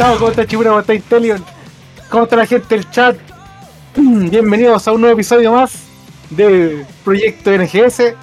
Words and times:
¿Cómo 0.00 0.30
está 0.30 0.46
Chibura? 0.46 0.70
¿Cómo 0.70 0.80
está 0.80 0.94
Intelion? 0.94 1.44
¿Cómo 2.08 2.24
está 2.24 2.36
la 2.36 2.46
gente 2.46 2.74
del 2.74 2.90
chat? 2.90 3.16
Bienvenidos 3.96 4.88
a 4.88 4.92
un 4.92 5.02
nuevo 5.02 5.12
episodio 5.12 5.52
más 5.52 5.72
de 6.30 6.86
Proyecto 7.04 7.50
NGS. 7.50 8.14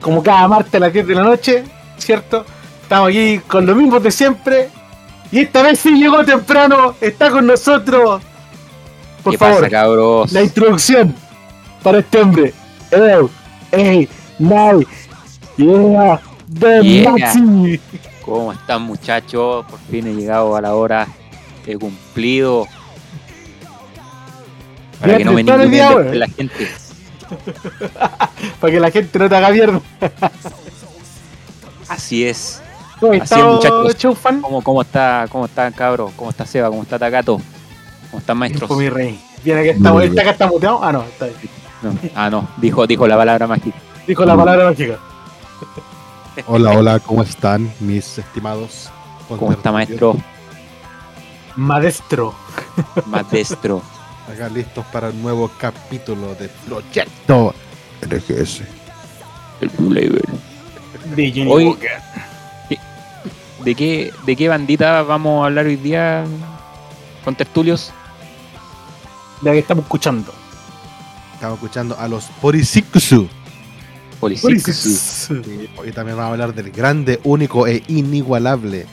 Como 0.00 0.24
cada 0.24 0.48
martes 0.48 0.74
a 0.74 0.80
las 0.80 0.92
10 0.92 1.06
de 1.06 1.14
la 1.14 1.22
noche, 1.22 1.62
¿cierto? 1.98 2.44
Estamos 2.82 3.10
aquí 3.10 3.38
con 3.46 3.64
los 3.64 3.76
mismos 3.76 4.02
de 4.02 4.10
siempre. 4.10 4.70
Y 5.30 5.38
esta 5.40 5.62
vez 5.62 5.78
sí 5.78 5.92
llegó 5.92 6.24
temprano. 6.24 6.96
Está 7.00 7.30
con 7.30 7.46
nosotros. 7.46 8.20
Por 9.22 9.34
¿Qué 9.34 9.38
favor, 9.38 9.58
pasa, 9.58 9.70
cabros? 9.70 10.32
la 10.32 10.42
introducción 10.42 11.14
para 11.84 12.00
este 12.00 12.18
hombre. 12.22 12.52
Hello, 12.90 13.30
hey, 13.70 14.08
now, 14.40 14.80
yeah, 15.56 16.20
the 16.60 16.82
Yeah. 16.82 17.10
Maxi. 17.12 17.80
¿Cómo 18.24 18.52
están, 18.52 18.82
muchachos? 18.82 19.66
Por 19.66 19.78
fin 19.80 20.06
he 20.06 20.14
llegado 20.14 20.56
a 20.56 20.60
la 20.60 20.74
hora. 20.74 21.06
He 21.66 21.76
cumplido. 21.76 22.66
Para 25.00 25.18
que 25.18 25.24
no 25.24 25.32
me 25.32 25.42
weón. 25.42 26.18
la 26.18 26.28
gente. 26.28 26.70
Para 28.60 28.72
que 28.72 28.80
la 28.80 28.90
gente 28.90 29.18
no 29.18 29.28
te 29.28 29.36
haga 29.36 29.50
mierda. 29.50 29.80
Así 31.88 32.24
es. 32.24 32.62
¿Cómo 32.98 33.12
Así 33.12 33.34
es, 33.34 33.44
muchachos. 33.44 33.96
Chufan? 33.96 34.40
¿Cómo, 34.40 34.62
cómo 34.62 34.82
está, 34.82 35.26
cómo 35.28 35.44
está, 35.44 35.70
cabros? 35.72 36.12
¿Cómo 36.16 36.30
está 36.30 36.46
Seba? 36.46 36.68
¿Cómo 36.68 36.82
está 36.82 36.98
Takato? 36.98 37.40
¿Cómo 38.10 38.20
están, 38.20 38.38
maestros? 38.38 38.68
Tiempo, 38.68 38.76
mi 38.76 38.88
rey. 38.88 39.20
Viene 39.44 39.62
que 39.64 39.70
está, 39.70 40.02
está 40.02 40.20
acá 40.22 40.30
está 40.30 40.46
muteado. 40.46 40.82
Ah, 40.82 40.92
no, 40.92 41.02
está 41.02 41.26
bien. 41.26 41.38
No. 41.82 41.94
Ah, 42.14 42.30
no. 42.30 42.48
Dijo, 42.56 42.86
dijo 42.86 43.06
la 43.06 43.16
palabra 43.16 43.46
mágica. 43.46 43.76
Dijo 44.06 44.24
la 44.24 44.34
palabra 44.34 44.70
mágica. 44.70 44.98
Hola, 46.46 46.72
hola, 46.72 47.00
¿cómo 47.00 47.22
están 47.22 47.72
mis 47.80 48.18
estimados? 48.18 48.90
¿Cómo 49.28 49.52
está, 49.52 49.70
maestro? 49.72 50.16
Maestro. 51.56 52.34
Maestro. 53.06 53.82
Acá 54.32 54.48
listos 54.48 54.84
para 54.86 55.10
un 55.10 55.22
nuevo 55.22 55.50
capítulo 55.58 56.34
de 56.34 56.48
Proyecto 56.66 57.54
NGS. 58.06 58.62
El 59.60 59.68
Blue 59.70 59.90
Label. 59.92 60.22
De 61.14 61.30
Johnny 61.30 61.50
Hoy- 61.50 61.66
Walker. 61.66 61.90
¿De 63.64 63.74
qué, 63.74 64.12
¿De 64.26 64.36
qué 64.36 64.48
bandita 64.48 65.02
vamos 65.02 65.42
a 65.42 65.46
hablar 65.46 65.66
hoy 65.66 65.76
día 65.76 66.24
con 67.24 67.34
tertulios? 67.34 67.92
De 69.40 69.50
la 69.50 69.52
que 69.52 69.60
estamos 69.60 69.84
escuchando. 69.84 70.32
Estamos 71.34 71.56
escuchando 71.58 71.96
a 71.98 72.08
los 72.08 72.24
Porisikusu. 72.40 73.28
Policix. 74.24 75.28
Y 75.30 75.68
hoy 75.78 75.92
también 75.92 76.16
vamos 76.16 76.30
a 76.30 76.32
hablar 76.32 76.54
del 76.54 76.70
grande, 76.70 77.20
único 77.24 77.66
e 77.66 77.82
inigualable 77.88 78.86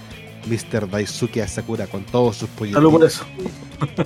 Mr. 0.47 0.89
Daisuke 0.89 1.41
Asakura 1.41 1.87
con 1.87 2.03
todos 2.03 2.37
sus 2.37 2.49
Salud 2.49 2.91
por 2.91 2.99
pollitos. 2.99 3.13
eso. 3.13 3.25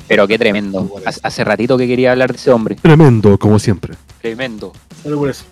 Pero 0.07 0.27
qué 0.27 0.37
tremendo. 0.37 0.89
Hace, 1.23 1.43
ratito 1.43 1.77
que 1.77 1.87
quería 1.87 2.11
hablar 2.11 2.31
de 2.31 2.37
ese 2.37 2.51
hombre. 2.51 2.75
Tremendo, 2.75 3.37
como 3.37 3.57
siempre. 3.59 3.95
Tremendo. 4.21 4.71
Salud 5.01 5.17
por 5.19 5.29
eso. 5.29 5.45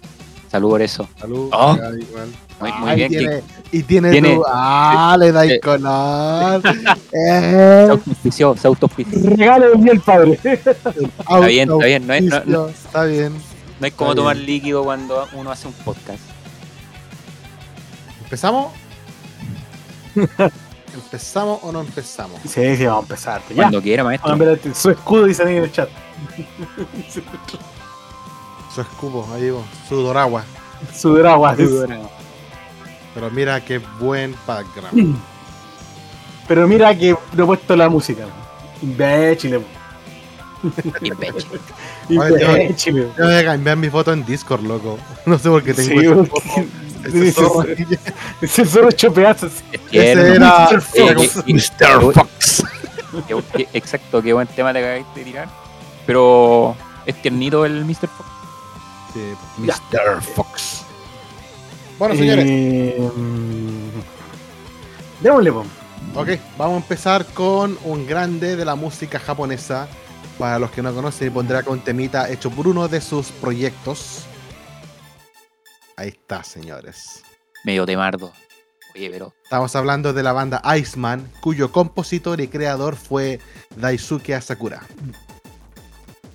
Salud 0.52 0.70
por 0.70 0.82
eso. 0.82 1.08
Salud. 1.20 1.50
Oh. 1.52 1.76
igual. 2.00 2.30
Muy, 2.62 2.72
muy 2.74 2.90
Ay, 2.92 2.96
bien. 2.96 3.10
tiene- 3.10 3.42
que 3.72 3.78
y 3.78 3.84
tiene, 3.84 4.12
tiene- 4.12 4.36
tu- 4.36 4.44
Ah, 4.48 5.18
le 5.20 5.32
dais 5.32 5.54
eh. 5.54 5.60
color. 5.60 6.62
se 6.62 7.18
Eh, 7.18 7.88
autoauspició, 7.90 8.56
se. 8.56 9.36
Regalo 9.36 9.70
del 9.72 9.84
día 9.84 9.92
el 9.94 10.00
padre. 10.02 10.40
Está 10.44 11.40
bien, 11.48 11.72
está 11.72 11.86
bien. 11.86 12.08
No, 12.08 12.14
es- 12.14 12.46
no- 12.46 12.68
Está 12.68 13.04
bien. 13.06 13.34
No 13.84 13.86
hay 13.88 13.92
como 13.92 14.12
Está 14.12 14.22
tomar 14.22 14.36
bien. 14.38 14.48
líquido 14.48 14.84
cuando 14.86 15.28
uno 15.34 15.52
hace 15.52 15.68
un 15.68 15.74
podcast. 15.74 16.22
¿Empezamos? 18.24 18.72
¿Empezamos 20.94 21.60
o 21.64 21.72
no 21.74 21.82
empezamos? 21.82 22.40
Sí, 22.48 22.78
sí, 22.78 22.86
vamos 22.86 23.02
a 23.02 23.04
empezar. 23.04 23.42
Ya. 23.50 23.56
Cuando 23.56 23.82
quiera, 23.82 24.06
maestro. 24.06 24.38
su 24.74 24.92
escudo 24.92 25.26
dice 25.26 25.44
ahí 25.44 25.58
en 25.58 25.64
el 25.64 25.72
chat. 25.74 25.90
Su 28.74 28.82
escudo, 28.82 29.28
ahí 29.34 29.50
vos, 29.50 29.66
su 29.90 29.98
doragua. 29.98 30.46
su 30.96 31.14
dragua. 31.16 31.58
Pero 33.14 33.32
mira 33.32 33.60
qué 33.66 33.80
buen 34.00 34.34
background. 34.48 35.18
Pero 36.48 36.68
mira 36.70 36.98
que 36.98 37.18
no 37.34 37.44
he 37.44 37.48
puesto 37.48 37.76
la 37.76 37.90
música. 37.90 38.28
Imbécile. 38.82 39.62
Imbécil. 41.02 41.60
Imbécile. 42.10 43.08
Yo 43.18 43.26
voy 43.26 43.34
a 43.36 43.44
cambiar 43.46 43.78
mi 43.78 43.90
foto 43.90 44.14
en 44.14 44.26
Discord, 44.26 44.64
loco. 44.64 44.98
No 45.26 45.38
sé 45.38 45.50
por 45.50 45.64
qué 45.64 45.74
tengo 45.74 46.00
Sí, 46.02 46.08
esa 46.08 46.26
foto. 46.26 46.42
Ese 47.04 47.32
zorro. 47.34 47.68
Ese 48.42 48.80
ocho 48.80 49.14
pedazos. 49.14 49.52
Ese 49.92 50.36
era 50.36 50.70
Mr. 50.72 50.82
Fox. 52.14 52.64
exacto, 53.74 54.22
qué 54.22 54.32
buen 54.34 54.48
tema 54.48 54.72
te 54.72 54.80
acabaste 54.80 55.20
de 55.20 55.26
tirar. 55.26 55.50
Pero 56.06 56.76
es 57.06 57.22
tiernito 57.22 57.66
el 57.66 57.84
Mr. 57.86 58.08
Fox. 58.08 58.30
Sí, 59.14 59.20
Ya. 59.66 59.76
Mr. 59.92 60.22
Fox. 60.22 60.86
Bueno, 62.00 62.16
señores, 62.16 62.46
Eh, 62.48 63.10
démosle, 65.22 65.52
ok, 65.52 66.30
vamos 66.58 66.74
a 66.76 66.78
empezar 66.78 67.26
con 67.28 67.78
un 67.84 68.08
grande 68.08 68.56
de 68.56 68.66
la 68.66 68.76
música 68.76 69.20
japonesa. 69.20 69.88
Para 70.44 70.60
los 70.60 70.72
que 70.72 70.82
no 70.82 70.94
conocen, 70.94 71.32
pondré 71.32 71.56
acá 71.60 71.70
un 71.70 71.80
temita 71.80 72.30
hecho 72.30 72.52
por 72.52 72.68
uno 72.68 72.90
de 72.90 73.00
sus 73.00 73.28
proyectos. 73.28 74.24
Ahí 75.96 76.10
está, 76.10 76.44
señores. 76.44 77.24
Medio 77.64 77.86
temardo. 77.86 78.34
Oye, 78.94 79.10
pero 79.10 79.34
Estamos 79.42 79.74
hablando 79.78 80.12
de 80.12 80.22
la 80.22 80.34
banda 80.34 80.62
Iceman, 80.78 81.32
cuyo 81.40 81.72
compositor 81.72 82.42
y 82.42 82.50
creador 82.50 82.98
fue 82.98 83.40
Daisuke 83.78 84.36
Asakura. 84.36 84.82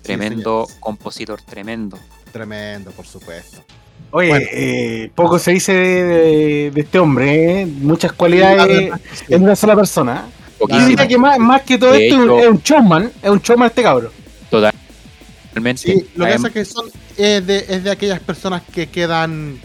tremendo 0.01 0.67
compositor, 0.79 1.39
tremendo. 1.43 1.99
Tremendo, 2.31 2.89
por 2.89 3.05
supuesto. 3.05 3.63
Oye, 4.09 4.29
Bueno. 4.29 4.45
eh, 4.51 5.11
poco 5.13 5.37
se 5.37 5.51
dice 5.51 5.71
de, 5.73 6.03
de- 6.03 6.71
de 6.71 6.81
este 6.81 6.97
hombre, 6.97 7.61
¿eh? 7.61 7.65
muchas 7.67 8.13
cualidades 8.13 8.91
Sí. 9.13 9.25
en 9.35 9.43
una 9.43 9.55
sola 9.55 9.75
persona. 9.75 10.25
Yo 10.67 10.87
diría 10.87 11.07
que 11.07 11.17
más, 11.17 11.37
más 11.39 11.61
que 11.61 11.77
todo 11.77 11.91
De 11.93 12.07
esto 12.07 12.15
es 12.15 12.29
un- 12.29 12.37
hecho- 12.37 12.39
es 12.43 12.49
un 12.49 12.61
showman, 12.61 13.11
es 13.21 13.29
un 13.29 13.39
showman 13.39 13.67
este 13.67 13.83
cabro. 13.83 14.11
Totalmente. 14.49 15.81
Sí, 15.81 16.07
lo 16.15 16.25
que 16.25 16.31
Adem- 16.31 16.35
pasa 16.35 16.47
es 16.47 16.53
que 16.53 16.65
son, 16.65 16.85
es, 17.17 17.45
de, 17.47 17.65
es 17.69 17.83
de 17.83 17.91
aquellas 17.91 18.19
personas 18.19 18.61
que 18.73 18.87
quedan 18.87 19.57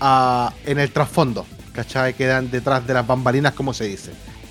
ah, 0.00 0.52
en 0.66 0.78
el 0.78 0.90
trasfondo, 0.90 1.46
¿cachai? 1.72 2.14
Quedan 2.14 2.50
detrás 2.50 2.86
de 2.86 2.94
las 2.94 3.06
bambalinas, 3.06 3.52
como 3.54 3.72
se 3.72 3.84
dice. 3.84 4.10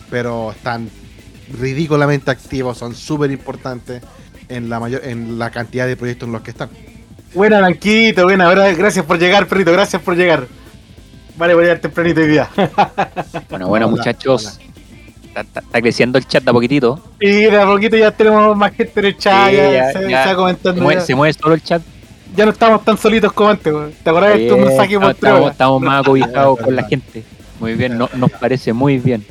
Pero 0.09 0.51
están 0.51 0.89
ridículamente 1.59 2.31
activos, 2.31 2.77
son 2.77 2.95
súper 2.95 3.29
importantes 3.31 4.01
en 4.49 4.69
la 4.69 4.79
mayor 4.79 5.01
en 5.05 5.37
la 5.39 5.51
cantidad 5.51 5.85
de 5.87 5.95
proyectos 5.97 6.27
en 6.27 6.33
los 6.33 6.41
que 6.41 6.51
están. 6.51 6.69
Buena, 7.33 7.59
Blanquito, 7.59 8.23
buena, 8.23 8.51
gra- 8.51 8.75
gracias 8.75 9.05
por 9.05 9.17
llegar, 9.19 9.47
perrito, 9.47 9.71
gracias 9.71 10.01
por 10.01 10.15
llegar. 10.15 10.47
Vale, 11.35 11.53
voy 11.55 11.63
a 11.63 11.65
llegar 11.67 11.79
tempranito 11.81 12.21
hoy 12.21 12.27
día. 12.27 12.47
Bueno, 13.49 13.67
bueno, 13.67 13.87
Hola, 13.87 13.87
muchachos. 13.87 14.59
Está- 15.41 15.59
está 15.61 15.81
creciendo 15.81 16.17
el 16.17 16.27
chat 16.27 16.43
de 16.43 16.49
a 16.49 16.53
poquitito. 16.53 16.99
Y 17.19 17.31
de 17.43 17.59
a 17.61 17.65
poquito 17.65 17.97
ya 17.97 18.11
tenemos 18.11 18.55
más 18.55 18.73
gente 18.73 18.99
en 18.99 19.05
el 19.07 19.17
chat, 19.17 19.49
Sí, 19.49 19.55
ya, 19.55 19.71
ya- 19.71 19.91
se, 19.93 20.01
ya. 20.01 20.07
se 20.09 20.13
va 20.15 20.27
Se 20.29 20.35
comentando. 20.35 20.81
mueve, 20.81 20.99
ya. 21.01 21.05
se 21.05 21.15
mueve 21.15 21.33
solo 21.33 21.55
el 21.55 21.63
chat. 21.63 21.81
Ya 22.35 22.45
no 22.45 22.51
estamos 22.51 22.83
tan 22.83 22.97
solitos 22.97 23.31
como 23.33 23.49
antes. 23.51 23.73
¿te 24.03 24.09
acordás 24.09 24.37
de 24.37 24.47
tu 24.47 24.55
Eh, 24.55 24.65
mensaje 24.65 24.99
por 24.99 25.11
estamos, 25.11 25.51
estamos 25.51 25.81
más 25.81 26.01
acobijados 26.01 26.59
con 26.59 26.75
la 26.75 26.83
gente. 26.89 27.23
Muy 27.59 27.75
bien, 27.75 27.97
no- 27.97 28.09
nos 28.15 28.31
parece 28.31 28.73
muy 28.73 28.97
bien. 28.97 29.23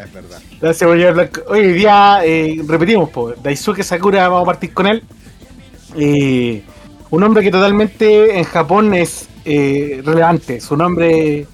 Es 0.00 0.12
verdad. 0.12 0.38
Gracias 0.60 0.86
por 0.88 0.96
llegar, 0.96 1.14
Blanco. 1.14 1.40
Hoy 1.48 1.72
día 1.72 2.20
eh, 2.24 2.60
repetimos, 2.66 3.08
po, 3.10 3.32
Daisuke 3.42 3.82
Sakura, 3.82 4.28
vamos 4.28 4.42
a 4.42 4.46
partir 4.46 4.72
con 4.72 4.86
él. 4.86 5.02
Eh, 5.96 6.62
un 7.10 7.22
hombre 7.22 7.42
que 7.42 7.50
totalmente 7.50 8.38
en 8.38 8.44
Japón 8.44 8.92
es 8.94 9.28
eh, 9.44 10.02
relevante. 10.04 10.60
Su 10.60 10.76
nombre 10.76 11.46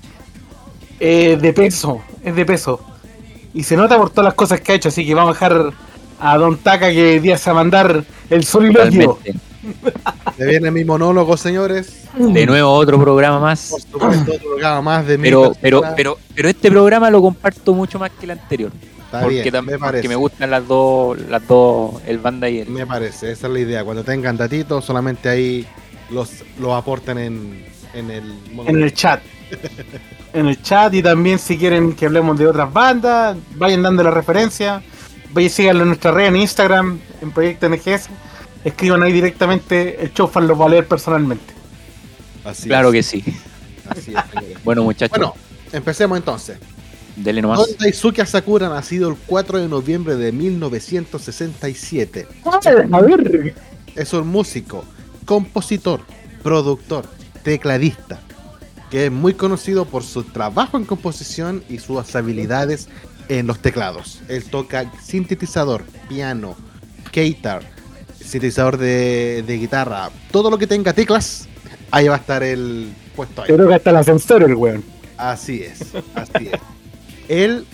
es 1.00 1.40
de 1.40 1.52
peso, 1.52 2.00
es 2.24 2.34
de 2.34 2.44
peso. 2.44 2.80
Y 3.54 3.62
se 3.62 3.76
nota 3.76 3.96
por 3.99 4.10
todas 4.10 4.25
las 4.26 4.34
cosas 4.34 4.60
que 4.60 4.72
ha 4.72 4.75
hecho, 4.75 4.88
así 4.88 5.04
que 5.06 5.14
vamos 5.14 5.31
a 5.31 5.32
dejar 5.49 5.72
a 6.20 6.38
Don 6.38 6.56
Taka 6.58 6.90
que 6.90 7.12
hoy 7.14 7.19
día 7.19 7.37
se 7.37 7.50
va 7.50 7.60
a 7.60 7.64
mandar 7.64 8.04
el 8.31 8.44
soliloquio. 8.44 9.19
Se 10.37 10.46
viene 10.46 10.70
mi 10.70 10.84
monólogo, 10.84 11.37
señores. 11.37 12.04
De 12.16 12.46
nuevo 12.46 12.70
otro 12.72 13.00
programa 13.00 13.38
más. 13.38 13.69
Por 13.70 13.81
supuesto, 13.82 14.32
otro 14.32 14.49
programa 14.50 14.82
más 14.82 15.06
de 15.06 15.19
mi 15.19 15.25
Pero, 15.25 15.52
pero, 15.60 15.82
pero, 15.96 16.19
pero 16.34 16.49
este 16.49 16.70
programa 16.70 17.10
lo 17.10 17.20
comparto 17.22 17.72
mucho 17.75 17.99
más 17.99 18.10
que 18.12 18.25
el 18.25 18.32
anterior. 18.32 18.72
Está 19.04 19.20
porque, 19.20 19.43
bien, 19.43 19.54
tam- 19.54 19.62
me 19.62 19.72
porque 19.72 19.78
parece. 19.78 20.08
me 20.08 20.14
gustan 20.16 20.50
las 20.50 20.66
dos, 20.66 21.19
las 21.28 21.46
dos, 21.46 21.94
el 22.06 22.19
banda 22.19 22.49
y 22.49 22.60
el. 22.60 22.69
Me 22.70 22.87
parece, 22.87 23.31
esa 23.31 23.46
es 23.46 23.52
la 23.52 23.60
idea. 23.60 23.84
Cuando 23.84 24.02
tengan 24.02 24.37
datitos, 24.37 24.84
solamente 24.84 25.28
ahí 25.28 25.66
los, 26.10 26.31
los 26.58 26.72
aportan 26.72 27.19
en, 27.19 27.64
en 27.94 28.10
el 28.10 28.32
en 28.66 28.82
el 28.82 28.94
chat. 28.94 29.20
En 30.32 30.46
el 30.46 30.62
chat 30.62 30.94
y 30.94 31.02
también 31.02 31.38
si 31.38 31.58
quieren 31.58 31.93
que 31.94 32.06
hablemos 32.06 32.38
de 32.38 32.46
otras 32.46 32.73
bandas, 32.73 33.37
vayan 33.56 33.82
dando 33.82 34.02
la 34.02 34.11
referencia. 34.11 34.82
Vayan 35.32 35.50
síganlo 35.50 35.82
en 35.82 35.88
nuestra 35.88 36.11
red 36.12 36.26
en 36.26 36.37
Instagram, 36.37 36.99
en 37.20 37.31
Proyecto 37.31 37.69
NGS. 37.69 38.08
Escriban 38.64 39.02
ahí 39.02 39.12
directamente, 39.12 40.02
el 40.02 40.12
Chofan 40.14 40.46
los 40.46 40.61
va 40.61 40.67
a 40.67 40.69
leer 40.70 40.87
personalmente. 40.87 41.52
Así 42.44 42.69
Claro 42.69 42.88
es, 42.88 42.94
que 42.94 43.02
sí. 43.02 43.25
así 43.88 44.14
es. 44.14 44.64
Bueno, 44.64 44.84
muchachos. 44.84 45.17
Bueno, 45.19 45.34
empecemos 45.73 46.17
entonces. 46.19 46.58
Dele 47.17 47.43
nomás. 47.43 47.58
Don 47.58 47.69
Daisuke 47.78 48.20
Asakura, 48.20 48.69
nacido 48.69 49.11
el 49.11 49.17
4 49.26 49.58
de 49.61 49.69
noviembre 49.69 50.17
de 50.17 50.32
1967. 50.32 52.26
A 52.90 53.00
ver. 53.00 53.55
Es 53.94 54.12
un 54.14 54.26
músico, 54.28 54.85
compositor, 55.26 56.00
productor, 56.43 57.05
tecladista, 57.43 58.20
que 58.92 59.06
es 59.06 59.10
muy 59.10 59.32
conocido 59.32 59.86
por 59.86 60.04
su 60.04 60.22
trabajo 60.22 60.76
en 60.76 60.84
composición 60.84 61.64
y 61.70 61.78
sus 61.78 62.14
habilidades 62.14 62.88
en 63.30 63.46
los 63.46 63.58
teclados. 63.58 64.20
Él 64.28 64.44
toca 64.44 64.92
sintetizador, 65.02 65.82
piano, 66.10 66.54
guitar, 67.10 67.62
sintetizador 68.20 68.76
de, 68.76 69.44
de 69.46 69.56
guitarra, 69.56 70.10
todo 70.30 70.50
lo 70.50 70.58
que 70.58 70.66
tenga 70.66 70.92
teclas, 70.92 71.48
ahí 71.90 72.06
va 72.06 72.16
a 72.16 72.18
estar 72.18 72.42
el 72.42 72.92
puesto 73.16 73.40
ahí. 73.40 73.48
Yo 73.48 73.56
creo 73.56 73.68
que 73.68 73.74
hasta 73.76 73.88
el 73.88 73.96
ascensor 73.96 74.42
el 74.42 74.56
weón. 74.56 74.84
Así 75.16 75.62
es, 75.62 75.80
así 76.14 76.50
es. 76.52 76.60
Él 77.28 77.64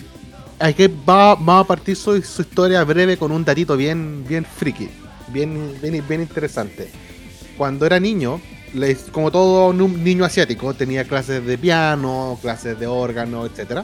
aquí 0.57 0.87
va, 0.87 1.35
va 1.35 1.59
a 1.59 1.63
partir 1.65 1.97
su, 1.97 2.21
su 2.21 2.43
historia 2.43 2.81
breve 2.85 3.17
con 3.17 3.33
un 3.33 3.43
datito 3.43 3.75
bien, 3.75 4.23
bien 4.25 4.45
friki, 4.45 4.87
bien, 5.33 5.75
bien, 5.81 6.01
bien 6.07 6.21
interesante. 6.21 6.89
Cuando 7.57 7.85
era 7.85 7.99
niño, 7.99 8.39
como 9.11 9.31
todo 9.31 9.73
niño 9.73 10.25
asiático, 10.25 10.73
tenía 10.73 11.03
clases 11.03 11.45
de 11.45 11.57
piano, 11.57 12.37
clases 12.41 12.79
de 12.79 12.87
órgano, 12.87 13.45
etc. 13.45 13.81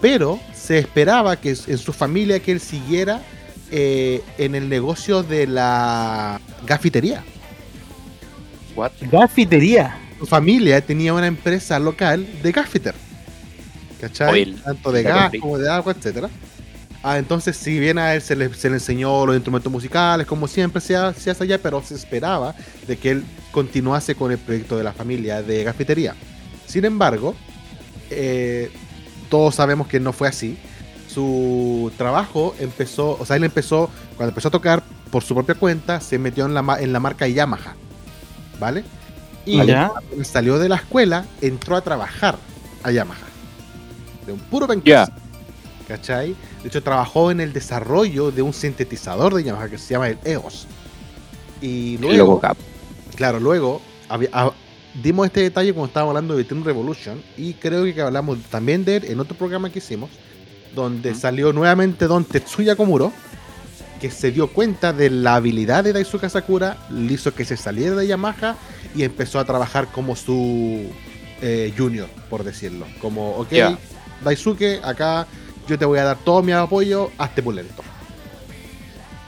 Pero 0.00 0.40
se 0.52 0.78
esperaba 0.78 1.36
que 1.36 1.50
en 1.50 1.78
su 1.78 1.92
familia 1.92 2.40
que 2.40 2.52
él 2.52 2.60
siguiera 2.60 3.22
eh, 3.70 4.22
en 4.38 4.54
el 4.54 4.68
negocio 4.68 5.22
de 5.22 5.46
la 5.46 6.40
gafitería. 6.66 7.24
What? 8.76 8.92
Gafitería. 9.00 9.98
Su 10.18 10.26
familia 10.26 10.80
tenía 10.80 11.14
una 11.14 11.26
empresa 11.26 11.78
local 11.78 12.26
de 12.42 12.52
gaffiter. 12.52 12.94
¿Cachai? 14.00 14.32
Oil. 14.32 14.62
Tanto 14.62 14.92
de 14.92 15.02
gas 15.02 15.32
como 15.40 15.58
de 15.58 15.70
agua, 15.70 15.94
etcétera. 15.96 16.28
Ah, 17.02 17.18
entonces, 17.18 17.56
si 17.56 17.78
bien 17.78 17.98
a 17.98 18.14
él 18.14 18.22
se 18.22 18.34
le, 18.34 18.52
se 18.54 18.68
le 18.68 18.76
enseñó 18.76 19.26
los 19.26 19.34
instrumentos 19.34 19.70
musicales, 19.70 20.26
como 20.26 20.48
siempre 20.48 20.80
se 20.80 20.96
hace 20.96 21.30
allá, 21.38 21.58
pero 21.58 21.82
se 21.82 21.94
esperaba 21.94 22.54
de 22.86 22.96
que 22.96 23.10
él 23.10 23.24
continuase 23.54 24.16
con 24.16 24.32
el 24.32 24.38
proyecto 24.38 24.76
de 24.76 24.82
la 24.82 24.92
familia 24.92 25.40
de 25.40 25.62
gafitería. 25.62 26.16
Sin 26.66 26.84
embargo, 26.84 27.36
eh, 28.10 28.68
todos 29.30 29.54
sabemos 29.54 29.86
que 29.86 30.00
no 30.00 30.12
fue 30.12 30.26
así. 30.26 30.58
Su 31.08 31.92
trabajo 31.96 32.56
empezó, 32.58 33.16
o 33.18 33.24
sea, 33.24 33.36
él 33.36 33.44
empezó, 33.44 33.88
cuando 34.16 34.30
empezó 34.30 34.48
a 34.48 34.50
tocar 34.50 34.82
por 35.12 35.22
su 35.22 35.34
propia 35.34 35.54
cuenta, 35.54 36.00
se 36.00 36.18
metió 36.18 36.46
en 36.46 36.54
la, 36.54 36.78
en 36.80 36.92
la 36.92 36.98
marca 36.98 37.28
Yamaha. 37.28 37.76
¿Vale? 38.58 38.82
Y 39.46 39.64
Ya. 39.64 39.92
salió 40.24 40.58
de 40.58 40.68
la 40.68 40.76
escuela, 40.76 41.24
entró 41.40 41.76
a 41.76 41.80
trabajar 41.80 42.36
a 42.82 42.90
Yamaha. 42.90 43.26
De 44.26 44.32
un 44.32 44.40
puro 44.40 44.66
pencazo. 44.66 45.12
Ya. 45.12 45.16
¿Cachai? 45.86 46.34
De 46.62 46.68
hecho, 46.68 46.82
trabajó 46.82 47.30
en 47.30 47.40
el 47.40 47.52
desarrollo 47.52 48.32
de 48.32 48.42
un 48.42 48.52
sintetizador 48.52 49.32
de 49.34 49.44
Yamaha 49.44 49.68
que 49.68 49.78
se 49.78 49.94
llama 49.94 50.08
el 50.08 50.18
EOS. 50.24 50.66
Y 51.60 51.98
luego. 51.98 52.40
Claro, 53.16 53.40
luego 53.40 53.80
había- 54.08 54.28
ah, 54.32 54.50
dimos 55.02 55.26
este 55.26 55.40
detalle 55.40 55.72
cuando 55.72 55.88
estábamos 55.88 56.12
hablando 56.12 56.36
de 56.36 56.44
Team 56.44 56.64
Revolution 56.64 57.20
y 57.36 57.54
creo 57.54 57.84
que 57.84 58.00
hablamos 58.00 58.38
también 58.50 58.84
de 58.84 58.96
él 58.96 59.04
en 59.06 59.20
otro 59.20 59.36
programa 59.36 59.70
que 59.70 59.78
hicimos, 59.80 60.10
donde 60.74 61.14
salió 61.14 61.52
nuevamente 61.52 62.06
Don 62.06 62.24
Tetsuya 62.24 62.76
Komuro, 62.76 63.12
que 64.00 64.10
se 64.10 64.30
dio 64.30 64.48
cuenta 64.48 64.92
de 64.92 65.08
la 65.10 65.36
habilidad 65.36 65.82
de 65.84 65.92
Daisuke 65.92 66.28
Sakura, 66.28 66.76
le 66.90 67.12
hizo 67.14 67.34
que 67.34 67.44
se 67.44 67.56
saliera 67.56 67.96
de 67.96 68.06
Yamaha 68.06 68.56
y 68.94 69.02
empezó 69.02 69.38
a 69.38 69.44
trabajar 69.44 69.88
como 69.92 70.14
su 70.16 70.90
eh, 71.42 71.72
junior, 71.76 72.08
por 72.30 72.42
decirlo. 72.44 72.86
Como, 73.00 73.30
ok. 73.36 73.52
Daisuke, 74.22 74.80
acá 74.82 75.26
yo 75.68 75.78
te 75.78 75.84
voy 75.84 75.98
a 75.98 76.04
dar 76.04 76.18
todo 76.18 76.42
mi 76.42 76.52
apoyo, 76.52 77.10
hazte 77.18 77.42
pulento. 77.42 77.82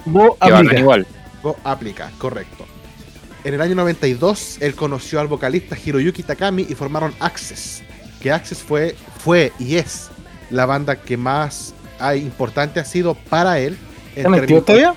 Vos 0.05 0.33
aplica. 0.41 0.79
igual. 0.79 1.07
Go- 1.43 1.57
aplica, 1.65 2.11
correcto. 2.19 2.65
En 3.47 3.55
el 3.55 3.61
año 3.61 3.77
92, 3.77 4.59
él 4.61 4.75
conoció 4.75 5.21
al 5.21 5.29
vocalista 5.29 5.77
Hiroyuki 5.83 6.25
Takami 6.25 6.67
y 6.69 6.75
formaron 6.75 7.15
Access. 7.21 7.85
Que 8.21 8.33
Access 8.33 8.59
fue, 8.59 8.97
fue 9.21 9.53
y 9.61 9.77
es 9.77 10.11
la 10.51 10.67
banda 10.67 10.97
que 10.97 11.17
más 11.17 11.73
ah, 12.01 12.17
importante 12.17 12.81
ha 12.81 12.85
sido 12.85 13.15
para 13.15 13.61
él. 13.61 13.79
¿Están 14.17 14.35
activos 14.35 14.65
todavía? 14.65 14.95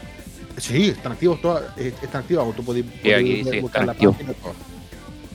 Sí, 0.57 0.89
están 0.89 1.11
activos, 1.11 1.39
toda- 1.41 1.75
eh, 1.77 1.93
están 2.01 2.21
activos. 2.21 2.55
Tú 2.55 2.63
podés- 2.63 2.85
Sí, 2.85 2.99
podés 3.03 3.15
aquí 3.19 3.33
dice, 3.43 3.61
buscar 3.61 3.85
la 3.85 3.93
página. 3.93 4.13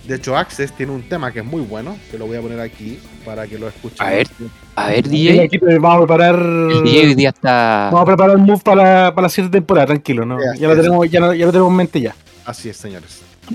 De 0.09 0.17
hecho, 0.17 0.37
Access 0.37 0.73
tiene 0.73 0.91
un 0.91 1.09
tema 1.09 1.31
que 1.31 1.39
es 1.39 1.45
muy 1.45 1.63
bueno, 1.63 1.97
que 2.11 2.19
lo 2.19 2.27
voy 2.27 2.37
a 2.37 2.41
poner 2.41 2.59
aquí 2.59 2.99
para 3.25 3.47
que 3.47 3.59
lo 3.61 3.69
escuchen. 3.69 4.05
A 4.05 4.11
ver. 4.11 4.27
A 4.75 4.89
ver, 4.89 5.07
Y 5.07 5.47
DJ. 5.47 5.79
vamos 5.79 5.95
a 6.03 6.07
preparar. 6.07 6.35
El 6.35 6.83
DJ 6.83 7.07
hoy 7.07 7.15
día 7.15 7.29
está. 7.29 7.91
Vamos 7.93 8.03
a 8.03 8.07
preparar 8.07 8.37
un 8.37 8.43
move 8.45 8.61
para, 8.65 9.15
para 9.15 9.27
la 9.27 9.29
siguiente 9.29 9.57
temporada, 9.57 9.87
tranquilo, 9.87 10.27
¿no? 10.27 10.37
Sí, 10.41 10.59
Ya 10.59 10.67
lo 10.69 10.75
tenemos, 10.77 11.09
ya, 11.09 11.21
lo- 11.21 11.33
ya 11.33 11.47
lo 11.47 11.53
tenemos 11.53 11.71
en 11.71 11.77
mente 11.77 12.01
ya. 12.01 12.15
Así 12.45 12.69
es, 12.69 12.77
señores. 12.77 13.21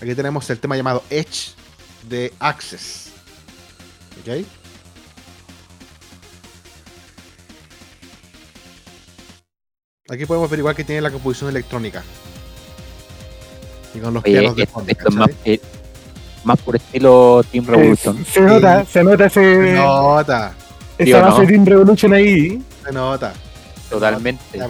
Aquí 0.00 0.14
tenemos 0.14 0.48
el 0.50 0.58
tema 0.58 0.76
llamado 0.76 1.02
Edge 1.10 1.52
de 2.08 2.32
Access. 2.38 3.10
¿Ok? 4.20 4.44
Aquí 10.10 10.26
podemos 10.26 10.50
ver 10.50 10.58
igual 10.58 10.74
que 10.76 10.84
tiene 10.84 11.00
la 11.00 11.10
composición 11.10 11.50
electrónica. 11.50 12.02
Y 13.94 13.98
con 13.98 14.12
los 14.14 14.24
Oye, 14.24 14.32
pianos 14.40 14.56
de 14.56 14.66
fondo. 14.66 14.90
esto 14.90 15.08
es 15.08 15.14
más, 15.14 15.30
eh, 15.44 15.60
más 16.44 16.60
por 16.60 16.76
estilo 16.76 17.42
Team 17.50 17.66
Revolution. 17.66 18.18
Eh, 18.18 18.24
se 18.30 18.40
nota, 18.42 18.84
se 18.84 19.02
nota 19.04 19.26
ese, 19.26 19.40
Se 19.40 19.72
nota, 19.74 20.54
esa 20.98 21.20
base 21.20 21.40
¿no? 21.42 21.46
Team 21.48 21.64
Revolution 21.64 22.12
ahí. 22.12 22.62
se 22.84 22.92
nota. 22.92 23.32
Totalmente. 23.88 24.44
El 24.52 24.62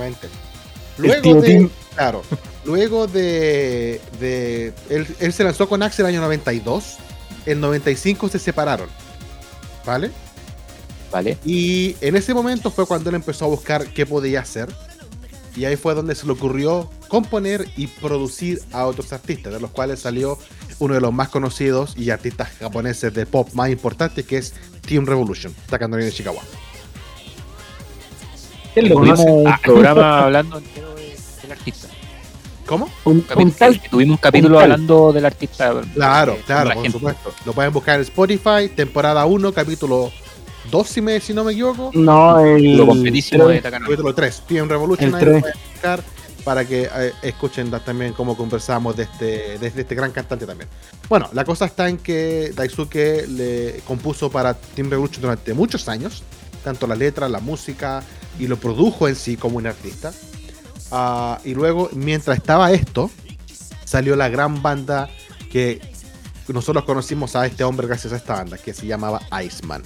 Luego 0.99 1.41
de, 1.41 1.47
Tim. 1.59 1.71
claro, 1.97 2.23
luego 2.65 3.07
de, 3.07 4.01
de 4.21 4.73
él, 4.91 5.07
él 5.21 5.33
se 5.33 5.45
lanzó 5.45 5.69
con 5.69 5.83
Axel 5.83 6.07
el 6.07 6.13
año 6.15 6.21
92, 6.23 6.97
el 7.47 7.61
95 7.61 8.29
se 8.29 8.39
separaron, 8.39 8.89
¿vale? 9.85 10.11
¿Vale? 11.13 11.39
Y 11.45 11.95
en 12.01 12.17
ese 12.17 12.35
momento 12.35 12.71
fue 12.71 12.87
cuando 12.87 13.11
él 13.11 13.17
empezó 13.17 13.45
a 13.45 13.49
buscar 13.49 13.87
qué 13.89 14.05
podía 14.07 14.41
hacer. 14.41 14.69
Y 15.57 15.65
ahí 15.67 15.77
fue 15.77 15.95
donde 15.95 16.17
se 16.17 16.27
le 16.27 16.33
ocurrió 16.33 16.91
componer 17.07 17.69
y 17.77 17.87
producir 17.87 18.61
a 18.73 18.87
otros 18.87 19.13
artistas, 19.13 19.53
de 19.53 19.61
los 19.61 19.71
cuales 19.71 20.01
salió 20.01 20.37
uno 20.81 20.95
de 20.95 21.01
los 21.01 21.13
más 21.13 21.29
conocidos 21.29 21.95
y 21.97 22.11
artistas 22.11 22.49
japoneses 22.59 23.15
de 23.15 23.25
pop 23.27 23.49
más 23.53 23.71
importantes, 23.71 24.27
que 24.27 24.39
es 24.39 24.53
Team 24.85 25.07
Revolution, 25.07 25.55
Takanori 25.71 26.05
de 26.07 26.11
Chicago. 26.13 26.41
Un 29.45 29.61
programa 29.63 30.19
hablando 30.25 30.59
entero 30.59 30.93
de- 30.97 31.17
del 31.43 31.53
artista. 31.53 31.87
¿Cómo? 32.67 32.89
un, 33.05 33.23
Capi- 33.27 33.43
un 33.43 33.53
tal. 33.53 33.81
Tuvimos 33.91 34.15
un 34.17 34.21
capítulo 34.21 34.59
hablando 34.59 35.13
del 35.13 35.25
artista. 35.27 35.75
Claro, 35.95 36.33
eh, 36.33 36.43
claro, 36.47 36.69
la 36.71 36.75
por 36.75 36.83
gente. 36.83 36.99
supuesto. 36.99 37.33
Lo 37.45 37.53
pueden 37.53 37.73
buscar 37.73 37.97
en 37.97 38.03
Spotify, 38.03 38.69
temporada 38.75 39.25
1, 39.27 39.53
capítulo 39.53 40.11
2, 40.71 40.89
si, 40.89 41.01
me, 41.03 41.21
si 41.21 41.35
no 41.35 41.45
me 41.45 41.53
equivoco. 41.53 41.91
No, 41.95 42.41
el. 42.41 42.77
Lo 42.77 42.87
completísimo 42.87 43.47
de. 43.49 43.61
Capítulo 43.61 44.15
3, 44.15 44.43
Team 44.49 44.69
Revolution, 44.69 45.09
El 45.11 45.15
ahí 45.15 45.25
lo 45.25 45.41
pueden 45.41 45.55
buscar 45.73 46.03
para 46.45 46.67
que 46.67 46.83
eh, 46.95 47.13
escuchen 47.23 47.71
también 47.71 48.13
cómo 48.13 48.37
conversamos 48.37 48.95
de 48.97 49.05
este, 49.05 49.59
de 49.59 49.67
este 49.67 49.95
gran 49.95 50.13
cantante 50.13 50.45
también. 50.45 50.69
Bueno, 51.09 51.31
la 51.33 51.43
cosa 51.45 51.65
está 51.65 51.89
en 51.89 51.97
que 51.97 52.53
Daisuke 52.55 53.27
le 53.29 53.81
compuso 53.87 54.31
para 54.31 54.53
Team 54.53 54.91
Revolution 54.91 55.23
durante 55.23 55.55
muchos 55.55 55.89
años, 55.89 56.23
tanto 56.63 56.87
la 56.87 56.97
letra, 56.97 57.31
la 57.31 57.41
música, 57.41 58.03
y 58.39 58.47
lo 58.47 58.59
produjo 58.59 59.09
en 59.09 59.17
sí 59.17 59.39
como 59.39 59.57
un 59.57 59.67
artista. 59.67 60.13
Ah, 60.91 61.39
y 61.45 61.55
luego, 61.55 61.89
mientras 61.93 62.37
estaba 62.37 62.71
esto, 62.73 63.11
salió 63.85 64.17
la 64.17 64.29
gran 64.29 64.63
banda 64.63 65.09
que 65.51 65.81
nosotros 66.49 66.85
conocimos 66.85 67.35
a 67.37 67.47
este 67.47 67.65
hombre 67.65 67.87
gracias 67.87 68.13
a 68.13 68.17
esta 68.17 68.35
banda, 68.35 68.59
que 68.59 68.73
se 68.75 68.87
llamaba 68.87 69.21
Iceman. 69.45 69.83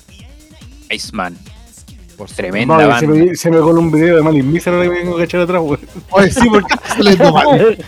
Iceman. 0.91 1.39
Por 2.17 2.29
Tremenda 2.29 2.79
se, 2.81 2.87
banda. 3.07 3.07
me, 3.27 3.37
se 3.37 3.49
me 3.51 3.59
coló 3.61 3.79
un 3.81 3.93
video 3.93 4.17
de 4.17 4.23
Malin 4.23 4.51
Misa 4.51 4.71
ahora 4.71 4.83
que 4.83 4.91
me 4.91 4.97
tengo 5.03 5.17
que 5.17 5.23
echar 5.23 5.41
atrás, 5.43 5.63
weón. 5.63 5.79
Oye, 6.11 6.31
sí, 6.33 6.49
porque 6.51 6.75
se 6.97 7.03
les 7.05 7.17
dio 7.19 7.33
mal. 7.33 7.79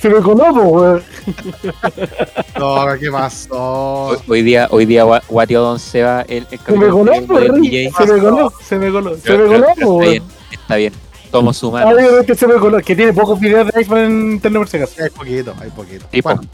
Se 0.00 0.08
me 0.08 0.20
coló, 0.20 0.52
weón. 0.52 1.02
No, 2.58 2.86
¿qué 2.98 3.10
pasó? 3.10 4.06
Hoy, 4.06 4.16
hoy 4.28 4.42
día, 4.42 4.66
hoy 4.70 4.86
día 4.86 5.04
gua- 5.04 5.22
guateó 5.28 5.60
Don 5.62 5.78
Seba 5.78 6.22
el, 6.22 6.46
el 6.50 6.58
Se 6.58 6.72
me 6.72 6.88
coló. 6.88 7.12
Se 7.14 7.20
me 7.20 8.18
coló, 8.18 8.52
se 8.60 8.78
me 8.78 8.90
coló. 8.90 9.16
Se 9.18 9.36
me 9.36 9.46
coló, 9.46 9.68
está 9.68 10.10
bien, 10.10 10.22
está 10.50 10.76
bien. 10.76 10.92
Somos 11.38 11.62
Ah, 11.62 11.66
humanos. 11.66 11.94
obviamente 11.94 12.34
se 12.34 12.46
me. 12.46 12.82
Que 12.82 12.96
tiene 12.96 13.12
pocos 13.12 13.38
videos 13.40 13.70
de 13.72 13.80
Iceman 13.80 14.00
en 14.04 14.32
internet 14.32 14.60
por 14.60 14.68
si 14.68 14.76
acaso. 14.78 15.02
Hay 15.02 15.10
poquito, 15.10 15.54
hay 15.60 15.70
poquito. 15.70 16.06
Tipo, 16.06 16.28
Bueno, 16.30 16.48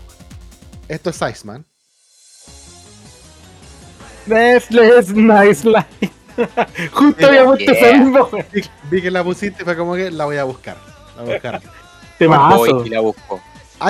esto 0.88 1.10
es 1.10 1.20
Iceman. 1.22 1.64
Restless 4.26 5.10
Nice 5.14 5.66
Life. 5.68 6.10
Justo 6.92 7.26
había 7.26 7.44
puesto 7.44 7.72
esa 7.72 7.96
misma. 7.98 8.26
Vi, 8.90 9.02
que 9.02 9.10
la 9.10 9.22
pusiste 9.24 9.62
y 9.62 9.64
fue 9.64 9.76
como 9.76 9.94
que 9.94 10.10
la 10.10 10.24
voy 10.24 10.36
a 10.36 10.44
buscar. 10.44 10.76
La 11.16 11.22
voy 11.22 11.30
a 11.30 11.34
buscar. 11.34 11.62
Temazo. 12.18 12.56
voy 12.58 12.86
y 12.86 12.90
la 12.90 13.00
busco. 13.00 13.40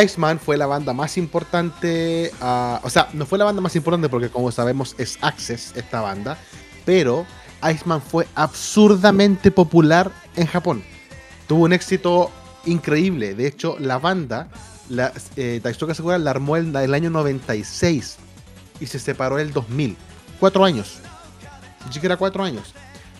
Iceman 0.02 0.38
fue 0.38 0.56
la 0.56 0.66
banda 0.66 0.94
más 0.94 1.18
importante, 1.18 2.30
ah, 2.40 2.80
o 2.82 2.88
sea, 2.88 3.08
no 3.12 3.26
fue 3.26 3.36
la 3.38 3.44
banda 3.44 3.60
más 3.60 3.76
importante 3.76 4.08
porque 4.08 4.30
como 4.30 4.50
sabemos 4.50 4.94
es 4.96 5.18
Access 5.20 5.74
esta 5.76 6.00
banda, 6.00 6.38
pero 6.86 7.26
Iceman 7.62 8.02
fue 8.02 8.26
absurdamente 8.34 9.50
popular 9.50 10.10
en 10.36 10.46
Japón. 10.46 10.82
Tuvo 11.46 11.64
un 11.64 11.72
éxito 11.72 12.30
increíble, 12.64 13.34
de 13.34 13.46
hecho 13.46 13.76
la 13.78 13.98
banda, 13.98 14.48
la, 14.88 15.12
eh, 15.36 15.60
Daisuke 15.62 15.94
Sakura 15.94 16.18
la 16.18 16.30
armó 16.30 16.56
en 16.56 16.74
el 16.74 16.94
año 16.94 17.10
96 17.10 18.16
y 18.80 18.86
se 18.86 18.98
separó 18.98 19.38
en 19.38 19.48
el 19.48 19.52
2000. 19.52 19.96
Cuatro 20.40 20.64
años, 20.64 20.98
ni 21.86 21.92
siquiera 21.92 22.16
cuatro 22.16 22.42
años. 22.42 22.74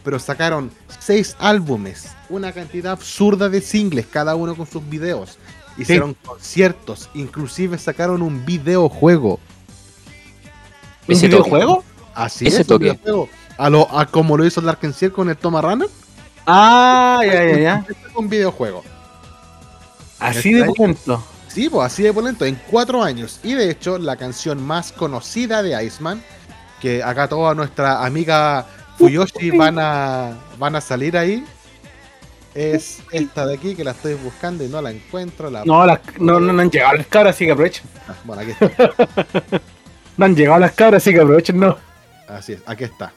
Pero 0.05 0.19
sacaron 0.19 0.71
seis 0.99 1.37
álbumes, 1.39 2.11
una 2.29 2.53
cantidad 2.53 2.93
absurda 2.93 3.49
de 3.49 3.61
singles, 3.61 4.07
cada 4.07 4.35
uno 4.35 4.57
con 4.57 4.67
sus 4.67 4.89
videos. 4.89 5.39
Hicieron 5.79 6.15
conciertos, 6.15 7.09
inclusive 7.15 7.79
sacaron 7.79 8.23
un 8.23 8.45
videojuego. 8.45 9.39
¿Un 11.09 11.21
videojuego? 11.21 11.85
Así 12.15 12.47
Ese 12.47 12.63
es, 12.63 12.69
un 12.69 12.79
videojuego. 12.79 13.29
A, 13.63 13.71
lo, 13.71 13.89
a 13.97 14.07
como 14.07 14.37
lo 14.37 14.45
hizo 14.45 14.61
Larkin 14.61 14.93
Ciel 14.93 15.13
con 15.13 15.29
el 15.29 15.37
Toma 15.37 15.61
Runner, 15.61 15.89
Ah, 16.47 17.21
ya, 17.25 17.45
ya, 17.45 17.59
ya. 17.59 17.87
un 18.17 18.29
videojuego. 18.29 18.83
Así 20.19 20.53
de 20.53 20.67
cuento. 20.67 21.23
Sí, 21.47 21.69
pues 21.69 21.87
así 21.87 22.03
de 22.03 22.13
polento, 22.13 22.45
en 22.45 22.59
cuatro 22.71 23.03
años. 23.03 23.39
Y 23.45 23.55
de 23.55 23.71
hecho, 23.71 23.99
la 23.99 24.17
canción 24.17 24.63
más 24.63 24.91
conocida 24.93 25.63
de 25.63 25.85
Iceman, 25.85 26.23
que 26.81 27.03
acá 27.03 27.29
toda 27.29 27.55
nuestra 27.55 28.05
amiga 28.05 28.67
Fuyoshi 28.99 29.51
van 29.57 29.79
a, 29.79 30.33
van 30.59 30.75
a 30.77 30.81
salir 30.81 31.17
ahí, 31.17 31.45
es 32.55 33.01
esta 33.13 33.47
de 33.47 33.55
aquí 33.55 33.75
que 33.77 33.85
la 33.85 33.93
estoy 33.93 34.15
buscando 34.15 34.65
y 34.65 34.69
no 34.69 34.81
la 34.83 34.91
encuentro. 34.91 35.51
La... 35.51 35.65
No, 35.65 35.87
las- 35.87 36.01
no, 36.19 36.41
no, 36.41 36.53
no 36.53 36.63
han 36.63 36.71
llegado 36.71 36.95
las 36.95 37.07
cabras, 37.07 37.37
así 37.37 37.45
que 37.47 37.53
aprovechen. 37.53 37.85
Ah, 38.09 38.15
Bueno, 38.25 38.43
aquí 38.43 38.51
está. 38.53 39.61
No 40.17 40.25
han 40.27 40.35
llegado 40.37 40.59
las 40.59 40.73
cabras, 40.73 41.03
así 41.03 41.13
que 41.15 41.21
aprovechen, 41.21 41.59
no. 41.61 41.77
Así 42.29 42.53
es, 42.55 42.61
aquí 42.67 42.85
está. 42.85 43.13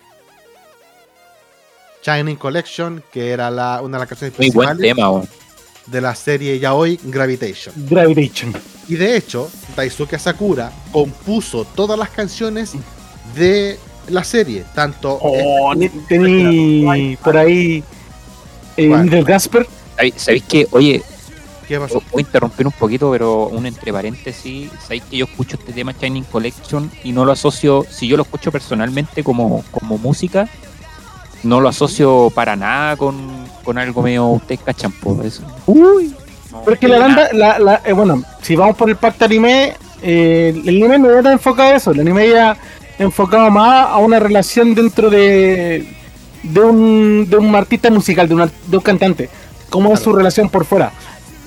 Shining 2.06 2.36
Collection, 2.36 3.04
que 3.12 3.32
era 3.32 3.50
la, 3.50 3.82
una 3.82 3.98
de 3.98 4.02
las 4.02 4.10
canciones 4.10 4.38
Muy 4.38 4.50
buen 4.52 4.68
principales 4.78 4.96
tema, 4.96 5.10
weón. 5.10 5.30
de 5.88 6.02
la 6.02 6.14
serie 6.16 6.60
ya 6.60 6.74
hoy 6.74 7.00
Gravitation. 7.04 7.74
Gravitation. 7.90 8.54
Y 8.88 8.96
de 8.96 9.18
hecho, 9.18 9.50
Daisuke 9.76 10.20
Sakura 10.20 10.72
compuso 10.92 11.66
todas 11.76 11.98
las 11.98 12.10
canciones 12.10 12.74
de 13.36 13.80
la 14.10 14.24
serie, 14.24 14.64
tanto 14.76 15.18
Oh, 15.22 15.74
ni- 15.74 15.90
tení 15.90 17.18
por 17.24 17.36
ahí. 17.38 17.84
Eh, 18.78 18.88
¿Cuál? 18.90 19.04
Little 19.06 19.24
Gasper. 19.24 19.68
¿Sabéis- 19.98 20.14
¿Sabéis 20.18 20.44
que, 20.44 20.68
oye, 20.72 21.02
¿Qué 21.68 21.80
pasó? 21.80 22.04
voy 22.12 22.22
a 22.22 22.26
interrumpir 22.26 22.68
un 22.68 22.74
poquito, 22.74 23.10
pero 23.12 23.48
un 23.48 23.66
entre 23.66 23.92
paréntesis, 23.92 24.70
¿sabéis 24.84 25.04
que 25.10 25.18
yo 25.18 25.26
escucho 25.26 25.56
este 25.58 25.74
tema 25.74 25.94
Shining 26.00 26.26
Collection 26.26 26.92
y 27.04 27.12
no 27.12 27.26
lo 27.26 27.32
asocio, 27.32 27.84
si 27.90 28.08
yo 28.08 28.18
lo 28.18 28.24
escucho 28.24 28.52
personalmente 28.52 29.24
como, 29.24 29.64
como 29.72 29.98
música, 29.98 30.48
no 31.44 31.62
lo 31.62 31.70
asocio 31.70 32.32
para 32.34 32.56
nada 32.56 32.96
con, 32.98 33.16
con 33.64 33.78
algo 33.78 34.02
medio, 34.02 34.26
ustedes 34.28 34.62
cachan, 34.66 34.94
eso. 35.24 35.44
Uy. 35.68 36.14
no, 36.52 36.62
Pero 36.62 36.74
es 36.74 36.80
que 36.80 36.88
la 36.88 37.00
banda, 37.00 37.30
la, 37.34 37.60
la- 37.60 37.82
eh, 37.86 37.94
bueno, 37.94 38.24
si 38.42 38.56
vamos 38.56 38.76
por 38.76 38.90
el 38.90 38.96
pacto 38.96 39.26
anime, 39.26 39.74
eh, 40.02 40.54
el 40.66 40.70
anime 40.84 41.00
no 41.00 41.10
era 41.10 41.24
tan 41.24 41.34
enfocado 41.34 41.74
a 41.74 41.76
eso. 41.76 41.92
El 41.92 42.00
anime 42.02 42.30
ya 42.30 42.58
enfocado 42.98 43.50
más 43.52 43.88
a 43.90 43.98
una 43.98 44.20
relación 44.20 44.74
dentro 44.76 45.10
de 45.10 45.92
de 46.44 46.60
un, 46.62 47.26
de 47.28 47.38
un 47.38 47.56
artista 47.56 47.90
musical, 47.90 48.28
de, 48.28 48.36
una- 48.36 48.50
de 48.68 48.78
un 48.78 48.84
cantante. 48.84 49.30
Cómo 49.72 49.94
es 49.94 50.00
su 50.00 50.14
relación 50.14 50.48
por 50.50 50.64
fuera. 50.66 50.92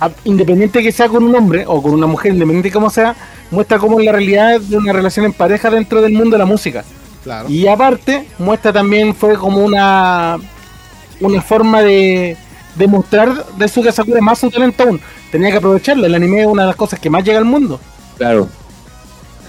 A- 0.01 0.11
Independiente 0.25 0.83
que 0.83 0.91
sea 0.93 1.09
con 1.09 1.23
un 1.25 1.35
hombre 1.37 1.65
o 1.67 1.81
con 1.81 1.93
una 1.93 2.07
mujer, 2.09 2.33
independiente 2.33 2.69
de 2.69 2.73
cómo 2.73 2.91
sea, 2.91 3.15
muestra 3.53 3.79
cómo 3.79 3.99
es 4.01 4.07
la 4.07 4.13
realidad 4.13 4.61
de 4.61 4.77
una 4.77 4.93
relación 4.93 5.25
en 5.25 5.33
pareja 5.33 5.71
dentro 5.71 6.03
del 6.03 6.13
mundo 6.13 6.31
de 6.33 6.39
la 6.39 6.47
música. 6.47 6.85
Claro. 7.23 7.49
Y 7.49 7.67
aparte, 7.67 8.27
muestra 8.39 8.73
también 8.73 9.15
fue 9.15 9.37
como 9.37 9.65
una 9.65 10.39
una 11.21 11.43
forma 11.43 11.83
de, 11.83 12.37
de 12.77 12.87
mostrar 12.87 13.45
de 13.57 13.69
su 13.69 13.83
Sakura 13.83 14.21
más 14.21 14.39
su 14.39 14.51
talento 14.51 14.85
aún. 14.85 15.01
Tenía 15.33 15.51
que 15.51 15.57
aprovecharlo. 15.59 16.07
El 16.07 16.15
anime 16.15 16.43
es 16.43 16.47
una 16.47 16.63
de 16.63 16.69
las 16.69 16.77
cosas 16.77 17.01
que 17.01 17.11
más 17.11 17.25
llega 17.25 17.39
al 17.39 17.45
mundo. 17.45 17.81
Claro, 18.17 18.49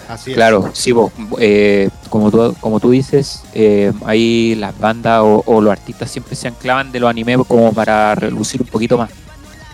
Así 0.07 0.31
es. 0.31 0.35
claro, 0.35 0.71
sí, 0.73 0.91
vos, 0.91 1.11
eh, 1.39 1.89
como, 2.09 2.31
tú, 2.31 2.55
como 2.59 2.79
tú 2.79 2.89
dices, 2.89 3.43
eh, 3.53 3.93
ahí 4.05 4.55
las 4.55 4.77
bandas 4.79 5.21
o, 5.21 5.43
o 5.45 5.61
los 5.61 5.71
artistas 5.71 6.09
siempre 6.09 6.35
se 6.35 6.47
anclaban 6.47 6.91
de 6.91 6.99
los 6.99 7.09
animes 7.09 7.38
como 7.47 7.71
para 7.73 8.15
relucir 8.15 8.61
un 8.61 8.67
poquito 8.67 8.97
más. 8.97 9.11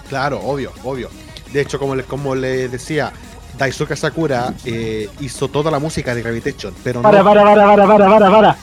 Claro, 0.10 0.42
obvio, 0.42 0.72
obvio. 0.84 1.10
De 1.54 1.62
hecho, 1.62 1.80
como 1.80 1.96
le, 1.96 2.04
como 2.04 2.36
le 2.36 2.68
decía, 2.68 3.14
Daisuke 3.58 3.96
Sakura 3.96 4.54
eh, 4.66 5.10
hizo 5.20 5.48
toda 5.48 5.72
la 5.72 5.80
música 5.80 6.14
de 6.14 6.22
Gravitation, 6.22 6.74
pero 6.84 7.02
Para, 7.02 7.20
no. 7.20 7.26
para, 7.26 7.44
para, 7.44 7.66
para, 7.66 7.88
para, 7.88 8.10
para, 8.10 8.32
para. 8.32 8.58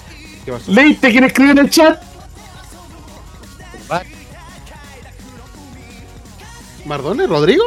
¿Qué 0.44 0.52
pasó? 0.52 0.70
¿Leíste 0.72 1.10
quién 1.10 1.24
escribió 1.24 1.52
en 1.52 1.58
el 1.58 1.70
chat? 1.70 2.02
¿Mardone? 6.84 7.26
¿Rodrigo? 7.26 7.64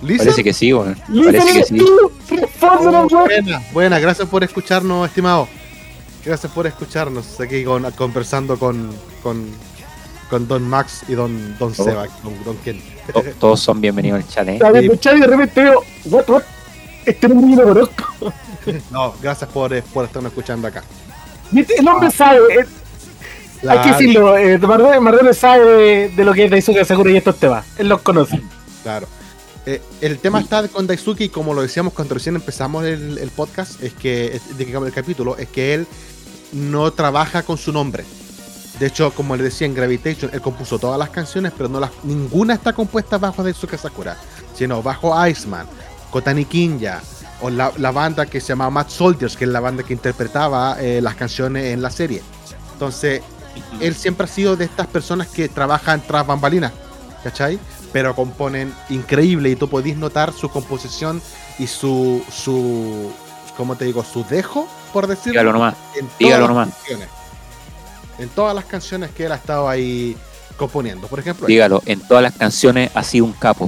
Parece 0.00 0.44
que 0.44 0.52
sí, 0.52 0.72
bueno, 0.72 0.94
parece 1.24 1.52
que 1.52 1.64
sí. 1.64 1.80
Oh, 1.80 3.08
buena, 3.08 3.62
buena, 3.72 3.98
gracias 3.98 4.28
por 4.28 4.44
escucharnos, 4.44 5.08
estimado. 5.08 5.48
Gracias 6.24 6.52
por 6.52 6.66
escucharnos 6.66 7.40
aquí 7.40 7.64
con, 7.64 7.90
conversando 7.92 8.58
con, 8.58 8.90
con, 9.22 9.50
con 10.28 10.46
Don 10.48 10.62
Max 10.68 11.02
y 11.08 11.14
Don, 11.14 11.56
don 11.58 11.72
Oh. 11.76 11.84
Seba, 11.84 12.06
con 12.22 12.44
Don 12.44 12.56
Ken. 12.58 12.80
To- 13.12 13.22
Todos 13.40 13.60
son 13.60 13.80
bienvenidos 13.80 14.22
al 14.22 14.28
chat, 14.28 14.48
¿eh? 14.48 14.58
El 14.74 15.00
chat 15.00 15.16
y 15.16 15.20
de 15.20 15.26
repente 15.26 15.62
veo, 15.62 15.82
what, 16.06 16.28
what? 16.28 16.42
Este 17.04 17.28
lo 17.28 17.34
conozco. 17.64 18.04
No, 18.90 19.14
gracias 19.22 19.48
por, 19.50 19.72
eh, 19.72 19.82
por 19.94 20.04
estarnos 20.04 20.30
escuchando 20.30 20.68
acá. 20.68 20.82
Y 21.52 21.60
este- 21.60 21.76
el 21.78 21.88
hombre 21.88 22.10
sabe, 22.10 22.38
eh, 22.60 22.66
hay 23.66 23.78
que 23.80 23.88
decirlo, 23.92 24.36
eh, 24.36 24.58
Mardone, 24.58 25.32
sabe 25.32 25.64
de, 25.64 26.08
de 26.10 26.24
lo 26.24 26.34
que 26.34 26.44
es 26.44 26.50
Daisuke 26.50 26.84
Sakura 26.84 27.10
y 27.10 27.16
estos 27.16 27.36
temas. 27.38 27.64
Él 27.78 27.88
los 27.88 28.02
conoce. 28.02 28.40
Claro. 28.82 29.06
Eh, 29.64 29.80
el 30.02 30.18
tema 30.18 30.40
está 30.40 30.66
con 30.68 30.86
Daisuke 30.86 31.22
y 31.22 31.28
como 31.30 31.54
lo 31.54 31.62
decíamos 31.62 31.92
cuando 31.94 32.14
recién 32.14 32.34
empezamos 32.36 32.84
el, 32.84 33.16
el 33.18 33.30
podcast, 33.30 33.82
es 33.82 33.94
que, 33.94 34.38
que 34.58 34.64
el 34.64 34.92
capítulo, 34.92 35.36
es 35.38 35.48
que 35.48 35.72
él 35.74 35.86
no 36.52 36.90
trabaja 36.92 37.42
con 37.42 37.56
su 37.56 37.72
nombre. 37.72 38.04
De 38.78 38.86
hecho, 38.86 39.12
como 39.12 39.34
le 39.36 39.42
decía 39.44 39.66
en 39.66 39.74
Gravitation, 39.74 40.30
él 40.32 40.40
compuso 40.40 40.78
todas 40.78 40.98
las 40.98 41.10
canciones, 41.10 41.52
pero 41.56 41.68
no 41.68 41.80
las, 41.80 41.90
ninguna 42.04 42.54
está 42.54 42.72
compuesta 42.72 43.18
bajo 43.18 43.42
Daisuke 43.42 43.76
Sakura, 43.76 44.16
sino 44.54 44.82
bajo 44.82 45.14
Iceman, 45.26 45.66
Kotani 46.10 46.44
Kinja, 46.44 47.00
o 47.40 47.50
la, 47.50 47.72
la 47.76 47.90
banda 47.90 48.26
que 48.26 48.40
se 48.40 48.48
llama 48.48 48.70
Mad 48.70 48.88
Soldiers, 48.88 49.36
que 49.36 49.44
es 49.44 49.50
la 49.50 49.60
banda 49.60 49.82
que 49.82 49.92
interpretaba 49.92 50.76
eh, 50.80 51.00
las 51.00 51.14
canciones 51.16 51.72
en 51.72 51.82
la 51.82 51.90
serie. 51.90 52.22
Entonces, 52.72 53.22
él 53.80 53.94
siempre 53.96 54.24
ha 54.24 54.28
sido 54.28 54.54
de 54.56 54.64
estas 54.66 54.86
personas 54.86 55.26
que 55.26 55.48
trabajan 55.48 56.00
tras 56.06 56.24
bambalinas, 56.26 56.72
¿cachai? 57.24 57.58
Pero 57.92 58.14
componen 58.14 58.72
increíble 58.90 59.50
y 59.50 59.56
tú 59.56 59.68
podís 59.68 59.96
notar 59.96 60.32
su 60.32 60.48
composición 60.50 61.20
y 61.58 61.66
su, 61.66 62.22
su, 62.30 63.10
¿cómo 63.56 63.74
te 63.76 63.86
digo? 63.86 64.04
Su 64.04 64.22
dejo, 64.24 64.68
por 64.92 65.06
decirlo, 65.08 65.32
Dígalo 65.32 65.52
nomás. 65.52 65.74
en 65.96 66.06
todas 66.06 66.18
dígalo 66.18 66.40
las 66.42 66.48
nomás. 66.48 66.68
canciones. 66.74 67.08
En 68.18 68.28
todas 68.30 68.54
las 68.54 68.64
canciones 68.64 69.10
que 69.10 69.26
él 69.26 69.32
ha 69.32 69.36
estado 69.36 69.68
ahí 69.68 70.16
componiendo. 70.56 71.06
Por 71.06 71.20
ejemplo, 71.20 71.46
Dígalo, 71.46 71.82
en 71.86 72.00
todas 72.00 72.22
las 72.22 72.34
canciones 72.34 72.90
ha 72.94 73.02
sido 73.04 73.24
un 73.26 73.32
capo. 73.32 73.66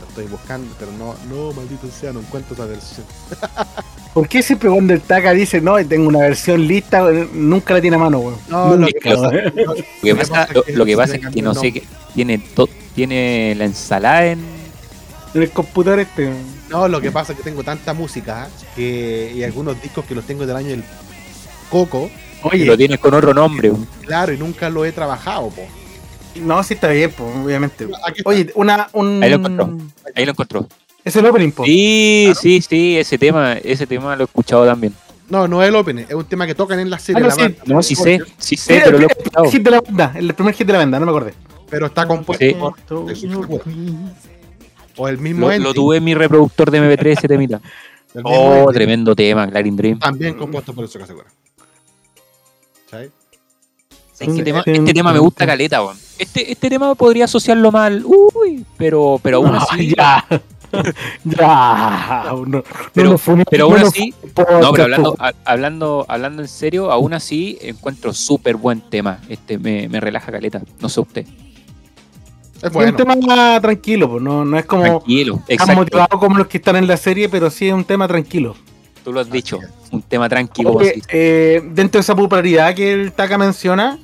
lo 0.00 0.08
estoy 0.08 0.26
buscando, 0.26 0.74
pero 0.78 0.92
no, 0.92 1.14
no, 1.28 1.52
maldito 1.52 1.86
sea, 1.88 2.12
no 2.12 2.20
encuentro 2.20 2.54
esa 2.54 2.66
versión. 2.66 3.06
¿Por 4.14 4.28
qué 4.28 4.42
siempre 4.42 4.68
cuando 4.68 4.92
el 4.92 5.00
Taka 5.02 5.32
dice, 5.32 5.60
no, 5.60 5.76
tengo 5.86 6.08
una 6.08 6.18
versión 6.18 6.66
lista, 6.66 7.08
nunca 7.32 7.74
la 7.74 7.80
tiene 7.80 7.94
a 7.96 8.00
mano, 8.00 8.18
weón? 8.18 8.36
No, 8.48 8.76
lo 8.76 8.86
es 8.86 8.92
que 8.94 8.98
que 9.00 9.10
lo- 9.10 9.22
pasa, 9.22 9.32
Lo 9.32 9.54
que 10.02 10.16
pasa, 10.16 10.48
lo, 10.52 10.64
lo 10.74 10.84
que 10.84 10.96
pasa 10.96 11.14
es 11.16 11.26
que 11.28 11.42
no 11.42 11.54
sé, 11.54 11.72
que 11.72 11.84
tiene, 12.14 12.38
to- 12.38 12.68
tiene 12.94 13.54
la 13.56 13.64
ensalada 13.66 14.26
en... 14.26 14.40
En 15.32 15.42
el 15.42 15.50
computador 15.52 16.00
este. 16.00 16.28
No, 16.68 16.88
lo 16.88 17.00
que 17.00 17.12
pasa 17.12 17.32
es 17.32 17.38
que 17.38 17.44
tengo 17.44 17.62
tanta 17.62 17.94
música 17.94 18.48
que, 18.74 19.32
y 19.34 19.44
algunos 19.44 19.80
discos 19.80 20.04
que 20.04 20.14
los 20.16 20.24
tengo 20.26 20.44
del 20.44 20.56
año 20.56 20.70
del 20.70 20.82
Coco, 21.70 22.10
y 22.52 22.64
lo 22.64 22.72
Oye, 22.72 22.76
tienes 22.76 22.98
con 22.98 23.14
otro 23.14 23.34
nombre. 23.34 23.72
claro, 24.06 24.32
y 24.32 24.38
nunca 24.38 24.68
lo 24.70 24.84
he 24.84 24.92
trabajado, 24.92 25.48
po. 25.50 25.62
no, 26.36 26.62
sí 26.62 26.74
está 26.74 26.88
bien, 26.88 27.10
pues, 27.16 27.28
obviamente. 27.44 27.86
Oye, 28.24 28.50
una, 28.54 28.88
un... 28.92 29.22
Ahí 29.22 29.30
lo 29.30 29.36
encontró. 29.36 29.78
Ahí 30.14 30.24
lo 30.24 30.30
encontró. 30.32 30.66
Es 31.04 31.16
el 31.16 31.26
opening, 31.26 31.50
po. 31.52 31.64
Sí, 31.64 32.32
sí, 32.40 32.60
sí, 32.60 32.98
ese 32.98 33.16
tema, 33.18 33.54
ese 33.54 33.86
tema 33.86 34.14
lo 34.16 34.22
he 34.22 34.26
escuchado 34.26 34.64
también. 34.66 34.92
No, 35.28 35.46
no 35.46 35.62
es 35.62 35.68
el 35.68 35.76
opening, 35.76 36.04
es 36.08 36.14
un 36.14 36.24
tema 36.24 36.46
que 36.46 36.54
tocan 36.54 36.78
en 36.80 36.90
la 36.90 36.98
serie, 36.98 37.18
Ah, 37.18 37.22
no, 37.22 37.28
la 37.28 37.34
sí. 37.34 37.40
banda, 37.42 37.58
No, 37.66 37.82
sí 37.82 37.94
sé, 37.94 38.18
sí 38.36 38.56
Sí, 38.56 38.56
sé, 38.56 38.82
pero 38.84 38.98
lo 38.98 39.04
he 39.04 39.06
escuchado. 39.10 39.44
el 39.44 39.50
hit 39.52 39.62
de 39.62 39.70
la 39.70 39.80
banda, 39.80 40.12
el 40.16 40.34
primer 40.34 40.54
hit 40.54 40.66
de 40.66 40.72
la 40.72 40.78
banda, 40.80 40.98
no 40.98 41.06
me 41.06 41.12
acordé. 41.12 41.34
pero 41.70 41.86
está 41.86 42.06
compuesto 42.06 42.44
Sí. 42.44 42.52
por. 42.54 42.74
O 44.96 45.08
el 45.08 45.18
mismo 45.18 45.48
Lo, 45.48 45.58
lo 45.58 45.72
tuve 45.74 45.98
en 45.98 46.04
mi 46.04 46.14
reproductor 46.14 46.70
de 46.70 46.78
MP3 46.80 47.12
ese 47.18 47.28
temita. 47.28 47.60
Oh, 48.24 48.54
ending, 48.58 48.72
tremendo 48.74 49.14
tema, 49.14 49.48
Clarin 49.48 49.76
Dream. 49.76 49.98
También 50.00 50.34
compuesto 50.34 50.74
por 50.74 50.84
Daisuke 50.84 51.06
Sakura. 51.06 51.28
¿Sabes? 52.90 53.10
Este 54.18 54.42
tema, 54.42 54.62
este 54.66 54.92
tema 54.92 55.12
me 55.14 55.18
gusta 55.18 55.46
caleta, 55.46 55.82
weón. 55.82 55.96
Este, 56.18 56.52
este 56.52 56.68
tema 56.68 56.94
podría 56.94 57.24
asociarlo 57.24 57.72
mal, 57.72 58.02
uy, 58.04 58.66
pero, 58.76 59.18
pero 59.22 59.38
aún 59.38 59.52
No, 59.52 59.58
así. 59.70 59.94
ya. 59.96 60.24
ya. 61.24 62.22
No, 62.26 62.44
no 62.46 62.62
Pero- 62.92 63.16
funemos, 63.18 63.46
pero 63.50 63.64
aún 63.64 63.80
no 63.80 63.86
así- 63.86 64.14
No, 64.36 64.72
pero 64.72 64.82
hablando, 64.84 65.16
a- 65.18 65.32
hablando, 65.46 66.04
hablando 66.08 66.42
en 66.42 66.48
serio, 66.48 66.92
aún 66.92 67.14
así 67.14 67.56
encuentro 67.62 68.12
súper 68.12 68.56
buen 68.56 68.82
tema. 68.82 69.20
Este 69.30 69.58
me, 69.58 69.88
me 69.88 70.00
relaja 70.00 70.30
caleta. 70.30 70.60
No 70.80 70.88
sé 70.90 71.00
usted. 71.00 71.26
Es 72.62 72.70
bueno. 72.70 72.90
un 72.90 72.96
tema 72.96 73.58
tranquilo, 73.58 74.10
pues, 74.10 74.22
no, 74.22 74.44
no 74.44 74.58
es 74.58 74.66
como 74.66 74.82
Tranquilo, 74.82 75.40
exacto. 75.48 75.76
motivado 75.76 76.18
como 76.18 76.36
los 76.36 76.46
que 76.46 76.58
están 76.58 76.76
en 76.76 76.86
la 76.86 76.98
serie, 76.98 77.30
pero 77.30 77.48
sí 77.48 77.66
es 77.68 77.72
un 77.72 77.84
tema 77.84 78.06
tranquilo. 78.06 78.54
Tú 79.04 79.12
lo 79.12 79.20
has 79.20 79.26
Así 79.28 79.36
dicho. 79.36 79.58
es. 79.62 79.68
Un 79.92 80.02
tema 80.02 80.28
tranquilo. 80.28 80.72
Oye, 80.72 81.00
eh, 81.08 81.62
dentro 81.72 81.98
de 81.98 82.02
esa 82.02 82.14
popularidad 82.14 82.74
que 82.74 82.92
el 82.92 83.12
Taka 83.12 83.38
menciona, 83.38 83.98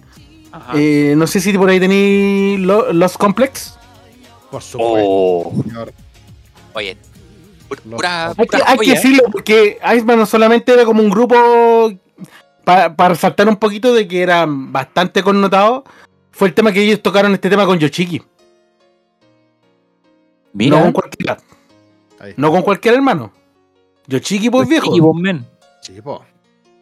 eh, 0.75 1.15
no 1.17 1.26
sé 1.26 1.41
si 1.41 1.53
por 1.57 1.69
ahí 1.69 1.79
tenéis 1.79 2.59
lo- 2.61 2.93
los 2.93 3.17
Complex. 3.19 3.76
Por 4.50 4.62
supuesto, 4.62 5.09
Oh, 5.09 5.53
oye. 6.75 6.97
Pura, 7.69 8.29
Hay 8.29 8.35
que, 8.37 8.45
pura 8.47 8.65
hay 8.65 8.79
que 8.79 8.85
joya. 8.87 8.95
decirlo, 8.95 9.23
porque 9.33 9.79
Iceman 9.95 10.19
no 10.19 10.25
solamente 10.26 10.73
era 10.73 10.85
como 10.85 11.03
un 11.03 11.11
grupo 11.11 11.93
para 12.65 13.09
resaltar 13.09 13.49
un 13.49 13.57
poquito 13.57 13.93
de 13.93 14.07
que 14.07 14.23
era 14.23 14.45
bastante 14.49 15.23
connotado, 15.23 15.83
fue 16.31 16.49
el 16.49 16.55
tema 16.55 16.73
que 16.73 16.83
ellos 16.83 17.03
tocaron 17.03 17.33
este 17.35 17.50
tema 17.50 17.67
con 17.67 17.79
Yoshiki. 17.79 18.23
Mira, 20.53 20.76
No 20.79 20.83
con 20.85 20.93
cualquiera, 20.93 21.37
Ahí. 22.19 22.35
no 22.37 22.50
con 22.50 22.62
cualquier 22.62 22.95
hermano. 22.95 23.33
Yoshiki, 24.07 24.51
pues 24.51 24.69
viejo. 24.69 24.95
y 24.95 25.01
vos, 25.01 25.15
men. 25.17 25.45
Sí, 25.81 26.01
po. 26.03 26.25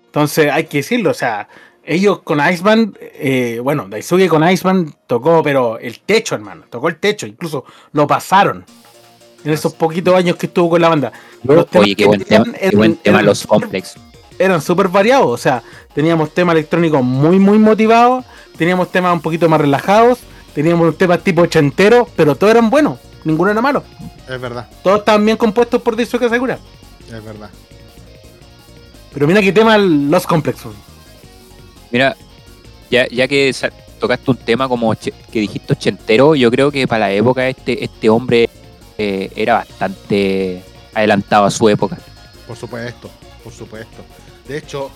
Entonces 0.07 0.51
hay 0.53 0.65
que 0.65 0.79
decirlo, 0.79 1.11
o 1.11 1.15
sea, 1.15 1.49
ellos 1.85 2.21
con 2.23 2.39
Iceman, 2.47 2.97
eh, 3.01 3.61
bueno, 3.63 3.87
Daisuke 3.89 4.29
con 4.29 4.49
Iceman 4.49 4.95
tocó, 5.07 5.43
pero 5.43 5.79
el 5.79 6.01
techo, 6.01 6.35
hermano, 6.35 6.65
tocó 6.71 6.89
el 6.89 6.97
techo, 6.97 7.27
incluso 7.27 7.65
lo 7.93 8.07
pasaron 8.07 8.65
en 9.45 9.53
esos 9.53 9.75
poquitos 9.75 10.15
años 10.15 10.37
que 10.37 10.47
estuvo 10.47 10.71
con 10.71 10.81
la 10.81 10.89
banda. 10.89 11.13
Los 11.43 11.67
temas 11.69 11.85
Oye, 11.87 11.97
qué 11.97 12.07
buen 12.07 12.23
tema, 12.25 12.45
tenían 12.45 12.61
qué 12.71 12.77
buen 12.77 12.91
eran- 12.93 13.03
tema 13.03 13.19
eran 13.19 13.27
los 13.27 13.39
súper- 13.39 13.61
complex. 13.63 13.95
Eran 14.39 14.61
súper 14.63 14.89
variados, 14.89 15.27
o 15.29 15.37
sea, 15.37 15.63
teníamos 15.95 16.33
temas 16.33 16.55
electrónicos 16.55 17.03
muy, 17.03 17.39
muy 17.39 17.59
motivados, 17.59 18.25
teníamos 18.57 18.91
temas 18.91 19.13
un 19.13 19.21
poquito 19.21 19.49
más 19.49 19.61
relajados, 19.61 20.21
teníamos 20.55 20.97
temas 20.97 21.23
tipo 21.23 21.43
ochentero, 21.43 22.09
pero 22.17 22.35
todos 22.35 22.53
eran 22.53 22.71
buenos, 22.71 22.99
ninguno 23.25 23.51
era 23.51 23.61
malo. 23.61 23.83
Es 24.29 24.41
verdad, 24.41 24.69
Todos 24.83 25.01
estaban 25.01 25.25
bien 25.25 25.37
compuestos 25.37 25.83
por 25.83 25.95
Daisuke 25.97 26.29
Sakura. 26.29 26.59
Es 27.07 27.25
verdad. 27.25 27.51
Pero 29.13 29.27
mira 29.27 29.41
qué 29.41 29.53
tema 29.53 29.79
Los 29.79 30.27
Complexos. 30.27 30.75
Mira, 31.91 32.17
ya, 32.91 33.07
ya 33.09 33.29
que 33.29 33.55
tocaste 34.01 34.31
un 34.31 34.37
tema 34.37 34.69
como 34.69 34.95
que 34.95 35.41
dijiste 35.41 35.73
ochentero, 35.73 36.35
yo 36.35 36.51
creo 36.51 36.71
que 36.71 36.87
para 36.89 37.07
la 37.07 37.13
época 37.13 37.49
este, 37.49 37.85
este 37.85 38.11
hombre 38.11 38.51
eh, 38.99 39.31
era 39.37 39.55
bastante 39.55 40.63
adelantado 40.93 41.45
a 41.45 41.51
su 41.51 41.69
época. 41.69 41.99
Por 42.47 42.57
supuesto, 42.57 43.11
por 43.43 43.53
supuesto. 43.53 44.03
De 44.47 44.59
hecho, 44.59 44.91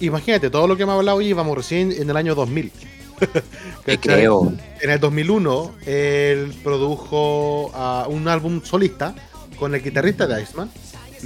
imagínate, 0.00 0.50
todo 0.50 0.66
lo 0.66 0.76
que 0.76 0.82
hemos 0.82 0.96
hablado 0.96 1.18
hoy 1.18 1.28
íbamos 1.28 1.56
recién 1.56 1.92
en 1.92 2.10
el 2.10 2.16
año 2.16 2.34
2000. 2.34 2.72
Te 3.84 3.98
creo. 3.98 4.52
En 4.80 4.90
el 4.90 5.00
2001, 5.00 5.74
él 5.86 6.54
produjo 6.62 7.72
un 8.08 8.28
álbum 8.28 8.60
solista 8.62 9.14
con 9.58 9.74
el 9.74 9.82
guitarrista 9.82 10.26
de 10.26 10.42
Iceman. 10.42 10.70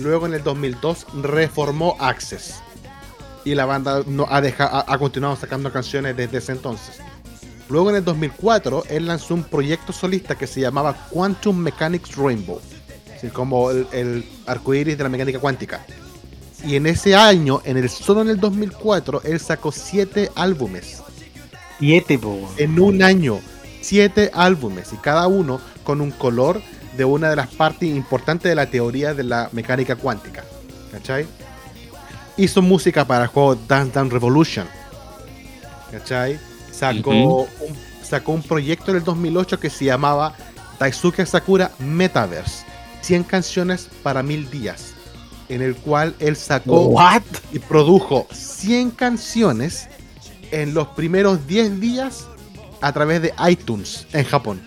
Luego, 0.00 0.26
en 0.26 0.34
el 0.34 0.42
2002, 0.42 1.06
reformó 1.22 1.96
Access. 1.98 2.54
Y 3.44 3.54
la 3.54 3.64
banda 3.66 4.02
no 4.06 4.26
ha, 4.28 4.40
deja- 4.40 4.66
ha, 4.66 4.84
ha 4.92 4.98
continuado 4.98 5.36
sacando 5.36 5.72
canciones 5.72 6.16
desde 6.16 6.38
ese 6.38 6.52
entonces. 6.52 6.98
Luego, 7.68 7.90
en 7.90 7.96
el 7.96 8.04
2004, 8.04 8.84
él 8.88 9.06
lanzó 9.06 9.34
un 9.34 9.44
proyecto 9.44 9.92
solista 9.92 10.34
que 10.36 10.46
se 10.46 10.60
llamaba 10.60 10.94
Quantum 11.10 11.56
Mechanics 11.56 12.16
Rainbow. 12.16 12.60
Así 13.16 13.28
como 13.28 13.70
el, 13.70 13.86
el 13.92 14.24
arcoíris 14.46 14.96
de 14.98 15.04
la 15.04 15.08
mecánica 15.10 15.38
cuántica. 15.38 15.84
Y 16.64 16.76
en 16.76 16.86
ese 16.86 17.14
año, 17.14 17.62
en 17.64 17.76
el 17.76 17.88
solo 17.88 18.22
en 18.22 18.28
el 18.28 18.40
2004, 18.40 19.22
él 19.24 19.40
sacó 19.40 19.72
siete 19.72 20.30
álbumes 20.34 21.02
Siete, 21.78 22.18
po. 22.18 22.46
en 22.58 22.78
un 22.78 23.02
año 23.02 23.40
siete 23.80 24.30
álbumes 24.34 24.92
y 24.92 24.96
cada 24.98 25.26
uno 25.26 25.58
con 25.84 26.02
un 26.02 26.10
color 26.10 26.60
de 27.00 27.06
una 27.06 27.30
de 27.30 27.36
las 27.36 27.46
partes 27.46 27.88
importantes 27.88 28.50
de 28.50 28.54
la 28.54 28.66
teoría 28.66 29.14
de 29.14 29.24
la 29.24 29.48
mecánica 29.52 29.96
cuántica. 29.96 30.44
¿Cachai? 30.92 31.26
Hizo 32.36 32.60
música 32.60 33.06
para 33.06 33.22
el 33.22 33.28
juego 33.28 33.54
Dance 33.54 33.94
Dance 33.94 34.12
Revolution. 34.12 34.66
¿Cachai? 35.90 36.38
Sacó, 36.70 37.10
un, 37.10 37.46
sacó 38.02 38.32
un 38.32 38.42
proyecto 38.42 38.90
en 38.90 38.98
el 38.98 39.04
2008 39.04 39.58
que 39.58 39.70
se 39.70 39.86
llamaba 39.86 40.34
Daisuke 40.78 41.24
Sakura 41.24 41.70
Metaverse. 41.78 42.66
100 43.00 43.24
canciones 43.24 43.88
para 44.02 44.22
mil 44.22 44.50
días. 44.50 44.92
En 45.48 45.62
el 45.62 45.76
cual 45.76 46.14
él 46.18 46.36
sacó 46.36 46.82
What? 46.82 47.22
y 47.50 47.60
produjo 47.60 48.26
100 48.30 48.90
canciones 48.90 49.88
en 50.50 50.74
los 50.74 50.88
primeros 50.88 51.46
10 51.46 51.80
días 51.80 52.26
a 52.82 52.92
través 52.92 53.22
de 53.22 53.32
iTunes 53.48 54.06
en 54.12 54.24
Japón. 54.24 54.60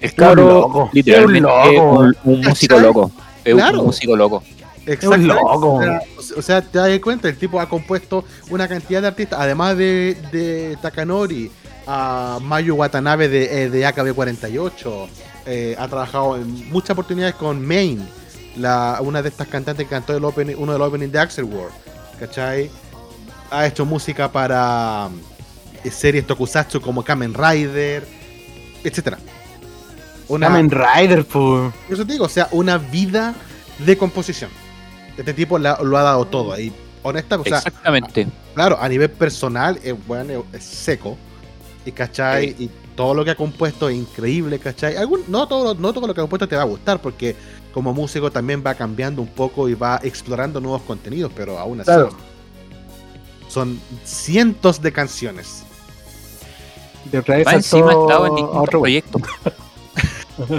El 0.00 0.10
un 0.10 0.16
cabro, 0.16 0.44
loco, 0.60 0.90
literalmente, 0.92 1.38
es 1.38 1.44
un 1.44 1.82
loco. 1.82 1.98
un, 2.00 2.16
un 2.24 2.40
músico 2.40 2.78
loco. 2.78 3.10
Es 3.44 3.54
Claro. 3.54 3.80
un 3.80 3.86
músico 3.86 4.16
loco. 4.16 4.42
Exactamente. 4.86 5.34
loco. 5.34 5.74
O 5.74 5.82
sea, 5.82 6.00
o 6.36 6.42
sea, 6.42 6.62
te 6.62 6.78
das 6.78 6.98
cuenta, 7.00 7.28
el 7.28 7.36
tipo 7.38 7.58
ha 7.60 7.68
compuesto 7.68 8.24
una 8.50 8.68
cantidad 8.68 9.00
de 9.00 9.08
artistas, 9.08 9.38
además 9.40 9.76
de, 9.78 10.16
de 10.30 10.76
Takanori, 10.82 11.50
a 11.86 12.38
Mayu 12.42 12.74
Watanabe 12.76 13.28
de, 13.28 13.64
eh, 13.64 13.70
de 13.70 13.86
AKB48, 13.86 15.06
eh, 15.46 15.76
ha 15.78 15.88
trabajado 15.88 16.36
en 16.36 16.70
muchas 16.70 16.90
oportunidades 16.90 17.34
con 17.34 17.64
Main, 17.64 18.06
la, 18.56 18.98
una 19.00 19.20
de 19.22 19.28
estas 19.28 19.48
cantantes 19.48 19.86
que 19.86 19.90
cantó 19.90 20.16
el 20.16 20.24
opening, 20.24 20.54
uno 20.56 20.72
de 20.72 20.78
los 20.78 20.88
openings 20.88 21.12
de 21.12 21.18
Axel 21.18 21.44
World, 21.44 21.74
¿cachai? 22.18 22.70
Ha 23.50 23.66
hecho 23.66 23.84
música 23.84 24.30
para 24.30 25.08
eh, 25.82 25.90
series 25.90 26.26
tokusatsu 26.26 26.80
como 26.80 27.02
Kamen 27.04 27.34
Rider, 27.34 28.06
etcétera. 28.82 29.18
Una, 30.28 30.48
Kamen 30.48 30.70
Rider, 30.70 31.24
po. 31.26 31.72
por 31.86 31.94
eso 31.94 32.06
te 32.06 32.12
digo, 32.12 32.24
o 32.24 32.28
sea, 32.28 32.48
una 32.52 32.78
vida 32.78 33.34
de 33.78 33.96
composición. 33.98 34.50
Este 35.16 35.34
tipo 35.34 35.58
la- 35.58 35.78
lo 35.82 35.96
ha 35.98 36.02
dado 36.02 36.24
todo. 36.26 36.58
Y 36.58 36.72
honestamente, 37.02 37.50
o 37.50 37.52
sea, 37.52 37.58
Exactamente. 37.58 38.26
claro, 38.54 38.78
a 38.80 38.88
nivel 38.88 39.10
personal 39.10 39.78
es 39.82 39.94
bueno, 40.06 40.44
es 40.52 40.64
seco. 40.64 41.16
Y 41.86 41.92
cachai, 41.92 42.56
y 42.58 42.70
todo 42.96 43.12
lo 43.12 43.24
que 43.24 43.32
ha 43.32 43.34
compuesto 43.36 43.88
es 43.90 43.96
increíble, 43.96 44.58
cachai. 44.58 44.96
Algún, 44.96 45.22
no, 45.28 45.46
todo, 45.46 45.74
no 45.74 45.92
todo 45.92 46.06
lo 46.06 46.14
que 46.14 46.20
ha 46.20 46.22
compuesto 46.22 46.48
te 46.48 46.56
va 46.56 46.62
a 46.62 46.66
gustar, 46.66 47.00
porque 47.02 47.36
como 47.74 47.92
músico 47.92 48.30
también 48.30 48.62
va 48.66 48.74
cambiando 48.74 49.20
un 49.20 49.28
poco 49.28 49.68
y 49.68 49.74
va 49.74 50.00
explorando 50.02 50.60
nuevos 50.60 50.82
contenidos, 50.82 51.30
pero 51.36 51.58
aún 51.58 51.80
así. 51.80 51.86
Claro. 51.86 52.10
Son 53.48 53.78
cientos 54.04 54.80
de 54.80 54.90
canciones. 54.92 55.62
De 57.12 57.18
otra 57.18 57.36
vez 57.36 57.46
encima 57.52 57.92
estado 57.92 58.26
en 58.26 58.34
distintos 58.36 58.62
otro 58.62 58.80
proyectos. 58.80 59.22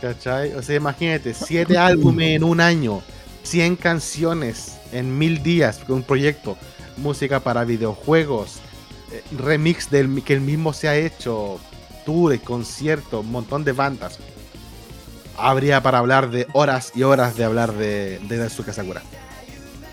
¿Cachai? 0.00 0.52
O 0.54 0.62
sea, 0.62 0.76
imagínate, 0.76 1.32
siete 1.34 1.78
álbumes 1.78 2.36
en 2.36 2.44
un 2.44 2.60
año, 2.60 3.02
100 3.44 3.76
canciones 3.76 4.76
en 4.92 5.16
mil 5.16 5.42
días, 5.42 5.80
un 5.88 6.02
proyecto, 6.02 6.56
música 6.96 7.40
para 7.40 7.64
videojuegos, 7.64 8.56
eh, 9.12 9.22
remix 9.38 9.90
del 9.90 10.22
que 10.24 10.34
él 10.34 10.40
mismo 10.40 10.72
se 10.72 10.88
ha 10.88 10.96
hecho, 10.96 11.60
tours, 12.04 12.40
conciertos, 12.40 13.24
un 13.24 13.30
montón 13.30 13.62
de 13.64 13.72
bandas. 13.72 14.18
Habría 15.38 15.82
para 15.82 15.98
hablar 15.98 16.30
de 16.30 16.46
horas 16.52 16.92
y 16.94 17.04
horas 17.04 17.36
de 17.36 17.44
hablar 17.44 17.72
de, 17.72 18.18
de 18.28 18.36
Daisuke 18.36 18.72
Sakura. 18.72 19.02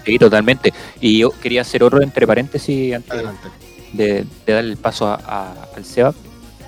Sí, 0.06 0.18
totalmente. 0.18 0.74
Y 1.00 1.20
yo 1.20 1.30
quería 1.40 1.62
hacer 1.62 1.84
otro 1.84 2.02
entre 2.02 2.26
paréntesis 2.26 2.96
antes 2.96 3.12
Adelante. 3.12 3.48
de, 3.94 4.26
de 4.46 4.54
dar 4.54 4.66
el 4.66 4.76
paso 4.78 5.08
a- 5.08 5.16
a- 5.24 5.68
al 5.76 5.86
Seba. 5.86 6.14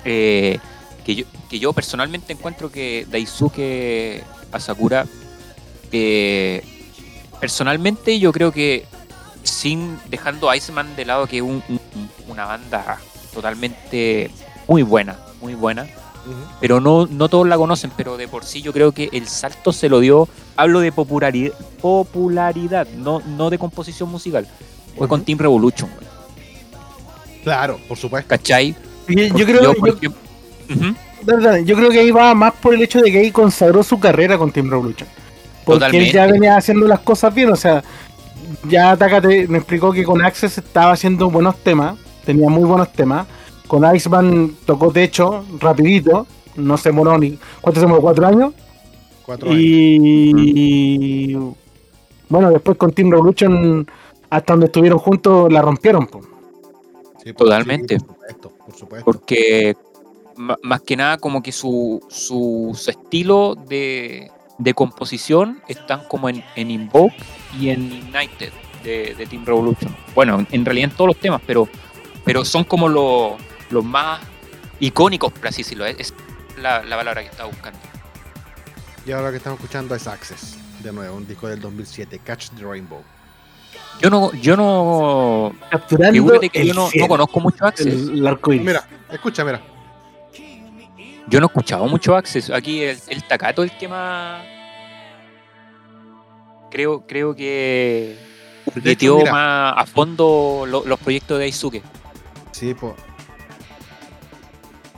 Eh, 0.04 0.58
que, 1.04 1.14
yo, 1.16 1.24
que 1.48 1.58
yo 1.58 1.72
personalmente 1.72 2.32
encuentro 2.32 2.70
que 2.70 3.06
Daisuke 3.10 4.22
Asakura, 4.52 5.06
eh, 5.90 6.62
personalmente 7.40 8.18
yo 8.18 8.32
creo 8.32 8.52
que 8.52 8.86
sin 9.42 9.98
dejando 10.08 10.48
a 10.48 10.56
Iceman 10.56 10.94
de 10.96 11.04
lado, 11.04 11.26
que 11.26 11.38
es 11.38 11.42
un- 11.42 11.62
un- 11.68 11.80
una 12.28 12.44
banda 12.46 12.98
totalmente 13.34 14.30
muy 14.68 14.82
buena, 14.82 15.18
muy 15.40 15.54
buena, 15.54 15.86
pero 16.60 16.78
no, 16.80 17.06
no 17.06 17.28
todos 17.28 17.48
la 17.48 17.56
conocen, 17.56 17.90
pero 17.96 18.16
de 18.16 18.28
por 18.28 18.44
sí 18.44 18.62
yo 18.62 18.72
creo 18.72 18.92
que 18.92 19.08
el 19.12 19.26
salto 19.26 19.72
se 19.72 19.88
lo 19.88 19.98
dio, 19.98 20.28
hablo 20.54 20.78
de 20.80 20.92
popularidad, 20.92 21.52
popularidad 21.80 22.86
no, 22.96 23.20
no 23.20 23.50
de 23.50 23.58
composición 23.58 24.08
musical, 24.08 24.46
fue 24.96 25.08
con. 25.08 25.24
Team 25.24 25.38
Revolution, 25.38 25.90
güey, 25.92 26.06
Claro, 27.42 27.80
por 27.88 27.98
supuesto. 27.98 28.28
¿cachai? 28.28 28.76
Yo, 29.08 29.46
creo, 29.46 29.74
yo, 31.64 31.76
creo 31.76 31.90
que 31.90 31.98
ahí 32.00 32.10
va 32.10 32.34
más 32.34 32.52
por 32.54 32.74
el 32.74 32.82
hecho 32.82 33.00
de 33.00 33.10
que 33.10 33.18
ahí 33.18 33.30
consagró 33.30 33.82
su 33.82 33.98
carrera 34.00 34.38
con 34.38 34.50
Team 34.50 34.70
Revolution. 34.70 35.08
Porque 35.64 35.96
él 35.96 36.12
ya 36.12 36.26
venía 36.26 36.56
haciendo 36.56 36.86
las 36.88 37.00
cosas 37.00 37.32
bien, 37.34 37.50
o 37.50 37.56
sea, 37.56 37.82
ya 38.68 38.96
Takate 38.96 39.46
me 39.48 39.58
explicó 39.58 39.92
que 39.92 40.04
con 40.04 40.22
Access 40.22 40.58
estaba 40.58 40.92
haciendo 40.92 41.30
buenos 41.30 41.56
temas, 41.58 41.96
tenía 42.24 42.48
muy 42.48 42.64
buenos 42.64 42.92
temas. 42.92 43.26
Con 43.66 43.84
Iceman 43.94 44.56
tocó 44.66 44.92
techo 44.92 45.44
rapidito, 45.58 46.26
no 46.56 46.76
se 46.76 46.92
moró 46.92 47.16
ni. 47.18 47.38
¿Cuánto 47.60 47.80
se 47.80 47.86
moró? 47.86 48.02
¿Cuatro 48.02 48.26
años? 48.26 48.52
Cuatro 49.24 49.50
años. 49.50 49.62
Y. 49.62 51.36
Bueno, 52.28 52.50
después 52.50 52.76
con 52.76 52.92
Team 52.92 53.10
Revolution, 53.10 53.86
hasta 54.28 54.52
donde 54.52 54.66
estuvieron 54.66 54.98
juntos, 54.98 55.50
la 55.52 55.62
rompieron. 55.62 56.06
po. 56.06 56.20
Sí, 57.22 57.32
por- 57.32 57.46
Totalmente. 57.46 57.98
sí, 57.98 58.04
supuesto. 58.82 59.04
Porque 59.04 59.76
más 60.36 60.82
que 60.82 60.96
nada 60.96 61.18
como 61.18 61.42
que 61.42 61.52
su, 61.52 62.00
su, 62.08 62.76
su 62.78 62.90
estilo 62.90 63.54
de, 63.54 64.30
de 64.58 64.74
composición 64.74 65.62
están 65.68 66.04
como 66.08 66.28
en, 66.28 66.44
en 66.56 66.70
Invoke 66.70 67.14
y 67.58 67.70
en 67.70 67.92
United 68.14 68.52
de, 68.82 69.14
de 69.14 69.26
Team 69.26 69.44
Revolution. 69.44 69.94
Bueno, 70.14 70.46
en 70.50 70.64
realidad 70.64 70.90
en 70.90 70.96
todos 70.96 71.08
los 71.08 71.16
temas, 71.18 71.40
pero, 71.46 71.68
pero 72.24 72.44
son 72.44 72.64
como 72.64 72.88
los 72.88 73.34
los 73.72 73.84
más 73.84 74.20
icónicos, 74.78 75.32
por 75.32 75.48
así 75.48 75.62
decirlo. 75.62 75.86
Es 75.86 76.14
la, 76.58 76.84
la 76.84 76.96
palabra 76.96 77.22
que 77.22 77.28
estaba 77.28 77.48
buscando. 77.48 77.78
Y 79.04 79.10
ahora 79.10 79.26
lo 79.26 79.30
que 79.32 79.38
estamos 79.38 79.58
escuchando 79.58 79.94
es 79.96 80.06
Access, 80.06 80.56
de 80.82 80.92
nuevo, 80.92 81.16
un 81.16 81.26
disco 81.26 81.48
del 81.48 81.60
2007, 81.60 82.20
Catch 82.24 82.50
the 82.50 82.62
Rainbow. 82.62 83.02
Yo 84.02 84.10
no, 84.10 84.32
yo 84.34 84.56
no, 84.56 85.52
Capturando 85.70 86.12
figúrate 86.12 86.48
que 86.48 86.66
yo 86.66 86.74
no, 86.74 86.88
conozco 87.06 87.38
mucho 87.40 87.64
Access. 87.64 87.86
el, 87.86 88.18
el 88.18 88.26
arco 88.26 88.52
iris. 88.52 88.66
Mira, 88.66 88.84
escucha, 89.10 89.44
mira. 89.44 89.60
Yo 91.28 91.38
no 91.40 91.46
he 91.46 91.48
escuchado 91.48 91.86
mucho 91.86 92.16
Access. 92.16 92.50
Aquí 92.50 92.82
el, 92.82 92.98
el 93.08 93.22
Takato 93.24 93.62
el 93.62 93.70
que 93.78 93.86
más. 93.86 94.42
Creo, 96.70 97.06
creo 97.06 97.34
que. 97.36 98.16
Mira. 98.74 99.32
más 99.32 99.74
a 99.76 99.86
fondo 99.86 100.64
lo- 100.66 100.84
los 100.84 100.98
proyectos 100.98 101.38
de 101.38 101.44
Aisuke. 101.44 101.82
Sí, 102.50 102.74
po. 102.74 102.96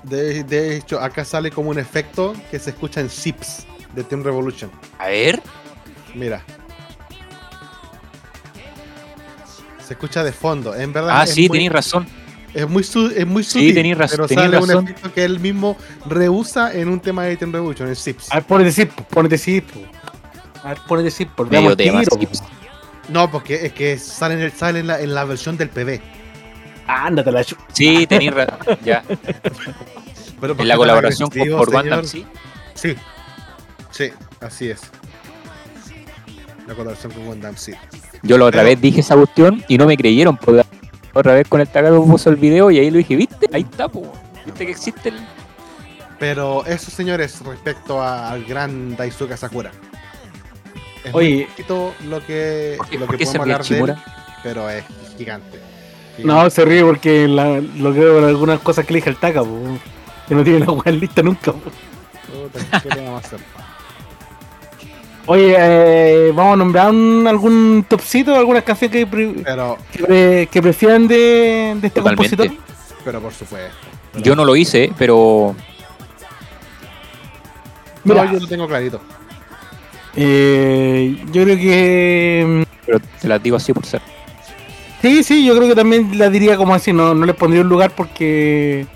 De, 0.02 0.44
de 0.44 0.76
hecho, 0.76 1.00
acá 1.00 1.24
sale 1.24 1.50
como 1.50 1.70
un 1.70 1.78
efecto 1.78 2.34
que 2.50 2.58
se 2.58 2.70
escucha 2.70 3.00
en 3.00 3.08
Zips 3.10 3.66
de 3.94 4.04
Team 4.04 4.22
Revolution. 4.22 4.70
A 4.98 5.08
ver. 5.08 5.42
Mira. 6.14 6.42
Se 9.86 9.94
escucha 9.94 10.24
de 10.24 10.32
fondo. 10.32 10.74
En 10.74 10.92
verdad 10.92 11.20
Ah, 11.20 11.26
sí, 11.26 11.42
muy, 11.48 11.58
tenéis 11.58 11.72
razón. 11.72 12.06
es 12.54 12.68
muy, 12.68 12.82
su- 12.84 13.12
es 13.14 13.26
muy 13.26 13.42
Sí, 13.44 13.50
sutil. 13.50 13.74
tenéis 13.74 13.98
razón, 13.98 14.26
Pero 14.28 14.40
sale 14.40 14.58
un 14.58 14.84
efecto 14.88 15.12
que 15.12 15.24
él 15.24 15.40
mismo 15.40 15.76
rehúsa 16.06 16.72
en 16.72 16.88
un 16.88 17.00
tema 17.00 17.24
de 17.24 17.36
Team 17.36 17.52
Revolution, 17.52 17.88
en 17.88 17.96
Zips. 17.96 18.30
A 18.32 18.36
ver, 18.36 18.44
ponete 18.44 18.72
zip, 18.72 18.90
ponete 19.10 19.36
zip. 19.38 19.68
A 20.62 20.68
ver, 20.68 20.78
ponete 20.88 21.10
zip, 21.10 21.28
por 21.30 21.46
Medio 21.50 21.74
veamos 21.76 21.76
tema, 21.76 22.18
tiro, 22.18 22.32
sí. 22.34 22.40
No, 23.10 23.30
porque 23.30 23.66
es 23.66 23.72
que 23.74 23.98
sale 23.98 24.34
en, 24.34 24.40
el, 24.40 24.52
sale 24.52 24.80
en, 24.80 24.86
la, 24.86 25.00
en 25.00 25.14
la 25.14 25.24
versión 25.24 25.58
del 25.58 25.68
PB. 25.68 26.00
Ándate 26.86 27.30
la 27.32 27.42
chu- 27.44 27.56
Sí, 27.72 28.06
tenéis 28.06 28.32
razón. 28.32 28.78
Ya. 28.84 29.02
Pero 30.40 30.54
En 30.58 30.68
la 30.68 30.76
colaboración 30.76 31.28
con 31.30 31.38
por 31.50 31.66
señor. 31.66 31.82
Gundam, 31.82 32.04
sí. 32.04 32.26
Sí. 32.74 32.94
Sí, 33.90 34.10
así 34.40 34.70
es. 34.70 34.80
La 36.66 36.74
colaboración 36.74 37.12
con 37.12 37.26
Gundam, 37.26 37.56
sí. 37.56 37.72
Yo 38.22 38.38
la 38.38 38.46
otra 38.46 38.60
Pero- 38.62 38.70
vez 38.70 38.80
dije 38.80 39.00
esa 39.00 39.14
cuestión 39.16 39.62
y 39.68 39.76
no 39.78 39.86
me 39.86 39.96
creyeron. 39.96 40.36
Pues, 40.36 40.64
otra 41.12 41.34
vez 41.34 41.46
con 41.48 41.60
el 41.60 41.68
Takato 41.68 42.02
puso 42.04 42.30
el 42.30 42.36
video 42.36 42.70
y 42.70 42.78
ahí 42.78 42.90
lo 42.90 42.98
dije, 42.98 43.16
¿viste? 43.16 43.48
Ahí 43.52 43.62
está, 43.62 43.88
po. 43.88 44.10
¿Viste 44.44 44.64
que 44.66 44.72
existe 44.72 45.08
el. 45.10 45.16
Pero 46.18 46.64
eso, 46.64 46.90
señores, 46.90 47.40
respecto 47.44 48.00
a- 48.00 48.30
al 48.30 48.44
gran 48.44 48.96
Daisuke 48.96 49.36
Sakura. 49.36 49.70
Es 51.04 51.14
Oye. 51.14 51.34
muy 51.34 51.44
poquito 51.44 51.94
lo 52.06 52.24
que, 52.24 52.74
¿Por 52.78 52.88
qué, 52.88 52.98
lo 52.98 53.06
por 53.06 53.16
que 53.18 53.24
podemos 53.26 53.46
ríe 53.46 53.54
hablar 53.54 53.66
de 53.68 53.78
él, 53.92 53.96
pero 54.42 54.70
es 54.70 54.84
gigante. 55.18 55.60
No, 56.18 56.48
se 56.48 56.64
ríe 56.64 56.82
porque 56.82 57.28
la- 57.28 57.60
lo 57.60 57.92
creo 57.92 58.14
con 58.14 58.24
algunas 58.24 58.60
cosas 58.60 58.86
que 58.86 58.94
le 58.94 58.98
dije 59.00 59.10
al 59.10 59.16
Taka, 59.16 59.40
po. 59.44 59.58
que 60.26 60.34
no 60.34 60.42
tiene 60.42 60.60
la 60.60 60.72
weá 60.72 60.92
lista 60.94 61.22
nunca. 61.22 61.52
po. 61.52 61.60
Puta, 61.60 62.80
¿qué 62.80 62.88
le 62.88 63.04
vamos 63.04 63.22
a 63.22 63.26
hacer? 63.26 63.40
Oye, 65.26 65.54
eh, 65.58 66.32
vamos 66.34 66.52
a 66.54 66.56
nombrar 66.56 66.90
un- 66.90 67.26
algún 67.26 67.86
topcito, 67.88 68.34
algunas 68.34 68.62
canciones 68.62 68.94
que, 68.98 69.06
pre- 69.06 69.34
Pero, 69.42 69.78
que, 69.90 70.02
pre- 70.04 70.46
que 70.52 70.62
prefieran 70.62 71.08
de, 71.08 71.76
de 71.80 71.86
este 71.86 72.00
Totalmente. 72.00 72.36
compositor. 72.36 72.64
pero 73.04 73.20
por 73.20 73.32
supuesto. 73.32 73.74
Yo 74.22 74.36
no 74.36 74.44
lo 74.44 74.54
hice, 74.54 74.92
pero 74.98 75.54
Mira, 78.04 78.24
No, 78.24 78.32
yo 78.34 78.40
lo 78.40 78.46
tengo 78.46 78.68
clarito. 78.68 79.00
eh, 80.14 81.16
yo 81.32 81.42
creo 81.44 81.56
que. 81.56 82.44
mm, 82.46 82.62
pero 82.86 83.00
te 83.20 83.28
las 83.28 83.42
digo 83.42 83.56
así 83.56 83.72
por 83.72 83.86
ser. 83.86 84.02
Sí, 85.00 85.22
sí, 85.24 85.44
yo 85.44 85.56
creo 85.56 85.68
que 85.68 85.74
también 85.74 86.18
la 86.18 86.28
diría 86.30 86.56
como 86.56 86.74
así, 86.74 86.92
no, 86.92 87.14
no 87.14 87.24
les 87.26 87.34
pondría 87.34 87.62
un 87.62 87.68
lugar 87.68 87.90
porque 87.92 88.86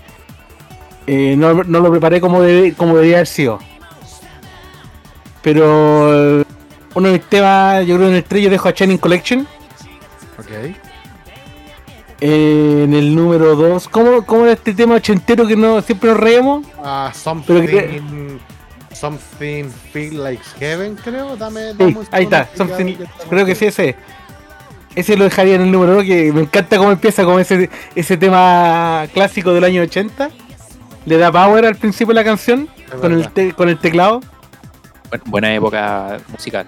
eh, 1.07 1.35
no, 1.37 1.63
no 1.63 1.79
lo 1.79 1.89
preparé 1.91 2.21
como, 2.21 2.41
debe- 2.43 2.75
como 2.75 2.97
debía 2.97 3.17
haber 3.17 3.27
sido. 3.27 3.59
Pero 5.41 6.41
eh, 6.41 6.43
uno 6.95 7.07
de 7.07 7.13
mis 7.13 7.23
temas, 7.29 7.85
yo 7.85 7.95
creo 7.95 8.07
que 8.07 8.11
en 8.11 8.15
el 8.17 8.23
3 8.23 8.43
yo 8.43 8.49
dejo 8.49 8.67
a 8.67 8.71
Shining 8.71 8.97
Collection. 8.97 9.47
Ok. 10.37 10.75
Eh, 12.21 12.81
en 12.83 12.93
el 12.93 13.15
número 13.15 13.55
2, 13.55 13.87
¿cómo, 13.87 14.25
¿cómo 14.25 14.43
era 14.43 14.53
este 14.53 14.73
tema 14.73 14.95
ochentero 14.95 15.47
que 15.47 15.55
no 15.55 15.81
siempre 15.81 16.09
nos 16.09 16.19
reíamos? 16.19 16.65
Ah, 16.83 17.11
Pero 17.47 17.61
que- 17.61 17.99
something. 17.99 18.37
Something 18.91 19.69
feel 19.93 20.21
like 20.21 20.41
heaven, 20.59 20.97
creo. 21.01 21.37
Dame, 21.37 21.71
Sí, 21.71 21.75
dame 21.77 21.97
un 21.99 22.07
ahí 22.11 22.23
está, 22.25 22.49
something- 22.57 22.97
creo 23.29 23.45
que 23.45 23.55
sí, 23.55 23.67
ese. 23.67 23.95
Ese 24.95 25.15
lo 25.15 25.23
dejaría 25.23 25.55
en 25.55 25.61
el 25.61 25.71
número 25.71 25.93
2, 25.93 26.03
que 26.03 26.33
me 26.33 26.41
encanta 26.41 26.77
cómo 26.77 26.91
empieza 26.91 27.23
con 27.23 27.39
ese, 27.39 27.69
ese 27.95 28.17
tema 28.17 29.05
clásico 29.13 29.53
del 29.53 29.63
año 29.63 29.83
80. 29.83 30.29
Le 31.05 31.17
da 31.17 31.31
power 31.31 31.65
al 31.65 31.75
principio 31.75 32.07
de 32.07 32.15
la 32.15 32.23
canción 32.25 32.67
Es 32.85 32.95
con 32.95 33.13
el, 33.13 33.29
te- 33.29 33.53
con 33.53 33.69
el 33.69 33.77
teclado. 33.77 34.19
Bu- 35.11 35.21
buena 35.25 35.53
época 35.53 36.17
musical. 36.29 36.65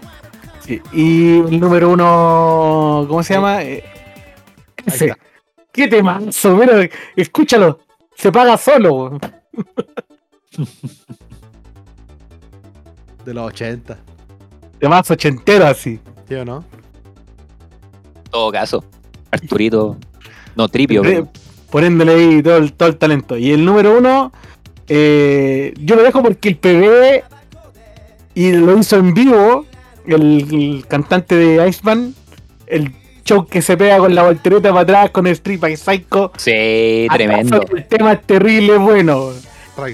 Sí, 0.60 0.82
Y 0.93 1.39
el 1.39 1.60
número 1.60 1.89
uno, 1.89 3.06
¿cómo 3.08 3.23
se 3.23 3.34
llama? 3.34 3.63
Eh, 3.63 3.84
ese. 4.86 5.13
¿Qué 5.71 5.88
temazo? 5.88 6.56
Mira, 6.56 6.88
escúchalo. 7.15 7.80
Se 8.15 8.32
paga 8.32 8.58
solo. 8.58 9.17
De 13.25 13.34
los 13.34 13.47
80. 13.47 13.97
Temazo 14.80 15.13
ochentero 15.13 15.65
así. 15.67 15.99
¿Sí 16.27 16.36
o 16.36 16.45
no? 16.45 16.63
En 18.25 18.32
todo 18.32 18.51
caso, 18.51 18.84
Arturito, 19.32 19.97
no 20.56 20.67
tripio, 20.69 21.04
Re- 21.04 21.10
pero 21.12 21.30
poniéndole 21.69 22.13
ahí 22.13 22.41
todo 22.43 22.58
el, 22.58 22.73
todo 22.73 22.89
el 22.89 22.97
talento. 22.97 23.38
Y 23.38 23.51
el 23.51 23.63
número 23.63 23.97
uno, 23.97 24.32
eh, 24.88 25.73
yo 25.80 25.95
lo 25.95 26.04
dejo 26.04 26.23
porque 26.23 26.49
el 26.49 26.58
PB 26.58 27.23
y 28.34 28.52
lo 28.54 28.78
hizo 28.78 28.98
en 28.98 29.13
vivo, 29.13 29.65
el, 30.06 30.48
el 30.52 30.86
cantante 30.88 31.36
de 31.36 31.67
Iceman, 31.67 32.15
el 32.67 32.94
show 33.26 33.46
que 33.46 33.62
se 33.62 33.78
pega 33.78 33.98
con 33.98 34.15
la 34.15 34.24
voltereta 34.24 34.70
para 34.70 34.82
atrás 34.82 35.12
con 35.12 35.28
el 35.28 35.34
Street 35.34 35.60
by 35.60 35.78
Psycho. 35.78 36.32
sí, 36.38 37.08
tremendo. 37.13 37.58
¿Acaso 37.58 37.76
El 37.76 37.88
tema 37.88 38.13
es 38.13 38.22
terrible, 38.24 38.78
bueno. 38.78 39.32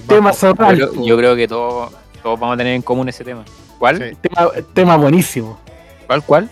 Tema 0.07 0.33
zorral. 0.33 0.77
Yo, 0.77 1.05
yo 1.05 1.17
creo 1.17 1.35
que 1.35 1.47
todos, 1.47 1.93
todos 2.21 2.39
vamos 2.39 2.55
a 2.55 2.57
tener 2.57 2.73
en 2.73 2.81
común 2.81 3.07
ese 3.09 3.23
tema. 3.23 3.45
¿Cuál? 3.79 3.97
Sí. 3.97 4.17
Tema, 4.21 4.51
tema 4.73 4.97
buenísimo. 4.97 5.59
¿Cuál? 6.07 6.23
¿Cuál? 6.23 6.49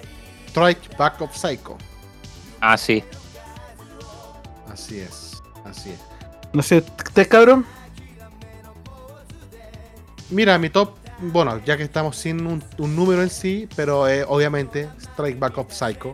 Strike 0.47 0.97
Back 0.97 1.21
of 1.21 1.35
Psycho. 1.35 1.77
Ah, 2.61 2.77
sí. 2.77 3.03
Así 4.71 4.99
es. 4.99 5.41
Así 5.65 5.89
es. 5.91 5.99
No 6.53 6.61
sé, 6.61 6.77
¿usted 6.77 7.27
cabrón? 7.27 7.65
Mira, 10.29 10.57
mi 10.57 10.69
top. 10.69 10.91
Bueno, 11.19 11.61
ya 11.65 11.77
que 11.77 11.83
estamos 11.83 12.17
sin 12.17 12.45
un, 12.45 12.61
un 12.77 12.95
número 12.95 13.21
en 13.23 13.29
sí, 13.29 13.67
pero 13.75 14.07
eh, 14.07 14.25
obviamente 14.27 14.89
Strike 14.99 15.39
Back 15.39 15.57
of 15.57 15.71
Psycho. 15.71 16.13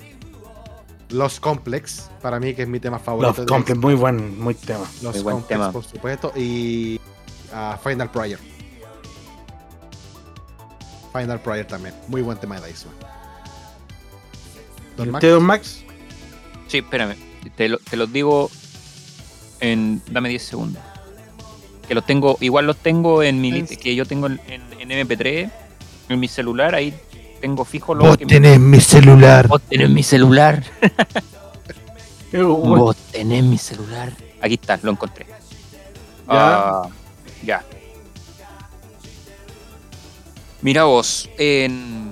Los 1.10 1.40
Complex, 1.42 2.10
para 2.22 2.40
mí 2.40 2.54
que 2.54 2.62
es 2.62 2.68
mi 2.70 2.80
tema 2.80 2.98
favorito. 3.00 3.42
De 3.42 3.48
Complex, 3.48 3.78
muy 3.80 3.96
buen, 3.96 4.40
muy 4.40 4.54
tema. 4.54 4.86
Los 5.02 5.16
Muy 5.16 5.24
buen 5.24 5.36
Complex, 5.38 5.48
tema. 5.60 5.72
por 5.72 5.84
supuesto. 5.84 6.32
Y 6.38 7.02
ah, 7.54 7.78
Final 7.84 8.10
Prayer. 8.12 8.40
Final 11.14 11.42
Prayer 11.42 11.68
también. 11.68 11.94
Muy 12.08 12.22
buen 12.22 12.38
tema 12.38 12.60
de 12.62 12.68
Dice. 12.70 12.88
¿Y 14.94 14.98
Don 14.98 15.12
Max. 15.12 15.26
Don 15.28 15.44
Max? 15.44 15.84
Sí, 16.68 16.78
espérame. 16.78 17.16
Te, 17.56 17.68
lo- 17.70 17.80
te 17.80 17.98
los 17.98 18.12
digo 18.14 18.50
en. 19.60 20.02
Dame 20.10 20.30
10 20.30 20.42
segundos. 20.44 20.82
Que 21.88 21.94
los 21.96 22.06
tengo. 22.06 22.38
Igual 22.40 22.68
los 22.68 22.78
tengo 22.78 23.22
en 23.24 23.42
mi 23.42 23.50
En- 23.50 23.56
lista. 23.56 23.76
Que 23.76 23.96
yo 23.96 24.06
tengo 24.06 24.28
en, 24.28 24.40
en- 24.48 24.64
en 24.80 24.81
MP3. 24.92 25.50
En 26.10 26.20
mi 26.20 26.28
celular. 26.28 26.76
Ahí 26.76 26.94
tengo 27.40 27.66
fijo 27.66 27.96
los 27.96 28.18
que 28.18 28.26
me- 28.26 28.32
tenés 28.34 28.60
mi 28.60 28.80
celular. 28.82 29.48
Vos 29.48 29.62
tenés 29.64 29.90
mi 29.90 30.04
celular. 30.04 30.64
Vos 32.34 32.96
tenés 33.12 33.44
mi 33.44 33.58
celular. 33.58 34.12
Aquí 34.42 34.54
está, 34.56 34.80
lo 34.84 34.92
encontré. 34.92 35.26
Ya. 35.28 35.38
Ah, 36.28 36.90
ya. 37.44 37.64
Mira 40.62 40.84
vos, 40.86 41.30
en. 41.38 42.12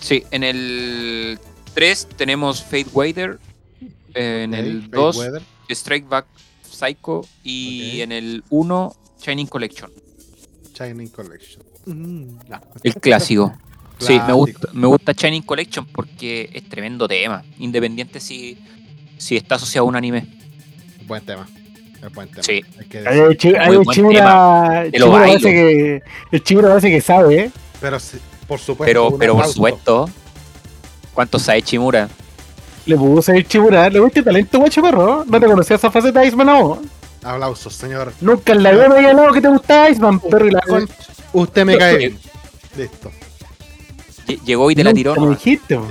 Sí, 0.00 0.24
en 0.30 0.42
el 0.44 1.38
3 1.74 2.08
tenemos 2.16 2.62
Fate 2.62 2.86
Wader. 2.92 3.38
En 4.14 4.54
el 4.54 4.82
Fate 4.84 4.96
2, 4.96 5.16
Weather. 5.16 5.42
Strike 5.70 6.08
Back 6.08 6.26
Psycho. 6.68 7.24
Y 7.42 8.00
en 8.02 8.12
el 8.12 8.44
1, 8.50 8.94
Shining 9.20 9.46
Collection. 9.46 9.90
Shining 10.76 11.08
Collection. 11.08 11.62
Mm, 11.86 12.38
no. 12.48 12.60
El 12.82 12.94
clásico. 12.94 13.54
Sí, 13.98 14.20
me 14.26 14.34
gusta, 14.34 14.68
me 14.74 14.86
gusta 14.86 15.12
Shining 15.12 15.40
Collection 15.40 15.86
porque 15.86 16.50
es 16.52 16.68
tremendo 16.68 17.08
tema. 17.08 17.42
Independiente 17.58 18.20
si, 18.20 18.58
si 19.16 19.38
está 19.38 19.54
asociado 19.54 19.86
a 19.86 19.88
un 19.88 19.96
anime. 19.96 20.26
Buen 21.06 21.24
tema. 21.24 21.48
Es 22.06 22.12
buen 22.12 22.28
tema. 22.28 22.42
Sí. 22.42 22.62
Hay 22.78 22.84
que 22.88 23.00
decir. 23.00 23.22
el 23.22 23.36
chi- 23.38 23.54
ahí 23.56 23.68
Muy 23.68 23.76
el 23.78 23.82
buen 23.84 23.94
Chimura, 23.94 24.84
Te 24.92 24.98
lo 24.98 25.06
Chimura 25.06 25.20
bailo. 25.22 25.32
parece 25.40 25.50
que, 25.50 26.02
el 26.30 26.42
Chimura 26.42 26.68
parece 26.68 26.90
que 26.90 27.00
sabe, 27.00 27.38
¿eh? 27.44 27.50
Pero 27.80 27.96
por 28.46 28.58
supuesto. 28.58 28.84
Pero, 28.84 29.16
pero 29.18 29.34
por 29.34 29.46
supuesto, 29.46 30.10
¿cuánto 31.14 31.38
sabe 31.38 31.62
Chimura? 31.62 32.06
Le 32.84 32.96
puso 32.96 33.32
el 33.32 33.48
Chimura, 33.48 33.88
le 33.88 33.98
viste 33.98 34.22
talento, 34.22 34.58
guacho 34.58 34.82
perro. 34.82 35.24
No 35.26 35.40
te 35.40 35.46
conocía 35.46 35.76
esa 35.76 35.90
faceta 35.90 36.20
de 36.20 36.26
Iceman 36.26 36.50
a 36.50 36.60
vos. 36.60 36.78
Aplausos, 37.26 37.74
señor. 37.74 38.12
Nunca 38.20 38.52
en 38.52 38.62
la 38.62 38.70
vida 38.72 38.88
me 38.88 38.96
había 38.96 39.10
hablado 39.10 39.32
que 39.32 39.40
te 39.40 39.48
gustaba 39.48 39.90
Iceman, 39.90 40.20
perro 40.20 40.46
y 40.46 40.50
la 40.52 40.60
con. 40.62 40.88
Usted 41.32 41.64
me 41.64 41.76
cae 41.78 41.96
bien. 41.96 42.18
Listo. 42.76 43.10
Lle- 44.26 44.40
Llegó 44.44 44.70
y 44.70 44.74
te 44.74 44.84
la 44.84 44.92
tiró. 44.94 45.14
Nunca 45.14 45.28
me 45.28 45.34
dijiste, 45.34 45.76
po. 45.76 45.86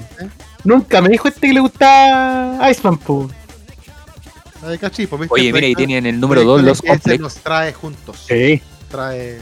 Nunca 0.63 1.02
me 1.02 1.10
dijo 1.10 1.28
este 1.28 1.48
que 1.48 1.54
le 1.54 1.60
gustaba 1.60 2.69
Iceman, 2.71 2.98
po. 2.98 3.30
Ay, 4.65 4.78
cachipo, 4.78 5.17
¿viste? 5.17 5.34
Oye, 5.34 5.54
mira, 5.54 5.67
y 5.67 5.76
tienen 5.76 6.06
el 6.06 6.19
número 6.19 6.43
2, 6.43 6.62
proyecto 6.62 6.69
los 6.69 6.82
complex. 6.82 7.19
nos 7.21 7.36
trae 7.36 7.74
juntos. 7.74 8.26
Sí. 8.28 8.62
Trae 8.89 9.39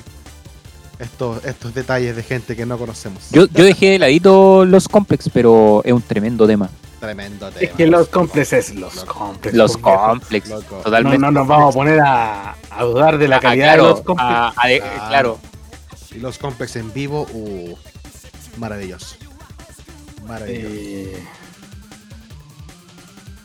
estos, 0.99 1.45
estos 1.45 1.73
detalles 1.73 2.15
de 2.15 2.23
gente 2.23 2.55
que 2.55 2.65
no 2.65 2.77
conocemos. 2.77 3.23
Yo, 3.31 3.45
yo 3.47 3.63
dejé 3.63 3.91
de 3.91 3.99
ladito 3.99 4.65
los 4.65 4.87
complex, 4.89 5.29
pero 5.33 5.81
es 5.85 5.93
un 5.93 6.01
tremendo 6.01 6.45
tema. 6.47 6.69
Tremendo 7.07 7.49
tema. 7.51 7.61
Es 7.61 7.71
que 7.75 7.85
los 7.87 8.07
complexes 8.07 8.69
es 8.69 8.75
los 8.75 8.95
Loco. 8.95 9.13
complex. 9.13 9.55
Los 9.57 9.77
po, 9.77 9.89
viejo. 9.89 10.07
complex, 10.07 10.49
Loco. 10.49 10.75
No, 10.77 10.81
totalmente. 10.83 11.17
no 11.19 11.31
nos 11.31 11.47
vamos 11.47 11.75
a 11.75 11.77
poner 11.77 11.99
a, 11.99 12.55
a 12.71 12.83
dudar 12.83 13.17
de 13.17 13.27
la 13.27 13.35
Ah, 13.37 13.39
calidad 13.41 13.65
claro, 13.65 13.83
de 13.83 13.89
los 13.89 14.01
complex. 14.01 14.29
ah, 14.31 14.53
ah, 14.55 14.67
de- 14.67 14.79
Claro. 15.09 15.39
Y 16.11 16.19
los 16.19 16.37
complex 16.37 16.75
en 16.77 16.93
vivo, 16.93 17.27
uh, 17.33 17.75
maravilloso. 18.57 19.17
Maravilloso. 20.27 20.67
Eh, 20.73 21.23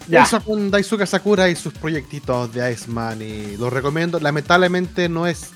Ya. 0.07 0.23
Eso 0.23 0.41
con 0.41 0.71
Daisuke 0.71 1.07
Sakura 1.07 1.51
y 1.51 1.57
sus 1.57 1.75
proyectitos 1.75 2.51
de 2.55 2.73
Iceman 2.73 3.21
y 3.21 3.57
los 3.59 3.71
recomiendo. 3.73 4.19
Lamentablemente 4.21 5.09
no 5.09 5.27
es. 5.27 5.51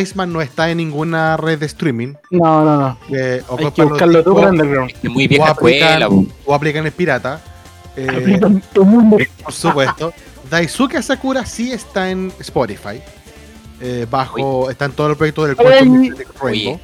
Iceman 0.00 0.32
no 0.32 0.40
está 0.42 0.70
en 0.70 0.78
ninguna 0.78 1.36
red 1.36 1.58
de 1.58 1.66
streaming. 1.66 2.14
No, 2.30 2.64
no, 2.64 2.76
no. 2.76 2.98
eh, 3.16 3.42
Hay 3.50 3.70
que 3.72 3.82
los 3.82 3.90
buscarlo 3.90 4.22
tú 4.22 4.38
underground. 4.38 4.92
Es 5.02 5.10
muy 5.10 5.24
o 5.24 5.28
vieja 5.28 5.50
escuela. 5.52 6.04
aplican, 6.06 6.28
o 6.46 6.54
aplican 6.54 6.86
el 6.86 6.92
pirata. 6.92 7.40
Eh, 7.96 8.06
Aplican 8.08 8.62
todo 8.72 8.84
el 8.84 8.90
mundo. 8.90 9.18
por 9.42 9.52
supuesto. 9.52 10.12
Daisuke 10.48 11.02
Sakura 11.02 11.44
sí 11.46 11.72
está 11.72 12.10
en 12.10 12.32
Spotify. 12.40 13.00
Eh, 13.80 14.06
bajo. 14.10 14.70
Está 14.70 14.84
en 14.84 14.92
todo 14.92 15.08
el 15.10 15.16
proyecto 15.16 15.44
del 15.44 15.56
Rainbow. 15.56 16.10
Oye. 16.42 16.80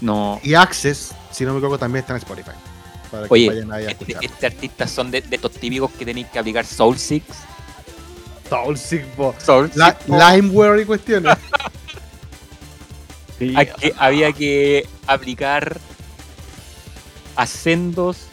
No. 0.00 0.38
Y 0.42 0.54
Access, 0.54 1.14
si 1.30 1.44
no 1.44 1.52
me 1.52 1.58
equivoco, 1.58 1.78
también 1.78 2.00
está 2.00 2.12
en 2.12 2.18
Spotify. 2.18 2.50
Para 3.10 3.26
que 3.28 3.32
Oye, 3.34 3.48
vayan 3.48 3.72
ahí 3.72 3.86
a 3.86 3.90
este, 3.90 4.16
este 4.20 4.46
artistas 4.46 4.90
son 4.90 5.10
de, 5.10 5.20
de 5.22 5.36
estos 5.36 5.52
típicos 5.52 5.90
que 5.92 6.04
tenéis 6.04 6.26
que 6.28 6.38
aplicar 6.38 6.64
Soul 6.66 6.98
Six. 6.98 7.24
Toxic 8.50 9.16
Bo- 9.16 9.34
Soul 9.38 9.70
La- 9.74 9.96
Six. 9.98 10.08
Limeware 10.08 10.82
y 10.82 10.84
cuestiones. 10.84 11.36
Sí. 13.38 13.52
Hay 13.56 13.66
que- 13.66 13.92
había 13.98 14.32
que 14.32 14.86
aplicar 15.06 15.78
hacendos 17.36 18.26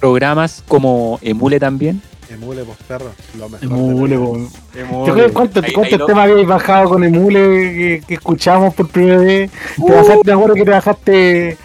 programas 0.00 0.62
como 0.68 1.18
Emule 1.22 1.58
también. 1.58 2.02
Emule, 2.28 2.64
pues 2.64 2.76
perro. 2.88 3.12
Lo 3.38 3.48
mejor. 3.48 3.66
Emule. 3.66 4.48
¿Te 4.72 4.80
Emule. 4.80 5.32
cuántos 5.32 5.64
lo- 5.98 6.06
temas 6.06 6.28
habéis 6.30 6.46
bajado 6.46 6.88
con 6.90 7.04
Emule 7.04 7.38
que, 7.40 8.02
que 8.06 8.14
escuchamos 8.14 8.74
por 8.74 8.88
primera 8.88 9.18
vez? 9.18 9.50
Te 9.50 9.82
Uh. 9.82 9.88
bajaste, 9.88 10.20
me 10.24 10.32
acuerdo 10.32 10.54
que 10.54 10.64
te 10.64 10.70
bajaste 10.70 11.58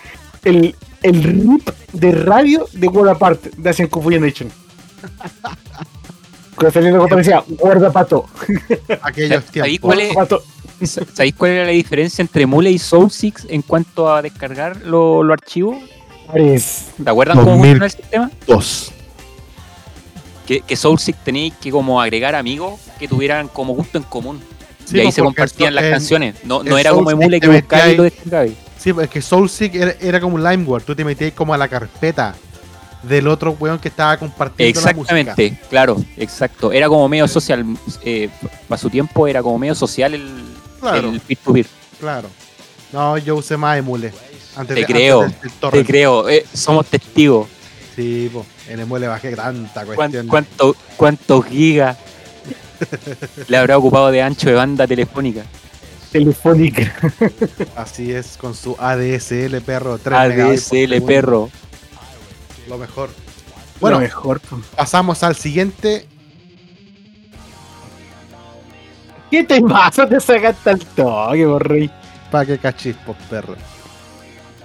el, 0.45 0.75
el 1.01 1.23
rip 1.23 1.69
de 1.93 2.11
radio 2.11 2.67
de 2.73 2.87
World 2.87 3.11
Apart 3.11 3.43
de 3.43 3.69
Asian 3.69 3.89
Fu 3.89 4.09
Nation. 4.11 4.49
Cuando 6.55 6.71
saliendo 6.73 7.07
decía 7.15 7.43
Guarda 7.47 7.91
Pato. 7.91 8.25
Aquellos 9.01 9.43
¿Sabéis 9.45 9.51
tiempos. 9.81 9.95
cuál 9.95 9.99
es? 9.99 10.13
¿Sabéis 10.87 11.35
cuál 11.35 11.51
era 11.51 11.65
la 11.65 11.71
diferencia 11.71 12.21
entre 12.21 12.43
Emule 12.43 12.71
y 12.71 12.79
Soul 12.79 13.11
Six 13.11 13.45
en 13.49 13.61
cuanto 13.61 14.13
a 14.13 14.21
descargar 14.21 14.77
los 14.83 15.23
los 15.25 15.33
archivos? 15.33 15.77
¿Te 16.33 17.09
acuerdan 17.09 17.37
Dos 17.37 17.45
cómo 17.45 17.57
mil. 17.57 17.77
funciona 17.77 17.85
el 17.85 17.91
sistema? 17.91 18.31
Dos. 18.47 18.91
Que, 20.45 20.61
que 20.61 20.75
Soul 20.75 20.99
Six 20.99 21.17
teníais 21.23 21.53
que 21.61 21.71
como 21.71 22.01
agregar 22.01 22.35
amigos 22.35 22.79
que 22.99 23.07
tuvieran 23.07 23.47
como 23.47 23.73
gusto 23.73 23.97
en 23.97 24.03
común. 24.05 24.39
Sí, 24.85 24.97
y 24.97 24.99
ahí 24.99 25.05
pues, 25.05 25.15
se 25.15 25.21
compartían 25.21 25.75
las 25.75 25.83
en- 25.85 25.91
canciones. 25.91 26.35
No, 26.43 26.63
no 26.63 26.77
era 26.77 26.89
Soul 26.91 26.99
como 27.05 27.11
Emule 27.11 27.39
que 27.39 27.47
buscabas 27.47 27.89
y 27.89 27.95
lo 27.95 28.03
descargabas. 28.03 28.51
Sí, 28.77 28.93
pues 28.93 29.05
es 29.05 29.11
que 29.11 29.21
SoulSeek 29.21 29.75
era, 29.75 29.95
era 30.01 30.19
como 30.19 30.35
un 30.35 30.43
Limeware. 30.43 30.83
Tú 30.83 30.95
te 30.95 31.05
metías 31.05 31.33
como 31.33 31.53
a 31.53 31.57
la 31.57 31.67
carpeta 31.67 32.33
del 33.03 33.27
otro 33.27 33.55
weón 33.59 33.77
que 33.79 33.87
estaba 33.89 34.17
compartiendo 34.17 34.79
la 34.81 34.93
música. 34.93 35.19
Exactamente, 35.19 35.59
claro, 35.69 35.97
exacto. 36.17 36.71
Era 36.71 36.87
como 36.87 37.07
medio 37.07 37.27
social, 37.27 37.65
eh, 38.03 38.29
para 38.67 38.79
su 38.79 38.89
tiempo 38.89 39.27
era 39.27 39.41
como 39.43 39.57
medio 39.59 39.75
social 39.75 40.13
el, 40.15 40.27
Claro, 40.81 41.13
el 41.13 41.67
claro. 41.99 42.27
No, 42.91 43.17
yo 43.17 43.35
usé 43.37 43.55
más 43.55 43.77
Emule. 43.77 44.11
Antes 44.55 44.75
Te 44.75 44.81
de, 44.81 44.85
creo, 44.85 45.21
antes 45.21 45.41
del- 45.41 45.51
del 45.61 45.71
Te 45.71 45.85
creo, 45.85 46.27
eh, 46.27 46.45
somos 46.53 46.85
testigos. 46.87 47.47
Sí, 47.95 48.29
pues, 48.33 48.45
en 48.67 48.79
Emule 48.81 49.07
bajé 49.07 49.33
tanta 49.35 49.85
¿Cuán- 49.85 49.95
cuestión. 49.95 50.27
cuánto- 50.27 50.75
¿Cuántos 50.97 51.45
gigas 51.45 51.97
le 53.47 53.57
habrá 53.57 53.77
ocupado 53.77 54.11
de 54.11 54.21
ancho 54.21 54.49
de 54.49 54.55
banda 54.55 54.85
telefónica? 54.87 55.43
Telefónica. 56.11 56.93
Así 57.75 58.11
es, 58.11 58.35
con 58.37 58.53
su 58.55 58.75
ADSL, 58.77 59.61
perro. 59.61 59.97
3 59.97 60.17
ADSL, 60.19 60.99
perro. 61.01 61.49
Lo 62.67 62.77
mejor. 62.77 63.09
Bueno, 63.79 63.97
Bueno, 63.97 63.99
mejor. 63.99 64.39
po. 64.41 64.59
pasamos 64.75 65.23
al 65.23 65.35
siguiente. 65.35 66.07
¿Qué 69.31 69.43
te 69.45 69.61
pasa? 69.61 70.07
Te 70.07 70.19
sacaste 70.19 70.69
al 70.69 70.79
toque, 70.79 71.45
borrey. 71.45 71.89
Para 72.29 72.45
que 72.45 72.57
cachispos, 72.59 73.15
perro. 73.29 73.55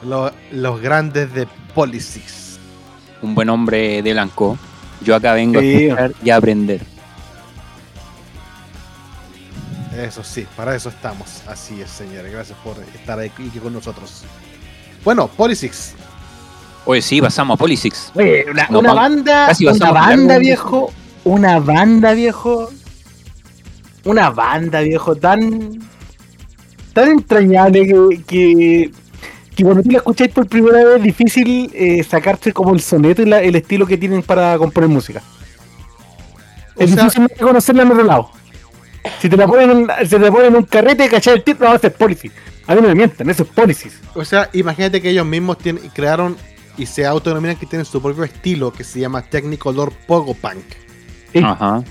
Lo- 0.03 0.31
los 0.53 0.81
grandes 0.81 1.33
de 1.33 1.47
Polysix. 1.75 2.59
Un 3.23 3.35
buen 3.35 3.49
hombre 3.49 4.03
de 4.03 4.13
blanco. 4.13 4.59
Yo 5.03 5.15
acá 5.17 5.33
vengo 5.35 5.61
Sí. 5.61 5.67
a 5.67 5.79
escuchar 5.87 6.13
y 6.23 6.31
a 6.31 6.37
aprender. 6.37 6.81
Eso 9.97 10.23
sí, 10.23 10.47
para 10.57 10.75
eso 10.77 10.91
estamos. 10.91 11.43
Así 11.49 11.81
es, 11.81 11.91
señores. 11.91 12.31
Gracias 12.33 12.59
por 12.63 12.77
estar 12.95 13.19
aquí 13.19 13.49
con 13.63 13.73
nosotros. 13.73 14.25
Bueno, 15.05 15.27
Polysix. 15.29 15.95
Oye, 16.85 17.01
sí, 17.01 17.21
pasamos 17.21 17.55
a 17.55 17.59
Polysix. 17.59 18.13
Oye, 18.15 18.45
una, 18.51 18.67
pa- 18.69 18.95
banda, 18.95 19.47
casi 19.49 19.67
una 19.67 19.91
banda 19.93 20.39
viejo, 20.39 20.93
una 21.25 21.59
banda 21.61 22.13
viejo, 22.13 22.71
una 24.07 24.31
banda 24.31 24.81
viejo 24.81 25.15
tan 25.17 25.79
tan 26.93 27.11
entrañable 27.11 27.87
que, 27.87 28.23
que, 28.27 28.91
que 29.55 29.63
cuando 29.65 29.83
tú 29.83 29.91
la 29.91 29.99
escucháis 29.99 30.33
por 30.33 30.47
primera 30.47 30.83
vez 30.83 30.97
es 30.97 31.03
difícil 31.03 31.71
eh, 31.75 32.03
sacarse 32.03 32.53
como 32.55 32.73
el 32.73 32.81
soneto 32.81 33.21
y 33.23 33.27
la- 33.27 33.43
el 33.43 33.55
estilo 33.55 33.87
que 33.87 33.99
tienen 33.99 34.23
para 34.23 34.57
componer 34.57 34.89
música. 34.89 35.23
O 36.77 36.83
es 36.83 36.91
sea- 36.91 37.05
difícil 37.05 37.29
conocerla 37.39 37.83
en 37.83 37.91
otro 37.93 38.05
lado. 38.05 38.31
Si 39.21 39.29
te 39.29 39.37
la 39.37 39.47
ponen 39.47 39.71
en, 39.71 39.87
si 40.05 40.11
te 40.17 40.19
la 40.19 40.31
ponen 40.33 40.47
en 40.49 40.57
un 40.57 40.63
carrete, 40.65 41.09
cachai 41.09 41.35
el 41.35 41.45
título, 41.45 41.69
va 41.69 41.77
a 41.77 41.79
ser 41.79 41.93
policy. 41.95 42.31
A 42.67 42.75
mí 42.75 42.81
no 42.81 42.89
me 42.89 42.95
mientan, 42.95 43.29
eso 43.31 43.45
es 43.45 43.49
policy. 43.51 43.89
O 44.15 44.25
sea, 44.25 44.49
imagínate 44.53 45.01
que 45.01 45.11
ellos 45.11 45.25
mismos 45.27 45.59
tienen, 45.59 45.89
crearon 45.95 46.37
y 46.77 46.87
se 46.87 47.07
autodenominan 47.07 47.57
que 47.57 47.67
tienen 47.67 47.85
su 47.85 48.03
propio 48.03 48.25
estilo 48.25 48.73
que 48.73 48.83
se 48.85 48.99
llama 49.01 49.23
Technicolor 49.23 49.93
Pogo 50.07 50.35
Punk. 50.35 50.65
Sí. 51.33 51.39
Ajá. 51.45 51.85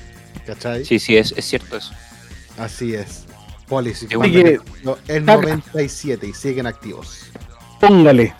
¿Cachai? 0.46 0.84
Sí, 0.84 1.00
sí, 1.00 1.16
es, 1.16 1.34
es 1.38 1.46
cierto 1.46 1.78
eso. 1.78 1.94
Así 2.58 2.94
es. 2.96 3.26
Que 4.08 4.18
nació 4.18 4.98
El 5.08 5.26
Saca. 5.26 5.42
97 5.42 6.28
y 6.28 6.34
siguen 6.34 6.68
activos. 6.68 7.32
Póngale. 7.80 8.34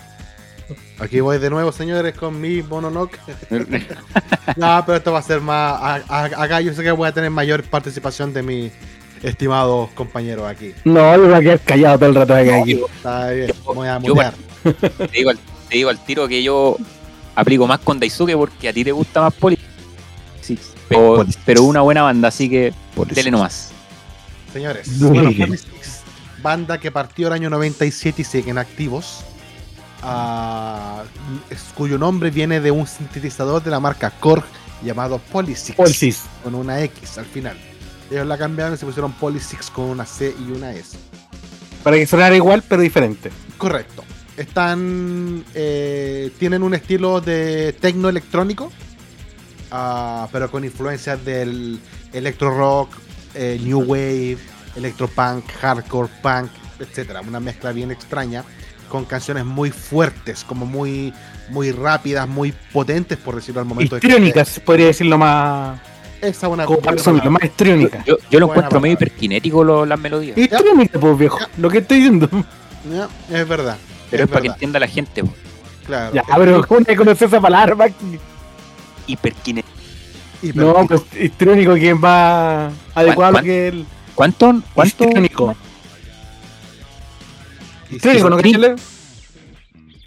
Aquí 1.00 1.20
voy 1.20 1.40
de 1.40 1.50
nuevo, 1.50 1.72
señores, 1.72 2.16
con 2.16 2.40
mi 2.40 2.62
Mononoke. 2.64 3.20
no, 4.56 4.84
pero 4.86 4.98
esto 4.98 5.12
va 5.12 5.20
a 5.20 5.24
ser 5.24 5.42
más. 5.42 6.04
Acá 6.10 6.62
yo 6.62 6.74
sé 6.74 6.84
que 6.84 6.92
voy 6.92 7.08
a 7.08 7.12
tener 7.12 7.30
mayor 7.32 7.64
participación 7.64 8.34
de 8.34 8.44
mis 8.44 8.72
estimados 9.24 9.90
compañeros 9.92 10.48
aquí. 10.48 10.74
No, 10.84 11.16
yo 11.16 11.26
voy 11.26 11.34
a 11.34 11.40
quedar 11.40 11.60
callado 11.62 11.98
todo 12.00 12.10
el 12.10 12.16
rato 12.16 12.34
de 12.36 12.54
aquí. 12.54 12.82
Está 12.96 13.30
bien, 13.32 13.52
voy 13.66 13.88
a 13.88 14.00
Yo- 14.00 14.16
mutear. 14.16 14.34
te, 14.64 15.08
digo 15.08 15.30
al, 15.32 15.38
te 15.70 15.78
digo 15.78 15.90
al 15.90 16.06
tiro 16.06 16.28
que 16.28 16.42
yo 16.42 16.78
aplico 17.36 17.68
más 17.68 17.80
con 17.80 18.00
Daisuke 18.00 18.36
porque 18.36 18.70
a 18.70 18.74
ti 18.74 18.84
te 18.84 18.92
gusta 18.92 19.22
más. 19.22 19.34
Pero, 20.88 21.16
Polysix. 21.16 21.40
pero 21.46 21.64
una 21.64 21.82
buena 21.82 22.04
banda, 22.04 22.28
así 22.28 22.48
que 22.48 22.72
dele 23.14 23.32
nomás. 23.32 23.72
Señores, 24.56 25.00
bueno, 25.00 25.32
Polysix, 25.38 26.00
banda 26.42 26.78
que 26.78 26.90
partió 26.90 27.28
el 27.28 27.34
año 27.34 27.50
97 27.50 28.22
y 28.22 28.24
siguen 28.24 28.58
activos. 28.58 29.26
ah, 30.02 31.04
cuyo 31.76 31.98
nombre 31.98 32.32
viene 32.32 32.62
de 32.62 32.72
un 32.72 32.88
sintetizador 32.88 33.62
de 33.62 33.70
la 33.70 33.82
marca 33.82 34.12
Korg 34.12 34.46
llamado 34.82 35.20
Polysix, 35.20 36.22
con 36.42 36.56
una 36.56 36.82
X 36.84 37.18
al 37.18 37.26
final. 37.26 37.58
Ellos 38.10 38.26
la 38.26 38.38
cambiaron 38.38 38.76
y 38.76 38.78
se 38.78 38.86
pusieron 38.86 39.12
Polysix 39.12 39.70
con 39.70 39.86
una 39.90 40.06
C 40.06 40.34
y 40.40 40.50
una 40.54 40.72
S. 40.72 40.98
Para 41.84 41.98
que 41.98 42.08
sonara 42.08 42.34
igual, 42.34 42.64
pero 42.66 42.82
diferente. 42.82 43.32
Correcto. 43.58 44.06
Están. 44.38 45.44
eh, 45.54 46.32
tienen 46.40 46.64
un 46.64 46.76
estilo 46.76 47.20
de 47.20 47.74
tecno 47.74 48.08
electrónico. 48.08 48.72
ah, 49.70 50.30
pero 50.32 50.50
con 50.50 50.64
influencias 50.64 51.26
del 51.26 51.78
electro 52.14 52.58
rock, 52.58 52.96
eh, 53.36 53.60
new 53.64 53.80
wave, 53.82 54.38
electropunk, 54.76 55.46
hardcore 55.62 56.10
punk, 56.22 56.50
etcétera. 56.80 57.22
Una 57.22 57.40
mezcla 57.40 57.72
bien 57.72 57.92
extraña. 57.92 58.44
Con 58.90 59.06
canciones 59.06 59.46
muy 59.46 59.72
fuertes, 59.72 60.44
como 60.44 60.66
muy, 60.66 61.12
muy 61.50 61.72
rápidas, 61.72 62.28
muy 62.28 62.54
potentes, 62.72 63.18
por 63.18 63.36
decirlo 63.36 63.62
al 63.62 63.68
momento. 63.68 63.96
de 63.96 64.02
que- 64.02 64.08
Histriónicas, 64.08 64.60
podría 64.60 64.88
decirlo 64.88 65.18
más. 65.18 65.80
Esa 66.22 66.48
es 66.48 66.54
una 66.54 66.66
para 66.66 66.92
resumirlo, 66.94 67.32
más 67.32 67.44
histriónica. 67.44 68.04
Yo, 68.06 68.18
yo 68.32 68.40
lo 68.40 68.48
Buena 68.48 68.60
encuentro 68.62 68.80
medio 68.80 68.96
palabra. 68.96 69.08
hiperkinético 69.08 69.64
lo- 69.64 69.86
las 69.86 70.00
melodías. 70.00 70.38
Histriónica, 70.38 71.00
pues 71.00 71.18
viejo. 71.18 71.40
Lo 71.58 71.70
que 71.70 71.80
estoy 71.80 71.98
diciendo. 71.98 72.30
Ya, 72.92 73.10
es 73.38 73.48
verdad. 73.48 73.78
Pero 74.12 74.24
es, 74.26 74.30
para 74.30 74.42
que 74.44 74.48
entienda 74.50 74.80
la 74.80 74.88
gente. 74.88 75.24
Claro. 75.88 76.14
Ya, 76.14 76.24
pero 76.38 76.66
¿cómo 76.68 76.82
no 76.88 76.96
conoces 76.96 77.24
esa 77.24 77.42
palabra, 77.42 77.76
Maki? 77.76 78.20
Hiperkinético. 79.08 79.76
No, 80.54 80.86
pues 80.88 81.02
histriónico 81.20 81.74
que 81.76 81.90
es 81.92 82.00
más 82.00 82.74
adecuado 82.94 83.34
¿Cuán- 83.34 83.46
que 83.46 83.68
el 83.70 83.86
¿Cuánto? 84.14 84.62
¿Cuánto? 84.74 85.04
histriónico. 85.06 85.56
Histriónico, 87.92 88.30
¿no? 88.30 88.38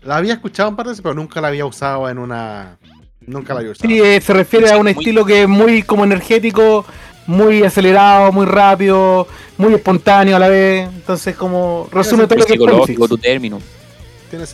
La 0.02 0.16
había 0.16 0.34
escuchado 0.34 0.70
en 0.70 0.76
partes, 0.76 1.00
pero 1.02 1.14
nunca 1.14 1.40
la 1.40 1.48
había 1.48 1.66
usado 1.66 2.08
en 2.08 2.18
una. 2.18 2.78
Nunca 3.26 3.52
la 3.52 3.60
había 3.60 3.72
usado. 3.72 3.88
Sí, 3.88 4.00
eh, 4.00 4.20
se 4.20 4.32
refiere 4.32 4.70
a 4.70 4.78
un 4.78 4.88
estilo 4.88 5.24
que 5.24 5.42
es 5.42 5.48
muy 5.48 5.82
como 5.82 6.04
energético, 6.04 6.86
muy 7.26 7.62
acelerado, 7.62 8.32
muy 8.32 8.46
rápido, 8.46 9.28
muy 9.58 9.74
espontáneo 9.74 10.36
a 10.36 10.38
la 10.38 10.48
vez. 10.48 10.88
Entonces, 10.88 11.36
como 11.36 11.88
resume 11.92 12.26
todo 12.26 12.38
Es 12.38 12.40
lo 12.40 12.46
que 12.46 12.52
es 12.54 12.58
psicológico 12.60 13.08
tu 13.08 13.18
término. 13.18 13.60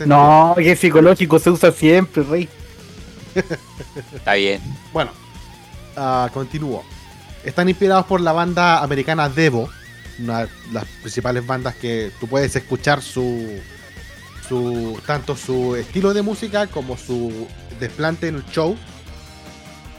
No, 0.05 0.53
que 0.57 0.71
es 0.73 0.79
psicológico, 0.79 1.39
se 1.39 1.49
usa 1.51 1.71
siempre, 1.71 2.23
rey. 2.23 2.49
Está 4.13 4.33
bien. 4.33 4.61
Bueno, 4.91 5.11
ah, 5.97 6.29
continúo. 6.33 6.83
Están 7.43 7.69
inspirados 7.69 8.05
por 8.05 8.21
la 8.21 8.31
banda 8.33 8.81
americana 8.81 9.29
Devo, 9.29 9.69
una 10.19 10.41
de 10.41 10.49
las 10.71 10.85
principales 11.01 11.45
bandas 11.45 11.75
que 11.75 12.11
tú 12.19 12.27
puedes 12.27 12.55
escuchar 12.55 13.01
su, 13.01 13.59
su 14.47 14.99
tanto 15.05 15.35
su 15.35 15.75
estilo 15.75 16.13
de 16.13 16.21
música 16.21 16.67
como 16.67 16.97
su 16.97 17.47
desplante 17.79 18.27
en 18.27 18.35
el 18.35 18.45
show. 18.47 18.75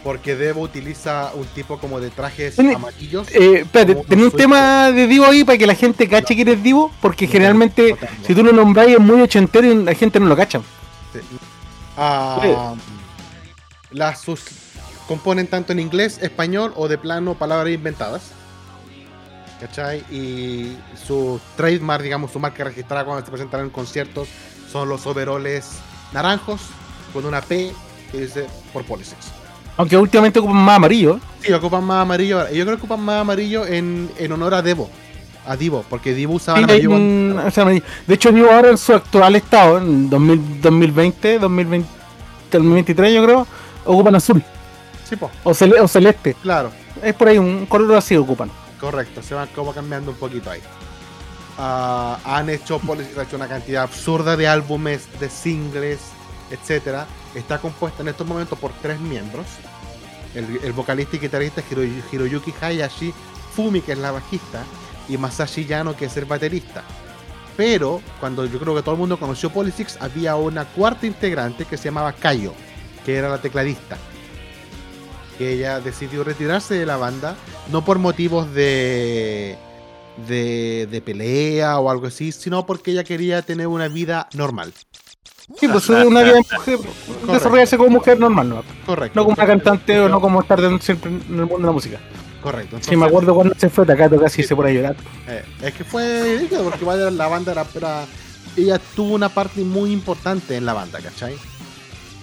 Porque 0.03 0.37
Devo 0.37 0.61
utiliza 0.63 1.33
un 1.35 1.47
tipo 1.47 1.79
como 1.79 1.99
de 1.99 2.11
trajes 2.11 2.55
Tiene- 2.55 2.75
amarillos. 2.75 3.27
Eh, 3.33 3.63
espérate, 3.63 3.97
tenía 4.09 4.27
un 4.27 4.31
tema 4.31 4.93
de 4.93 5.07
Divo 5.09 5.25
ahí 5.27 5.43
para 5.43 5.59
que 5.59 5.67
la 5.67 5.75
gente 5.75 6.09
cache 6.09 6.37
que 6.37 6.43
eres 6.43 6.63
Divo, 6.63 6.93
porque 7.01 7.27
No 7.27 7.33
generalmente 7.33 7.91
no 8.01 8.25
si 8.25 8.35
tú 8.35 8.45
lo 8.45 8.53
nombras 8.53 8.87
es 8.87 9.01
muy 9.01 9.21
ochentero 9.21 9.67
y 9.67 9.83
la 9.85 9.95
gente 9.95 10.21
no 10.21 10.27
lo 10.27 10.37
cacha. 10.37 10.61
Sí. 11.13 11.19
Ah, 11.97 12.75
las 13.91 14.21
sus 14.21 14.43
componen 15.09 15.47
tanto 15.47 15.73
en 15.73 15.79
inglés, 15.81 16.19
español 16.23 16.73
o 16.77 16.89
de 16.89 16.99
plano 16.99 17.35
palabras 17.35 17.73
inventadas. 17.73 18.23
¿Cachai? 19.61 20.01
Y 20.11 20.77
su 21.07 21.41
trademark, 21.57 22.03
digamos, 22.03 22.31
su 22.31 22.39
marca 22.39 22.65
registrada 22.65 23.05
cuando 23.05 23.25
se 23.25 23.31
presentan 23.31 23.63
en 23.63 23.71
conciertos 23.71 24.29
son 24.71 24.89
los 24.89 25.07
overoles 25.07 25.71
naranjos 26.13 26.61
con 27.13 27.25
una 27.25 27.41
P 27.41 27.73
que 28.13 28.21
dice 28.21 28.47
por 28.73 28.85
Polysix. 28.85 29.17
Aunque 29.79 29.97
últimamente 29.97 30.39
ocupan 30.39 30.57
más 30.57 30.77
amarillo. 30.77 31.21
Sí, 31.41 31.53
ocupan 31.53 31.85
más 31.85 32.03
amarillo. 32.03 32.43
Yo 32.51 32.65
creo 32.65 32.77
que 32.77 32.83
ocupan 32.85 33.01
más 33.01 33.21
amarillo 33.23 33.67
en, 33.67 34.11
en 34.19 34.33
honor 34.33 34.55
a 34.55 34.63
Devo. 34.63 34.91
A 35.47 35.57
Divo, 35.57 35.85
porque 35.89 36.13
Divo 36.13 36.35
usaba 36.35 36.59
Sí, 36.59 36.65
amarillo. 36.65 36.91
hay 36.91 36.97
un- 36.97 37.41
o 37.47 37.51
sea, 37.51 37.63
amarillo. 37.63 37.85
de 38.07 38.15
hecho, 38.15 38.33
Divo 38.33 38.51
ahora 38.51 38.71
en 38.71 38.79
su 38.79 38.93
actual 38.93 39.37
estado, 39.37 39.79
en 39.79 40.11
2000 40.11 40.61
2020, 40.61 41.39
2020, 41.39 41.89
2023 42.53 43.15
yo 43.15 43.25
creo, 43.25 43.47
ocupan 43.85 44.17
azul 44.17 44.43
Sí, 45.09 45.17
po, 45.17 45.31
o, 45.45 45.53
cele- 45.55 45.81
o 45.81 45.87
celeste. 45.89 46.35
claro. 46.43 46.71
Es 47.03 47.15
por 47.15 47.29
ahí, 47.29 47.37
un 47.39 47.67
color 47.67 47.97
así 47.97 48.17
ocupan. 48.17 48.51
Correcto, 48.81 49.23
se 49.23 49.35
van 49.35 49.49
como 49.55 49.73
cambiando 49.75 50.11
un 50.13 50.17
poquito 50.17 50.51
ahí. 50.51 50.61
Ah, 51.59 52.19
han 52.25 52.51
hecho, 52.51 52.79
Polysix 52.79 53.17
ha 53.19 53.23
hecho 53.23 53.37
una 53.37 53.49
cantidad 53.49 53.83
absurda 53.85 54.37
de 54.37 54.47
álbumes, 54.49 55.09
de 55.21 55.31
singles, 55.31 56.01
etcétera. 56.51 57.07
Está 57.35 57.59
compuesta 57.59 58.03
en 58.03 58.09
estos 58.09 58.27
momentos 58.27 58.59
por 58.59 58.73
tres 58.83 58.99
miembros. 59.01 59.47
El, 60.35 60.61
el 60.63 60.73
vocalista 60.73 61.17
y 61.17 61.19
guitarrista 61.19 61.63
Hiro- 61.71 62.03
Hiroyuki 62.13 62.53
Hayashi, 62.61 63.13
Fumi, 63.55 63.81
que 63.81 63.93
es 63.93 63.99
la 63.99 64.11
bajista, 64.11 64.63
y 65.09 65.17
Masashi 65.17 65.65
Yano, 65.65 65.97
que 65.97 66.07
es 66.07 66.17
el 66.17 66.27
baterista. 66.27 66.83
Pero 67.57 68.03
cuando 68.21 68.45
yo 68.45 68.59
creo 68.59 68.75
que 68.75 68.83
todo 68.83 68.95
el 68.95 68.99
mundo 69.01 69.19
conoció 69.19 69.49
Polysix, 69.51 69.97
había 70.01 70.37
una 70.37 70.67
cuarta 70.67 71.07
integrante 71.07 71.65
que 71.65 71.79
se 71.79 71.85
llamaba 71.85 72.13
Kayo, 72.13 72.53
que 73.05 73.17
era 73.17 73.31
la 73.31 73.39
tecladista. 73.41 73.97
Que 75.39 75.53
ella 75.53 75.81
decidió 75.81 76.25
retirarse 76.25 76.75
de 76.75 76.87
la 76.87 76.97
banda, 76.97 77.37
no 77.71 77.85
por 77.85 77.99
motivos 77.99 78.53
de, 78.55 79.57
de, 80.27 80.89
de 80.91 81.01
pelea 81.03 81.79
o 81.79 81.91
algo 81.91 82.07
así, 82.07 82.33
sino 82.33 82.65
porque 82.65 82.93
ella 82.93 83.05
quería 83.05 83.43
tener 83.43 83.67
una 83.67 83.89
vida 83.89 84.29
normal. 84.35 84.73
Sí, 85.61 85.69
pues 85.69 85.85
es 85.85 86.05
una 86.07 86.23
vida 86.23 86.35
de 86.35 86.41
mujer, 86.41 86.79
desarrollarse 87.33 87.77
como 87.77 87.91
mujer 87.91 88.19
normal, 88.19 88.49
¿no? 88.49 88.63
Correcto. 88.85 89.19
No 89.19 89.25
como 89.25 89.35
una 89.37 89.47
cantante 89.47 90.01
o 90.01 90.09
no 90.09 90.21
como 90.21 90.41
estar 90.41 90.59
siempre 90.81 91.11
en 91.11 91.21
el 91.29 91.47
mundo 91.47 91.59
de 91.59 91.65
la 91.67 91.73
música. 91.73 92.01
Correcto. 92.43 92.79
Sí, 92.81 92.97
me 92.97 93.07
acuerdo 93.07 93.35
cuando 93.35 93.55
se 93.59 93.69
fue 93.69 93.85
Takato 93.87 94.19
casi 94.21 94.43
se 94.43 94.57
por 94.57 94.67
ahí 94.67 94.75
llorar. 94.75 94.97
Eh, 95.29 95.45
es 95.63 95.75
que 95.75 95.85
fue 95.85 96.49
porque 96.65 96.85
la 97.13 97.29
banda 97.29 97.53
era, 97.53 97.67
era- 97.75 98.05
Ella 98.57 98.81
tuvo 98.95 99.15
una 99.15 99.29
parte 99.29 99.61
muy 99.63 99.93
importante 99.93 100.57
en 100.57 100.65
la 100.65 100.73
banda, 100.73 100.99
¿cachai? 101.01 101.37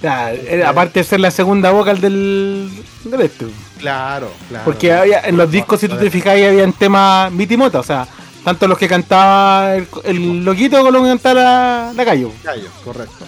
Era- 0.03 0.69
aparte 0.69 0.99
de 0.99 1.03
ser 1.05 1.19
la 1.19 1.31
segunda 1.31 1.71
vocal 1.71 2.01
del, 2.01 2.69
del 3.05 3.21
este. 3.21 3.45
Claro, 3.79 4.31
claro. 4.49 4.65
Porque 4.65 4.91
había, 4.93 5.21
en 5.21 5.37
los 5.37 5.49
discos, 5.49 5.79
si 5.79 5.87
tú 5.87 5.97
te 5.97 6.09
fijas, 6.11 6.33
ahí 6.33 6.43
habían 6.43 6.73
temas 6.73 7.31
mitimota, 7.31 7.79
o 7.79 7.83
sea, 7.83 8.07
tanto 8.43 8.67
los 8.67 8.77
que 8.77 8.87
cantaba 8.87 9.75
el, 9.75 9.87
el 10.03 10.43
loquito 10.43 10.77
como 10.77 10.91
los 10.91 11.03
que 11.03 11.07
cantaba 11.09 11.33
la, 11.41 11.93
la 11.95 12.05
Cayo. 12.05 12.31
Gallo, 12.43 12.69
correcto. 12.83 13.25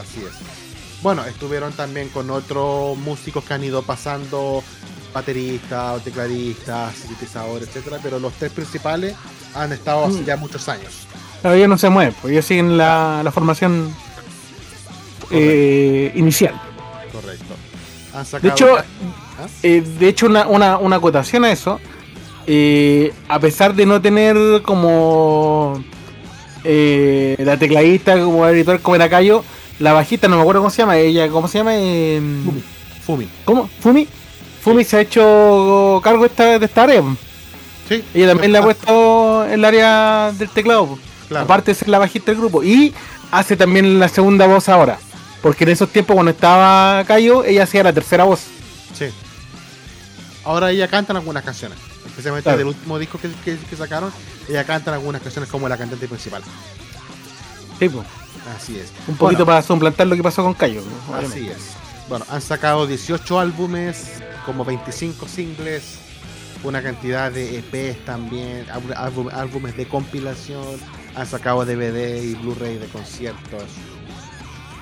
Así 0.00 0.20
es. 0.24 0.32
Bueno, 1.02 1.24
estuvieron 1.24 1.72
también 1.72 2.08
con 2.08 2.30
otros 2.30 2.96
músicos 2.98 3.44
que 3.44 3.54
han 3.54 3.62
ido 3.64 3.82
pasando, 3.82 4.62
bateristas, 5.12 6.02
tecladistas, 6.04 6.94
sintetizadores, 6.94 7.68
etcétera, 7.68 7.98
pero 8.02 8.18
los 8.18 8.32
tres 8.34 8.52
principales 8.52 9.14
han 9.54 9.72
estado 9.72 10.06
hace 10.06 10.20
Mm. 10.20 10.24
ya 10.24 10.36
muchos 10.36 10.68
años. 10.68 10.92
Pero 11.42 11.54
ellos 11.54 11.68
no 11.68 11.78
se 11.78 11.88
mueven, 11.88 12.14
pues 12.20 12.32
ellos 12.32 12.44
siguen 12.44 12.76
la, 12.76 13.20
la 13.22 13.30
formación 13.32 13.94
eh, 15.30 16.12
inicial. 16.14 16.60
Correcto. 17.12 17.54
Han 18.14 18.24
sacado 18.24 18.42
De 18.42 18.48
hecho, 18.48 18.76
¿Ah? 18.76 19.46
eh, 19.62 19.82
de 19.98 20.08
hecho 20.08 20.26
una, 20.26 20.46
una, 20.46 20.78
una 20.78 20.96
acotación 20.96 21.44
a 21.44 21.52
eso, 21.52 21.80
eh, 22.46 23.12
a 23.28 23.38
pesar 23.38 23.74
de 23.74 23.86
no 23.86 24.00
tener 24.00 24.62
como 24.62 25.82
eh, 26.64 27.36
la 27.38 27.56
tecladista 27.56 28.18
como 28.18 28.46
editor 28.46 28.80
como 28.80 28.96
era 28.96 29.08
Cayo, 29.08 29.44
la 29.78 29.92
bajista, 29.92 30.28
no 30.28 30.36
me 30.36 30.42
acuerdo 30.42 30.62
cómo 30.62 30.70
se 30.70 30.78
llama, 30.78 30.96
ella, 30.98 31.28
¿cómo 31.28 31.46
se 31.46 31.58
llama? 31.58 31.72
Eh, 31.74 32.20
Fumi. 32.44 32.62
Fumi. 33.04 33.28
¿Cómo? 33.44 33.68
¿Fumi? 33.80 34.08
Fumi 34.62 34.84
se 34.84 34.96
ha 34.96 35.00
hecho 35.02 36.00
cargo 36.02 36.22
de 36.22 36.28
esta, 36.28 36.58
de 36.58 36.64
esta 36.66 36.82
área. 36.82 37.02
Sí. 37.88 38.02
Ella 38.12 38.28
también 38.28 38.52
le 38.52 38.58
ha 38.58 38.62
puesto 38.62 39.44
el 39.44 39.64
área 39.64 40.32
del 40.36 40.48
teclado. 40.50 40.98
Claro. 41.28 41.44
aparte 41.44 41.72
de 41.72 41.74
ser 41.74 41.88
la 41.90 41.98
bajista 41.98 42.30
del 42.32 42.40
grupo. 42.40 42.64
Y 42.64 42.94
hace 43.30 43.56
también 43.56 43.98
la 43.98 44.08
segunda 44.08 44.46
voz 44.46 44.68
ahora. 44.68 44.98
Porque 45.42 45.64
en 45.64 45.70
esos 45.70 45.88
tiempos 45.90 46.14
cuando 46.14 46.30
estaba 46.32 47.04
Cayo, 47.04 47.44
ella 47.44 47.62
hacía 47.64 47.82
la 47.82 47.92
tercera 47.92 48.24
voz. 48.24 48.40
Sí. 48.94 49.06
Ahora 50.44 50.70
ella 50.70 50.88
canta 50.88 51.12
en 51.12 51.18
algunas 51.18 51.44
canciones. 51.44 51.78
Especialmente 52.06 52.44
Claro. 52.44 52.58
del 52.58 52.66
último 52.68 52.98
disco 52.98 53.18
que, 53.18 53.30
que- 53.44 53.58
que 53.58 53.76
sacaron. 53.76 54.10
Ella 54.48 54.64
canta 54.64 54.90
en 54.90 54.94
algunas 54.94 55.22
canciones 55.22 55.50
como 55.50 55.68
la 55.68 55.76
cantante 55.76 56.08
principal. 56.08 56.42
Sí, 57.78 57.88
po. 57.88 58.04
Así 58.56 58.78
es. 58.78 58.88
Un 59.06 59.16
poquito 59.16 59.44
Bueno, 59.44 59.46
para 59.46 59.62
suplantar 59.62 60.06
lo 60.06 60.16
que 60.16 60.22
pasó 60.22 60.42
con 60.42 60.54
Cayo. 60.54 60.82
Así 61.14 61.48
es. 61.48 61.58
Bueno, 62.08 62.24
han 62.30 62.40
sacado 62.40 62.86
18 62.86 63.38
álbumes, 63.38 64.06
como 64.46 64.64
25 64.64 65.28
singles, 65.28 65.98
una 66.64 66.82
cantidad 66.82 67.30
de 67.30 67.58
EPs 67.58 68.04
también, 68.06 68.66
álbum- 68.70 68.94
álbum- 68.96 69.30
álbumes 69.32 69.76
de 69.76 69.86
compilación, 69.86 70.64
han 71.14 71.26
sacado 71.26 71.64
DVD 71.66 72.22
y 72.24 72.34
Blu-ray 72.36 72.78
de 72.78 72.86
conciertos, 72.86 73.64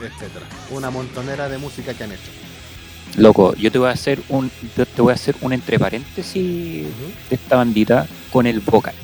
etcétera. 0.01 0.47
Una 0.71 0.91
montonera 0.91 1.49
de 1.49 1.59
música 1.59 1.95
que 1.95 2.05
han 2.05 2.13
hecho. 2.13 2.31
Loco, 3.17 3.55
yo 3.55 3.71
te 3.73 3.79
voy 3.79 3.89
a 3.89 3.93
hacer 3.93 4.21
un, 4.29 4.51
yo 4.77 4.85
te 4.85 5.03
voy 5.03 5.13
a 5.13 5.15
hacer 5.15 5.37
un 5.41 5.53
entre 5.53 5.79
paréntesis 5.79 6.85
de 7.31 7.35
esta 7.35 7.57
bandita 7.57 8.07
con 8.31 8.47
el 8.47 8.61
vocal. 8.61 8.95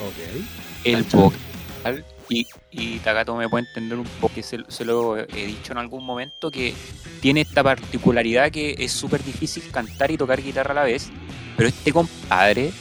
Ok. 0.00 0.44
El 0.84 1.02
vocal. 1.04 2.04
Y, 2.28 2.46
y 2.70 2.98
Takato 3.00 3.36
me 3.36 3.48
puede 3.48 3.66
entender 3.68 3.98
un 3.98 4.06
poco, 4.20 4.34
que 4.34 4.42
se, 4.42 4.58
se 4.68 4.84
lo 4.84 5.18
he 5.18 5.46
dicho 5.46 5.72
en 5.72 5.78
algún 5.78 6.04
momento, 6.04 6.50
que 6.50 6.74
tiene 7.20 7.42
esta 7.42 7.62
particularidad 7.62 8.50
que 8.50 8.74
es 8.78 8.92
súper 8.92 9.22
difícil 9.22 9.62
cantar 9.70 10.10
y 10.10 10.16
tocar 10.16 10.42
guitarra 10.42 10.72
a 10.72 10.74
la 10.74 10.84
vez, 10.84 11.10
pero 11.56 11.68
este 11.68 11.92
compadre 11.92 12.72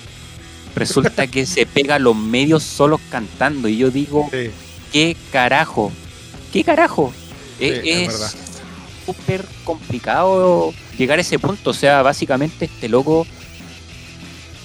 resulta 0.76 1.28
que 1.28 1.45
se 1.45 1.66
pega 1.66 1.99
los 1.99 2.16
medios 2.16 2.64
solos 2.64 3.01
cantando 3.11 3.68
y 3.68 3.78
yo 3.78 3.91
digo, 3.91 4.30
Sí, 4.32 4.49
¿qué 4.91 5.18
carajo? 5.32 5.91
¿Qué 6.54 6.64
carajo? 6.64 7.12
Sí, 7.60 7.66
Eh, 7.66 8.06
es 8.06 8.36
súper 9.06 9.45
complicado 9.66 10.74
llegar 10.97 11.18
a 11.18 11.22
ese 11.22 11.39
punto, 11.39 11.72
o 11.72 11.74
sea, 11.74 12.01
básicamente 12.01 12.66
este 12.66 12.88
loco 12.88 13.28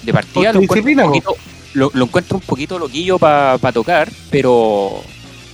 de 0.03 0.13
partida 0.13 0.53
lo 0.53 0.61
encuentro, 0.61 0.91
un 0.91 0.95
po. 0.95 1.07
poquito, 1.07 1.35
lo, 1.73 1.91
lo 1.93 2.05
encuentro 2.05 2.37
un 2.37 2.43
poquito 2.43 2.79
loquillo 2.79 3.19
para 3.19 3.71
tocar, 3.73 4.09
pero 4.29 5.03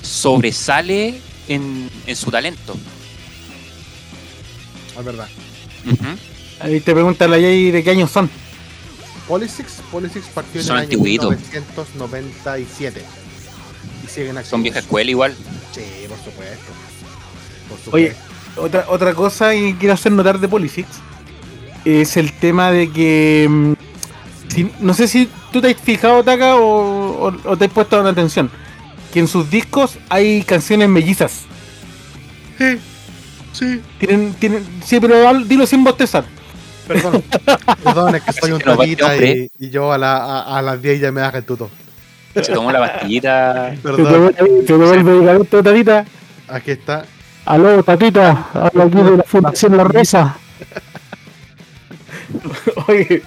sobresale 0.01 1.19
en, 1.47 1.89
en 2.05 2.15
su 2.15 2.29
talento. 2.29 2.75
es 4.99 5.05
verdad. 5.05 5.27
Ujú. 5.85 6.07
Ahí 6.59 6.79
te 6.79 6.93
pregunta 6.93 7.27
la 7.27 7.37
Jay 7.37 7.71
de 7.71 7.83
qué 7.83 7.91
años 7.91 8.11
son. 8.11 8.29
Polysix, 9.27 9.81
Polysix 9.91 10.25
partió 10.27 10.61
en 10.61 10.67
Son 10.67 10.77
el 10.77 10.83
año 10.83 10.91
antiguitos. 10.93 11.29
1997. 11.31 13.03
Y 14.03 14.07
siguen 14.07 14.37
activos. 14.37 14.49
Son 14.49 14.63
vieja 14.63 14.79
escuela 14.79 15.09
igual. 15.09 15.35
Sí, 15.75 15.83
por 16.07 16.17
supuesto. 16.17 16.71
Por 17.69 17.77
supuesto. 17.79 17.91
Oye, 17.95 18.15
otra, 18.57 18.85
otra 18.87 19.13
cosa 19.13 19.51
que 19.51 19.75
quiero 19.77 19.93
hacer 19.93 20.11
notar 20.13 20.39
de 20.39 20.47
Polysix 20.47 20.87
es 21.83 22.17
el 22.17 22.31
tema 22.33 22.71
de 22.71 22.89
que. 22.91 23.47
mm, 23.49 23.73
si- 24.53 24.71
no 24.79 24.93
sé 24.93 25.07
si 25.07 25.29
tú 25.51 25.61
te 25.61 25.71
has 25.71 25.75
fijado, 25.81 26.23
Taka, 26.23 26.55
o, 26.55 27.27
o- 27.27 27.49
o 27.51 27.57
te 27.57 27.65
has 27.65 27.71
puesto 27.71 28.01
la 28.01 28.09
atención. 28.09 28.49
Que 29.13 29.19
en 29.19 29.27
sus 29.27 29.49
discos 29.49 29.97
hay 30.09 30.43
canciones 30.43 30.89
mellizas. 30.89 31.41
Sí, 32.57 32.77
sí. 33.53 33.81
Tienen, 33.99 34.33
tienen, 34.35 34.65
sí, 34.85 34.99
pero 34.99 35.33
dilo 35.43 35.65
sin 35.65 35.83
bostezar. 35.83 36.25
Perdón. 36.87 37.23
Perdón, 37.83 38.15
es 38.15 38.21
que 38.23 38.33
soy 38.33 38.51
un 38.51 38.61
tatita 38.61 39.15
y, 39.17 39.49
yo 39.59 39.91
a, 39.91 39.97
la, 39.97 40.17
a, 40.17 40.57
a 40.57 40.61
las 40.61 40.81
10 40.81 40.99
ya 41.01 41.11
me 41.11 41.21
baja 41.21 41.39
el 41.39 41.43
tuto. 41.45 41.69
Se 42.35 42.53
tomó 42.53 42.71
la 42.71 42.79
pastillita. 42.79 43.75
Se 43.75 43.81
te 44.65 44.73
vuelve 44.73 45.03
medicamento, 45.03 45.63
tatita. 45.63 46.05
aquí 46.47 46.71
está. 46.71 47.05
Aló, 47.45 47.83
tatita. 47.83 48.47
Hablo 48.53 48.83
aquí 48.83 48.97
de 48.97 49.17
la 49.17 49.23
Fundación 49.23 49.77
La 49.77 49.83
Reza. 49.85 50.35
Oye, 52.87 53.21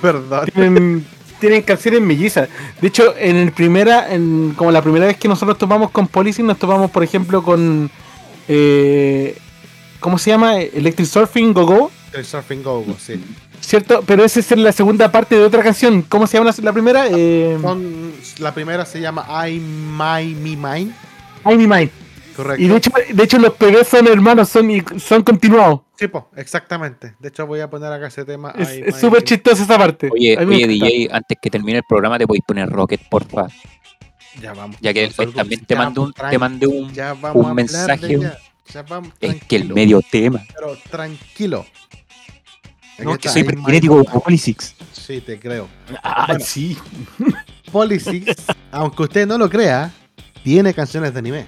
Perdón. 0.00 0.46
tienen, 0.54 1.06
tienen 1.40 1.62
canciones 1.62 2.00
mellizas. 2.00 2.48
De 2.80 2.88
hecho, 2.88 3.14
en 3.18 3.36
el 3.36 3.52
primera, 3.52 4.12
en, 4.12 4.54
como 4.56 4.70
la 4.70 4.82
primera 4.82 5.06
vez 5.06 5.16
que 5.16 5.28
nosotros 5.28 5.58
topamos 5.58 5.90
con 5.90 6.06
Policy, 6.08 6.42
nos 6.42 6.58
topamos, 6.58 6.90
por 6.90 7.02
ejemplo, 7.02 7.42
con. 7.42 7.90
Eh, 8.48 9.36
¿Cómo 10.00 10.18
se 10.18 10.30
llama? 10.30 10.58
Electric 10.58 11.08
Surfing 11.08 11.52
Go 11.52 11.66
Go. 11.66 11.90
El 12.14 12.24
Surfing 12.24 12.62
Go, 12.62 12.82
Go, 12.82 12.96
sí. 12.98 13.20
¿Cierto? 13.60 14.02
Pero 14.06 14.24
esa 14.24 14.40
es 14.40 14.50
la 14.52 14.72
segunda 14.72 15.10
parte 15.10 15.36
de 15.36 15.42
otra 15.44 15.62
canción. 15.62 16.02
¿Cómo 16.02 16.26
se 16.26 16.36
llama 16.38 16.50
la, 16.56 16.62
la 16.64 16.72
primera? 16.72 17.06
Eh, 17.10 17.58
Son- 17.60 18.12
la 18.38 18.54
primera 18.54 18.84
se 18.84 19.00
llama 19.00 19.26
I 19.48 19.58
My 19.58 20.34
Me 20.34 20.56
Mine. 20.56 20.92
I 21.44 21.56
Me 21.56 21.66
Mine. 21.66 21.90
Correcto. 22.36 22.62
Y 22.62 22.68
de 22.68 22.76
hecho, 22.76 22.90
de 23.12 23.22
hecho 23.22 23.38
los 23.38 23.54
PB 23.54 23.84
son 23.84 24.06
hermanos, 24.08 24.48
son, 24.48 24.68
son 24.98 25.22
continuados. 25.22 25.80
Sí, 25.96 26.08
po, 26.08 26.30
exactamente. 26.36 27.14
De 27.20 27.28
hecho, 27.28 27.46
voy 27.46 27.60
a 27.60 27.70
poner 27.70 27.92
acá 27.92 28.08
ese 28.08 28.24
tema. 28.24 28.52
Es 28.58 28.96
súper 28.96 29.22
chistosa 29.22 29.62
esa 29.62 29.78
parte. 29.78 30.08
Oye, 30.12 30.36
A 30.36 30.42
oye. 30.42 30.66
DJ, 30.66 31.08
antes 31.12 31.38
que 31.40 31.50
termine 31.50 31.78
el 31.78 31.84
programa 31.88 32.18
te 32.18 32.26
podéis 32.26 32.44
poner 32.44 32.68
Rocket, 32.68 33.00
porfa. 33.08 33.46
Ya 34.40 34.52
vamos. 34.52 34.76
Ya 34.80 34.92
que 34.92 35.08
también 35.34 35.64
te 35.64 35.74
ya 35.74 35.80
mandé 35.80 36.00
un, 36.00 36.12
te 36.12 36.38
mandé 36.38 36.66
un, 36.66 36.92
ya 36.92 37.14
vamos 37.14 37.44
un 37.44 37.50
a 37.50 37.54
mensaje, 37.54 38.14
ella. 38.14 38.36
Ya 38.72 38.82
vamos, 38.82 39.12
es 39.20 39.44
que 39.44 39.56
el 39.56 39.72
medio 39.72 40.00
tema. 40.02 40.42
Pero 40.54 40.76
tranquilo. 40.90 41.64
No, 42.98 43.18
que 43.18 43.28
soy 43.28 43.40
I 43.42 43.44
My 43.44 43.50
perkinético 43.50 43.96
Me 43.96 44.04
como 44.04 44.22
Polysix. 44.22 44.74
Sí, 44.92 45.20
te 45.20 45.38
creo. 45.38 45.68
Ah, 46.02 46.26
Bueno. 46.28 46.44
sí. 46.44 46.76
Polysix, 47.72 48.36
aunque 48.70 49.02
usted 49.02 49.26
no 49.26 49.36
lo 49.36 49.50
crea, 49.50 49.90
tiene 50.44 50.72
canciones 50.72 51.12
de 51.12 51.18
anime. 51.18 51.46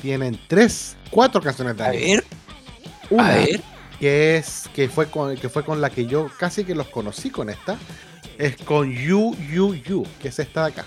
Tienen 0.00 0.38
tres, 0.46 0.96
cuatro 1.10 1.40
canciones 1.40 1.76
de 1.76 1.82
A 1.82 1.88
anime. 1.88 2.04
ver, 2.16 2.24
Una 3.10 3.26
a 3.26 3.34
ver. 3.34 3.60
que 3.98 4.36
es 4.36 4.70
que 4.74 4.88
fue 4.88 5.10
con 5.10 5.36
que 5.36 5.48
fue 5.48 5.64
con 5.64 5.80
la 5.80 5.90
que 5.90 6.06
yo 6.06 6.28
casi 6.38 6.64
que 6.64 6.74
los 6.74 6.88
conocí 6.88 7.28
con 7.30 7.50
esta 7.50 7.76
es 8.38 8.56
con 8.56 8.90
Yu 8.90 9.34
Yu 9.52 9.74
Yu, 9.74 10.06
que 10.22 10.28
es 10.28 10.38
esta 10.38 10.66
de 10.66 10.72
acá. 10.72 10.86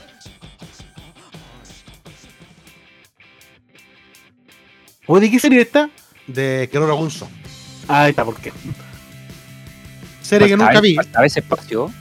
¿O 5.06 5.20
de 5.20 5.30
qué 5.30 5.40
serie 5.40 5.62
está? 5.62 5.90
De 6.28 6.70
Keroro 6.72 6.96
Gunso. 6.96 7.28
Ah, 7.88 8.04
ahí 8.04 8.10
está, 8.12 8.24
¿por 8.26 8.36
qué? 8.38 8.52
Serie 10.22 10.48
que 10.48 10.58
nunca 10.58 10.80
vi, 10.80 10.98
A 11.14 11.22
veces 11.22 11.44
espacio. 11.44 11.92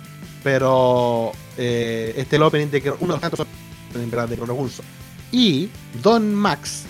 pero 0.43 1.33
eh, 1.57 2.15
este 2.17 2.37
es 2.37 2.41
el 2.41 2.43
opening 2.43 2.69
de 2.69 2.81
Keroro, 2.81 2.99
uno 3.01 3.15
de 3.15 3.21
los 3.21 3.31
tantos 3.31 3.47
en 3.95 4.11
verdad, 4.11 4.29
de 4.29 4.37
Gunso. 4.37 4.83
Y 5.31 5.69
Don 6.03 6.35
Max, 6.35 6.85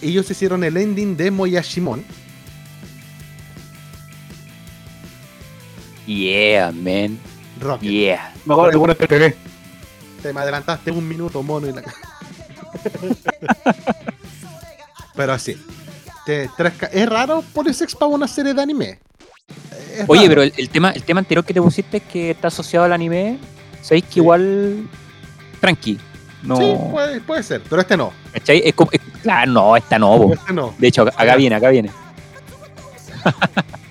ellos 0.00 0.30
hicieron 0.30 0.64
el 0.64 0.76
ending 0.76 1.16
de 1.16 1.30
Moyashimon. 1.30 2.04
Yeah, 6.06 6.72
man. 6.72 7.18
Rocket. 7.60 7.88
Yeah. 7.88 8.34
Me 8.44 8.54
acuerdo 8.54 8.70
de 8.70 8.72
alguna 8.72 8.94
PB. 8.94 9.34
Te 10.22 10.32
me 10.32 10.40
adelantaste 10.40 10.90
un 10.90 11.06
minuto, 11.06 11.42
mono. 11.42 11.68
Y 11.68 11.72
la... 11.72 11.82
pero 15.14 15.32
así. 15.32 15.56
Te- 16.24 16.48
tres 16.56 16.72
ca- 16.74 16.86
es 16.86 17.08
raro 17.08 17.42
Polysix 17.52 17.94
para 17.94 18.06
una 18.10 18.28
serie 18.28 18.54
de 18.54 18.62
anime. 18.62 19.00
Es 19.96 20.04
Oye, 20.08 20.20
raro. 20.22 20.28
pero 20.30 20.42
el, 20.42 20.52
el 20.56 20.68
tema, 20.70 20.90
el 20.90 21.02
tema 21.02 21.18
anterior 21.20 21.44
que 21.44 21.52
te 21.54 21.60
pusiste 21.60 21.96
es 21.98 22.02
que 22.04 22.30
está 22.30 22.48
asociado 22.48 22.86
al 22.86 22.92
anime. 22.92 23.38
¿Sabéis 23.82 24.04
que 24.04 24.12
Sí. 24.14 24.20
igual. 24.20 24.88
Tranqui. 25.60 25.98
No. 26.42 26.56
Sí, 26.56 26.74
puede, 26.90 27.20
puede 27.20 27.42
ser, 27.42 27.62
pero 27.68 27.80
este 27.82 27.96
no. 27.96 28.12
¿Cachai? 28.32 28.62
Es 28.64 28.74
como. 28.74 28.90
es- 28.92 29.00
claro, 29.22 29.50
no, 29.52 29.76
esta 29.76 29.98
no. 29.98 30.32
Este 30.32 30.52
no. 30.52 30.74
De 30.78 30.88
hecho, 30.88 31.02
acá, 31.02 31.12
acá 31.16 31.36
viene, 31.36 31.54
acá 31.56 31.68
viene. 31.70 31.90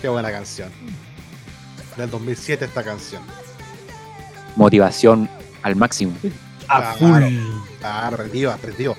Qué 0.00 0.08
buena 0.08 0.30
canción. 0.30 0.70
Del 1.96 2.10
2007 2.10 2.64
esta 2.66 2.82
canción. 2.84 3.22
Motivación 4.56 5.28
al 5.62 5.74
máximo. 5.76 6.12
A 6.68 6.94
Claro. 6.94 6.98
full. 6.98 7.38
Ah, 7.82 8.08
aprendido, 8.08 8.52
aprendido. 8.52 8.96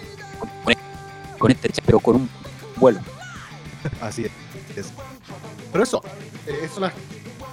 Con 1.38 1.51
este 1.51 1.70
chat, 1.70 1.86
pero 1.86 1.99
con 1.99 2.15
un 2.17 2.30
vuelo. 2.76 2.99
Así 4.01 4.26
es. 4.26 4.91
Pero 5.72 5.84
eso, 5.84 6.01
eh, 6.47 6.59
eso 6.63 6.74
es 6.76 6.80
la 6.80 6.93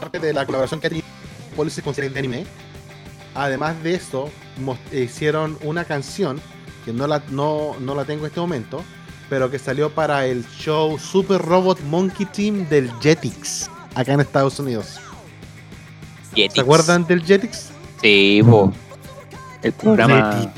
parte 0.01 0.19
de 0.19 0.33
la 0.33 0.45
colaboración 0.45 0.81
que 0.81 0.87
ha 0.89 0.91
tenido 0.91 1.07
Polysix 1.55 1.85
con 1.85 1.95
series 1.95 2.13
de 2.13 2.19
anime. 2.19 2.47
Además 3.35 3.81
de 3.83 3.95
eso, 3.95 4.31
hicieron 4.93 5.57
una 5.63 5.85
canción 5.85 6.41
que 6.85 6.93
no 6.93 7.07
la, 7.07 7.23
no, 7.31 7.77
no 7.81 7.95
la 7.95 8.05
tengo 8.05 8.23
en 8.23 8.27
este 8.29 8.41
momento, 8.41 8.83
pero 9.29 9.51
que 9.51 9.59
salió 9.59 9.91
para 9.95 10.27
el 10.27 10.45
show 10.59 10.99
Super 10.99 11.41
Robot 11.43 11.81
Monkey 11.83 12.27
Team 12.27 12.69
del 12.69 12.91
Jetix, 13.01 13.71
acá 13.95 14.15
en 14.15 14.21
Estados 14.21 14.59
Unidos. 14.59 14.99
Jetix. 16.35 16.55
¿Se 16.55 16.61
acuerdan 16.61 17.07
del 17.07 17.23
Jetix? 17.25 17.69
Sí, 18.03 18.41
po. 18.45 18.73
El 19.63 19.73
programa. 19.73 20.53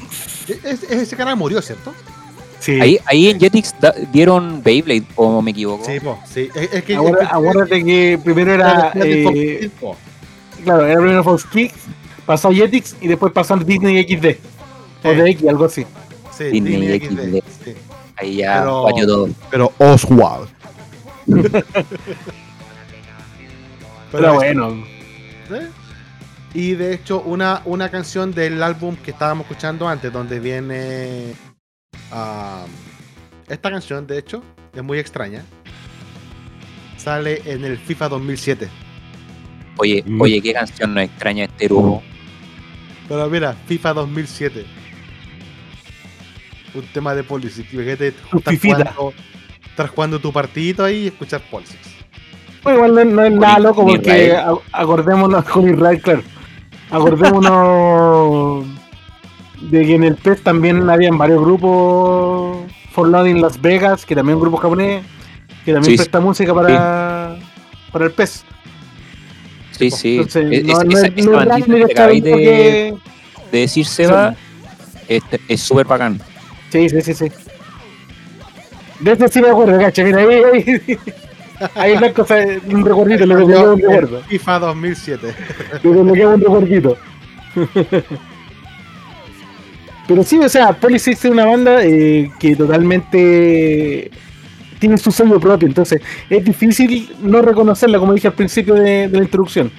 E- 0.48 0.58
es- 0.64 0.82
ese 0.84 1.16
canal 1.16 1.36
murió, 1.36 1.60
¿cierto? 1.62 1.92
Sí. 2.60 2.80
Ahí, 2.80 2.98
ahí 3.06 3.28
en 3.28 3.38
Jetix 3.38 3.74
da- 3.80 3.94
dieron 4.12 4.62
Beyblade, 4.62 5.04
o 5.16 5.40
me 5.40 5.52
equivoco. 5.52 5.84
Sí, 5.84 6.00
po, 6.00 6.18
sí. 6.26 6.48
Es, 6.54 6.72
es 6.72 6.82
que 6.84 6.96
Acuérdate, 6.96 7.24
es 7.24 7.28
que- 7.30 7.34
acuérdate 7.36 7.84
que 7.84 8.20
primero 8.24 8.52
era. 8.54 8.92
eh, 8.96 9.70
claro, 10.64 10.86
era 10.86 11.00
primero 11.00 11.22
Fox 11.24 11.44
Kids, 11.46 11.74
pasó 12.26 12.48
a 12.48 12.52
Jetix 12.54 12.96
y 13.00 13.06
después 13.08 13.32
pasó 13.32 13.54
a 13.54 13.58
Disney 13.58 14.02
XD. 14.02 14.38
O 15.04 15.10
de 15.12 15.30
X, 15.30 15.48
algo 15.48 15.64
así. 15.66 15.86
Sí, 16.36 16.44
Disney 16.44 16.98
Disney 16.98 16.98
XD. 17.00 17.38
XD, 17.38 17.64
sí. 17.64 17.74
Ahí 18.16 18.36
ya 18.36 18.58
Pero- 18.60 18.82
falló 18.90 19.06
todo. 19.06 19.28
Pero 19.50 19.72
Oswald. 19.78 20.48
Pero 24.12 24.34
bueno. 24.34 24.84
¿Eh? 25.50 25.68
Y 26.54 26.72
de 26.74 26.94
hecho, 26.94 27.20
una, 27.20 27.62
una 27.66 27.90
canción 27.90 28.32
del 28.32 28.62
álbum 28.62 28.96
que 28.96 29.10
estábamos 29.10 29.44
escuchando 29.44 29.88
antes, 29.88 30.12
donde 30.12 30.40
viene. 30.40 31.34
ah, 32.10 32.64
esta 33.48 33.70
canción, 33.70 34.06
de 34.06 34.18
hecho, 34.18 34.42
es 34.74 34.82
muy 34.82 34.98
extraña. 34.98 35.42
Sale 36.96 37.42
en 37.44 37.64
el 37.64 37.78
FIFA 37.78 38.08
2007. 38.10 38.68
Oye, 39.76 40.02
Mm. 40.06 40.20
oye, 40.20 40.42
qué 40.42 40.52
canción 40.52 40.94
nos 40.94 41.04
extraña 41.04 41.44
este 41.44 41.66
grupo. 41.66 42.02
Pero 43.08 43.28
mira, 43.30 43.54
FIFA 43.66 43.92
2007. 43.94 44.66
Un 46.74 46.82
tema 46.92 47.14
de 47.14 47.24
Polysix. 47.24 47.72
Estar 47.72 48.12
fifita. 48.52 48.94
jugando, 49.94 50.18
tu 50.18 50.32
partidito 50.32 50.84
ahí 50.84 51.04
y 51.04 51.06
escuchar 51.08 51.40
Polysix. 51.50 51.78
Pues 52.62 52.74
igual 52.74 52.94
no, 52.94 53.04
no 53.04 53.24
es 53.24 53.32
nada 53.32 53.58
loco 53.60 53.86
porque 53.86 54.36
acordémonos 54.72 55.44
con 55.44 55.72
Israel, 55.72 56.00
claro. 56.02 56.22
Acordémonos 56.90 58.66
de 59.60 59.86
que 59.86 59.94
en 59.94 60.04
el 60.04 60.14
PES 60.16 60.42
también 60.42 60.88
habían 60.88 61.18
varios 61.18 61.40
grupos 61.42 62.58
For 62.92 63.26
in 63.26 63.40
Las 63.40 63.60
Vegas, 63.60 64.04
que 64.06 64.14
también 64.14 64.34
es 64.34 64.36
un 64.36 64.42
grupo 64.42 64.56
japonés, 64.58 65.02
que 65.64 65.72
también 65.72 65.92
Sí, 65.92 65.96
presta 65.96 66.20
música 66.20 66.54
para, 66.54 67.36
para 67.92 68.04
el 68.06 68.12
PES. 68.12 68.44
Sí, 69.72 69.90
sí. 69.90 70.16
Entonces, 70.16 70.46
Es- 70.50 70.64
no, 70.64 70.80
es- 70.80 70.84
no 70.86 70.90
esa, 70.98 71.06
es- 71.06 71.12
esa 71.16 71.30
no 71.30 71.36
bandita 71.36 71.74
que 71.86 71.92
acabáis 71.92 72.24
de, 72.24 72.32
que- 72.32 72.94
de 73.52 73.58
decir, 73.58 73.86
Seba, 73.86 74.34
este, 75.08 75.40
es 75.48 75.60
súper 75.60 75.86
bacán. 75.86 76.20
Sí, 76.70 76.88
sí, 76.88 77.00
sí, 77.00 77.14
sí. 77.14 77.26
De 79.00 79.12
este 79.12 79.28
sí 79.28 79.40
me 79.40 79.48
acuerdo, 79.50 79.78
cacha, 79.78 80.02
mira, 80.02 80.18
ahí, 80.18 80.42
ahí, 80.52 80.98
ahí 81.74 81.92
en 81.92 81.98
blanco 82.00 82.24
se- 82.26 82.60
un 82.68 82.84
recuerdito, 82.84 83.26
le 83.26 83.34
desbloquea 83.36 83.70
un 83.70 83.78
recuerdo. 83.80 84.22
FIFA 84.22 84.58
2007. 84.60 85.34
Le 85.82 85.90
desbloquea 85.90 86.28
un 86.28 86.40
recuerdito. 86.40 86.96
Pero 90.06 90.22
sí, 90.22 90.38
o 90.38 90.48
sea, 90.48 90.72
Policy 90.72 91.10
es 91.10 91.24
una 91.26 91.44
banda 91.44 91.84
eh, 91.84 92.30
que 92.38 92.56
totalmente 92.56 94.10
tiene 94.78 94.96
su 94.96 95.10
sello 95.10 95.38
propio, 95.40 95.66
entonces 95.68 96.00
es 96.30 96.44
difícil 96.44 97.10
no 97.20 97.42
reconocerla, 97.42 97.98
como 97.98 98.14
dije 98.14 98.28
al 98.28 98.34
principio 98.34 98.74
de, 98.74 99.08
de 99.08 99.18
la 99.18 99.24
introducción. 99.24 99.70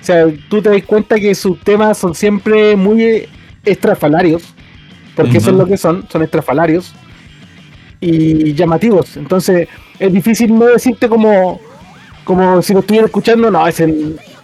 O 0.00 0.04
sea, 0.04 0.26
tú 0.48 0.60
te 0.62 0.70
das 0.70 0.82
cuenta 0.84 1.20
que 1.20 1.34
sus 1.34 1.60
temas 1.60 1.98
son 1.98 2.14
siempre 2.14 2.74
muy 2.74 3.28
estrafalarios, 3.64 4.42
porque 5.14 5.38
eso 5.38 5.50
es 5.50 5.56
lo 5.56 5.66
que 5.66 5.76
son, 5.76 6.06
son 6.08 6.22
estrafalarios 6.22 6.94
y 8.00 8.54
llamativos. 8.54 9.16
Entonces 9.16 9.68
es 9.98 10.12
difícil 10.12 10.58
no 10.58 10.66
decirte 10.66 11.08
como, 11.08 11.60
como 12.24 12.62
si 12.62 12.72
lo 12.72 12.80
estuviera 12.80 13.06
escuchando, 13.06 13.50
no, 13.50 13.66
ese, 13.66 13.84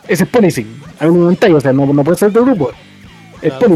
ese 0.09 0.25
es 0.25 0.29
Policy, 0.29 0.67
a 0.99 1.07
un 1.07 1.21
momento, 1.21 1.55
o 1.55 1.61
sea, 1.61 1.73
no, 1.73 1.87
no 1.87 2.05
puede 2.05 2.19
ser 2.19 2.33
del 2.33 2.45
grupo, 2.45 2.71
es 3.41 3.53
Claro. 3.55 3.75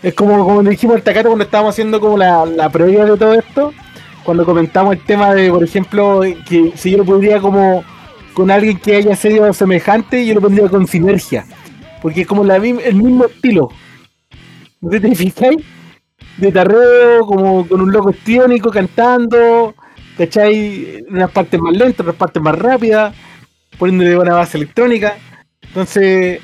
Es 0.00 0.14
como, 0.14 0.44
como 0.44 0.62
dijimos 0.62 0.96
al 0.96 1.02
Takato 1.02 1.28
cuando 1.28 1.44
estábamos 1.44 1.74
haciendo 1.74 2.00
como 2.00 2.16
la, 2.16 2.46
la 2.46 2.70
previa 2.70 3.04
de 3.04 3.16
todo 3.16 3.34
esto, 3.34 3.72
cuando 4.22 4.44
comentamos 4.44 4.94
el 4.94 5.04
tema 5.04 5.34
de, 5.34 5.50
por 5.50 5.64
ejemplo, 5.64 6.20
que 6.48 6.72
si 6.76 6.92
yo 6.92 6.98
lo 6.98 7.04
podría 7.04 7.40
como 7.40 7.82
con 8.32 8.50
alguien 8.50 8.78
que 8.78 8.94
haya 8.94 9.16
sido 9.16 9.52
semejante, 9.52 10.24
yo 10.24 10.34
lo 10.34 10.40
pondría 10.40 10.68
con 10.68 10.86
sinergia. 10.86 11.44
Porque 12.00 12.20
es 12.20 12.26
como 12.28 12.44
la, 12.44 12.56
el 12.56 12.94
mismo 12.94 13.24
estilo. 13.24 13.70
¿No 14.80 14.90
te 14.90 15.14
fijáis? 15.16 15.64
De 16.38 16.52
tarreo, 16.52 17.26
como 17.26 17.68
con 17.68 17.80
un 17.80 17.92
loco 17.92 18.10
histriónico 18.10 18.70
cantando, 18.70 19.74
¿cachai? 20.16 21.04
Unas 21.10 21.30
partes 21.30 21.60
más 21.60 21.76
lentas, 21.76 22.00
otras 22.00 22.16
partes 22.16 22.42
más 22.42 22.56
rápidas, 22.56 23.14
poniéndole 23.76 24.16
una 24.16 24.34
base 24.34 24.56
electrónica. 24.56 25.16
Entonces, 25.60 26.40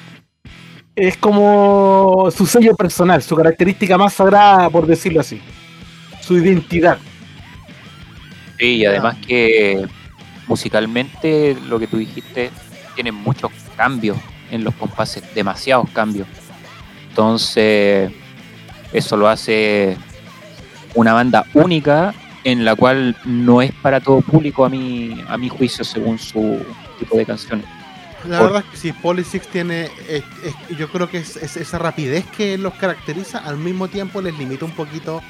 es 0.96 1.16
como 1.16 2.28
su 2.30 2.44
sello 2.46 2.76
personal, 2.76 3.22
su 3.22 3.36
característica 3.36 3.96
más 3.96 4.14
sagrada, 4.14 4.68
por 4.68 4.86
decirlo 4.86 5.20
así. 5.20 5.40
Su 6.20 6.38
identidad. 6.38 6.98
Sí, 8.58 8.76
y 8.76 8.86
además 8.86 9.16
que 9.26 9.86
musicalmente 10.46 11.56
lo 11.68 11.78
que 11.78 11.86
tú 11.86 11.98
dijiste 11.98 12.50
tiene 12.94 13.12
muchos 13.12 13.50
cambios 13.76 14.16
en 14.50 14.62
los 14.64 14.74
compases, 14.74 15.22
demasiados 15.34 15.88
cambios. 15.90 16.28
Entonces, 17.08 18.12
eso 18.94 19.16
lo 19.18 19.28
hace 19.28 19.96
una 20.94 21.12
banda 21.12 21.44
única 21.52 22.14
en 22.44 22.64
la 22.64 22.74
cual 22.76 23.16
no 23.24 23.60
es 23.62 23.72
para 23.72 24.00
todo 24.00 24.20
público 24.20 24.64
a 24.64 24.68
mi, 24.68 25.22
a 25.28 25.36
mi 25.36 25.48
juicio 25.48 25.84
según 25.84 26.18
su 26.18 26.64
tipo 26.98 27.16
de 27.16 27.26
canciones. 27.26 27.66
La 28.28 28.38
Por- 28.38 28.46
verdad 28.52 28.64
es 28.66 28.70
que 28.70 28.76
sí, 28.78 28.92
Polysix 28.92 29.46
tiene, 29.48 29.90
es- 30.08 30.24
yo 30.78 30.88
creo 30.90 31.10
que 31.10 31.18
es, 31.18 31.36
es 31.36 31.56
esa 31.56 31.78
rapidez 31.78 32.24
que 32.36 32.56
los 32.56 32.72
caracteriza, 32.74 33.38
al 33.38 33.56
mismo 33.58 33.88
tiempo 33.88 34.22
les 34.22 34.38
limita 34.38 34.64
un 34.64 34.70
poquito 34.72 35.22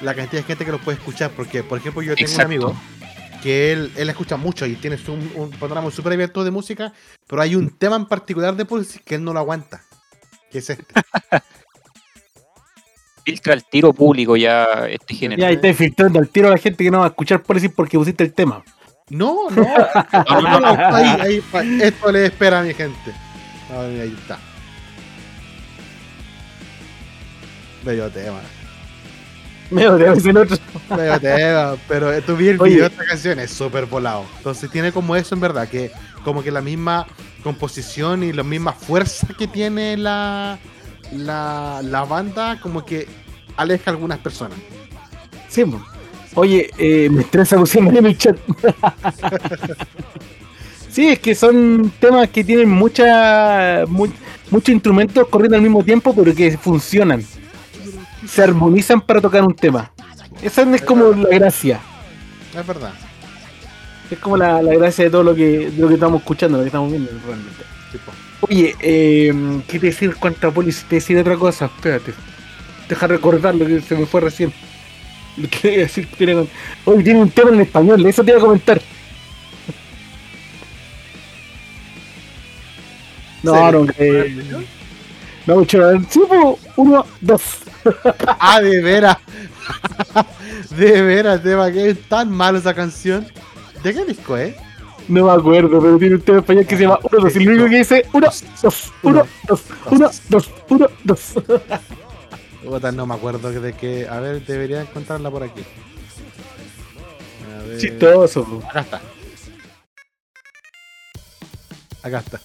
la 0.00 0.14
cantidad 0.14 0.42
de 0.42 0.46
gente 0.46 0.64
que 0.64 0.72
los 0.72 0.80
puede 0.80 0.98
escuchar, 0.98 1.30
porque 1.30 1.62
por 1.62 1.78
ejemplo 1.78 2.02
yo 2.02 2.14
tengo 2.14 2.28
Exacto. 2.30 2.40
un 2.48 2.52
amigo 2.54 2.76
que 3.42 3.72
él, 3.72 3.92
él 3.96 4.10
escucha 4.10 4.36
mucho 4.36 4.66
y 4.66 4.74
tiene 4.74 4.98
un, 5.08 5.30
un 5.36 5.50
panorama 5.52 5.90
súper 5.90 6.12
abierto 6.12 6.44
de 6.44 6.50
música, 6.50 6.92
pero 7.26 7.42
hay 7.42 7.54
un 7.54 7.70
tema 7.70 7.96
en 7.96 8.06
particular 8.06 8.54
de 8.56 8.64
Polysix 8.64 9.02
que 9.04 9.14
él 9.16 9.24
no 9.24 9.32
lo 9.32 9.38
aguanta, 9.40 9.82
que 10.50 10.58
es 10.58 10.70
este. 10.70 10.84
Filtra 13.26 13.54
el 13.54 13.64
tiro 13.64 13.92
público 13.92 14.36
ya 14.36 14.86
este 14.88 15.12
género. 15.12 15.42
Y 15.42 15.44
ahí 15.44 15.54
está 15.56 15.74
filtrando 15.74 16.20
al 16.20 16.28
tiro 16.28 16.46
a 16.46 16.52
la 16.52 16.58
gente 16.58 16.84
que 16.84 16.92
no 16.92 17.00
va 17.00 17.06
a 17.06 17.08
escuchar 17.08 17.42
por 17.42 17.56
decir 17.56 17.72
porque 17.74 17.98
pusiste 17.98 18.22
el 18.22 18.32
tema. 18.32 18.62
No, 19.10 19.50
no, 19.50 19.62
No, 20.30 20.40
no, 20.42 20.60
no, 20.60 20.68
ahí, 20.94 21.42
ahí, 21.52 21.80
esto 21.82 22.12
le 22.12 22.26
espera 22.26 22.60
a 22.60 22.62
mi 22.62 22.72
gente. 22.72 23.12
Ah, 23.68 23.80
ahí 23.80 24.16
está. 24.16 24.38
Bello 27.84 28.08
tema. 28.10 28.38
Me 29.72 29.88
odio 29.88 30.12
el 30.12 30.36
otro. 30.36 30.56
Bello 30.96 31.20
tema, 31.20 31.76
pero 31.88 32.22
tú 32.22 32.36
vi 32.36 32.50
el 32.50 32.60
Oye. 32.60 32.74
video 32.74 32.88
de 32.88 32.94
esta 32.94 33.06
canción, 33.06 33.40
es 33.40 33.50
súper 33.50 33.86
volado. 33.86 34.24
Entonces 34.36 34.70
tiene 34.70 34.92
como 34.92 35.16
eso 35.16 35.34
en 35.34 35.40
verdad, 35.40 35.68
que 35.68 35.90
como 36.22 36.44
que 36.44 36.52
la 36.52 36.60
misma 36.60 37.08
composición 37.42 38.22
y 38.22 38.32
la 38.32 38.44
misma 38.44 38.72
fuerza 38.72 39.26
que 39.36 39.48
tiene 39.48 39.96
la, 39.96 40.60
la, 41.12 41.80
la 41.82 42.04
banda, 42.04 42.58
como 42.60 42.84
que 42.84 43.06
aleja 43.56 43.90
a 43.90 43.94
algunas 43.94 44.18
personas. 44.18 44.58
Sí. 45.48 45.64
Oye, 46.34 46.70
eh, 46.78 47.08
me 47.10 47.22
estresa 47.22 47.56
pusiendo 47.60 47.98
en 47.98 48.06
el 48.06 48.18
chat. 48.18 48.36
sí, 50.90 51.08
es 51.08 51.18
que 51.18 51.34
son 51.34 51.92
temas 52.00 52.28
que 52.30 52.44
tienen 52.44 52.68
mucha, 52.70 53.84
mu- 53.86 54.12
muchos 54.50 54.68
instrumentos 54.70 55.26
corriendo 55.28 55.56
al 55.56 55.62
mismo 55.62 55.82
tiempo, 55.84 56.14
pero 56.14 56.34
que 56.34 56.56
funcionan. 56.58 57.24
Se 58.26 58.42
armonizan 58.42 59.00
para 59.00 59.20
tocar 59.20 59.42
un 59.42 59.54
tema. 59.54 59.92
Esa 60.42 60.62
es 60.74 60.82
como 60.82 61.10
la 61.12 61.28
gracia. 61.30 61.80
Es 62.58 62.66
verdad. 62.66 62.92
Es 64.10 64.18
como 64.18 64.36
la, 64.36 64.60
la 64.62 64.74
gracia 64.74 65.04
de 65.04 65.10
todo 65.10 65.22
lo 65.22 65.34
que, 65.34 65.70
de 65.70 65.78
lo 65.82 65.88
que 65.88 65.94
estamos 65.94 66.20
escuchando, 66.20 66.58
lo 66.58 66.64
que 66.64 66.68
estamos 66.68 66.90
viendo 66.90 67.10
realmente. 67.26 67.62
Tipo. 67.92 68.12
Oye, 68.48 68.76
eh, 68.80 69.32
¿qué 69.66 69.78
decir 69.78 70.14
cuánto 70.16 70.48
a 70.48 70.50
Polis? 70.52 70.84
Te 70.88 70.96
decir 70.96 71.18
otra 71.18 71.36
cosa, 71.36 71.66
espérate. 71.66 72.12
Deja 72.88 73.06
recordar 73.06 73.54
lo 73.54 73.66
que 73.66 73.80
se 73.80 73.96
me 73.96 74.06
fue 74.06 74.20
recién. 74.20 74.52
Lo 75.36 75.48
que 75.48 75.68
iba 75.68 75.76
a 75.78 75.86
decir 75.86 76.06
que 76.08 76.16
tiene- 76.16 76.46
Oye, 76.84 77.02
tiene 77.02 77.20
un 77.20 77.30
tema 77.30 77.50
en 77.50 77.60
español, 77.60 78.06
eso 78.06 78.22
te 78.24 78.30
iba 78.30 78.38
a 78.38 78.42
comentar. 78.44 78.80
No, 83.42 83.70
no, 83.70 83.86
eh, 83.98 84.34
no, 85.46 85.62
po, 86.28 86.58
uno, 86.76 87.06
dos. 87.20 87.42
Ah, 88.40 88.60
de 88.62 88.80
veras. 88.82 89.16
de 90.70 91.02
veras, 91.02 91.42
tema, 91.42 91.70
que 91.70 91.90
es 91.90 92.02
tan 92.08 92.30
malo 92.30 92.58
esa 92.58 92.74
canción. 92.74 93.26
¿De 93.84 93.94
qué 93.94 94.04
disco 94.04 94.36
es? 94.36 94.54
No 95.08 95.26
me 95.26 95.32
acuerdo, 95.32 95.80
pero 95.80 95.98
tiene 95.98 96.16
un 96.16 96.20
tema 96.20 96.38
español 96.38 96.66
que 96.66 96.76
se 96.76 96.82
llama 96.82 96.98
uno, 97.02 97.22
dos. 97.22 97.36
Y 97.36 97.44
lo 97.44 97.52
único 97.52 97.68
que 97.68 97.76
dice 97.78 98.06
uno, 98.12 98.26
dos, 98.62 98.92
uno, 99.02 99.26
dos, 99.46 99.62
uno, 99.90 100.10
dos, 100.28 100.50
uno, 100.68 100.88
dos. 101.04 101.34
Puta, 102.64 102.90
no 102.90 103.06
me 103.06 103.14
acuerdo 103.14 103.52
de 103.52 103.72
qué. 103.72 104.08
A 104.08 104.18
ver, 104.18 104.44
debería 104.44 104.80
encontrarla 104.80 105.30
por 105.30 105.44
aquí. 105.44 105.62
A 107.54 107.62
ver. 107.62 107.78
Chistoso. 107.78 108.60
Acá 108.68 108.80
está. 108.80 109.00
Acá 112.02 112.18
está. 112.18 112.40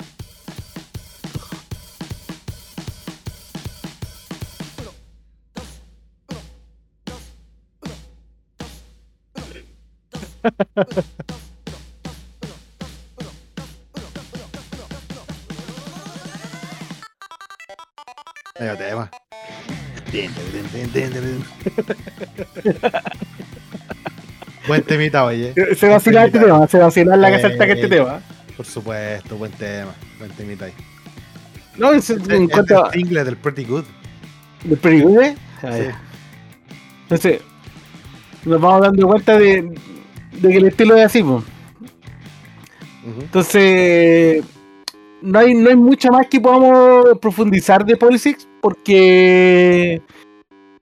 Medio 18.62 18.78
tema. 18.78 19.10
Buen 24.68 24.84
temita, 24.84 25.26
oye. 25.26 25.52
Se 25.76 25.88
va 25.88 25.94
a 25.94 25.98
vacilar 25.98 26.28
este 26.28 26.40
tema, 26.40 26.68
se 26.68 26.78
va 26.78 26.84
a 26.84 26.88
vacilar 26.88 27.18
la 27.18 27.32
casa 27.32 27.48
alta 27.48 27.66
que 27.66 27.72
este 27.72 27.88
tema. 27.88 28.22
Por 28.56 28.66
supuesto, 28.68 29.36
buen 29.38 29.52
tema. 29.54 29.96
Buen 30.20 30.30
temita 30.34 30.66
ahí. 30.66 30.74
No, 31.76 31.92
es, 31.92 32.08
Es, 32.12 32.30
en 32.30 32.44
es 32.44 32.50
cuanto 32.52 32.86
a. 32.86 32.90
del 32.92 33.02
single 33.02 33.24
del 33.24 33.38
Pretty 33.38 33.64
Good. 33.66 33.86
¿De 34.66 34.78
Pretty 34.78 35.02
Good, 35.02 35.22
eh? 35.24 35.36
Ah, 35.64 35.72
Sí. 35.76 35.86
Entonces, 37.02 37.42
nos 38.46 38.62
vamos 38.62 38.82
dando 38.84 39.08
cuenta 39.08 39.40
de, 39.40 39.74
de 40.34 40.50
que 40.50 40.58
el 40.58 40.68
estilo 40.68 40.96
es 40.98 41.06
así, 41.08 41.24
pues. 41.24 41.44
Entonces, 43.22 44.44
no 45.22 45.40
hay, 45.40 45.54
no 45.54 45.70
hay 45.70 45.76
mucho 45.76 46.10
más 46.10 46.28
que 46.28 46.40
podamos 46.40 47.18
profundizar 47.20 47.86
de 47.86 47.96
Polysix 47.98 48.48
porque 48.62 50.02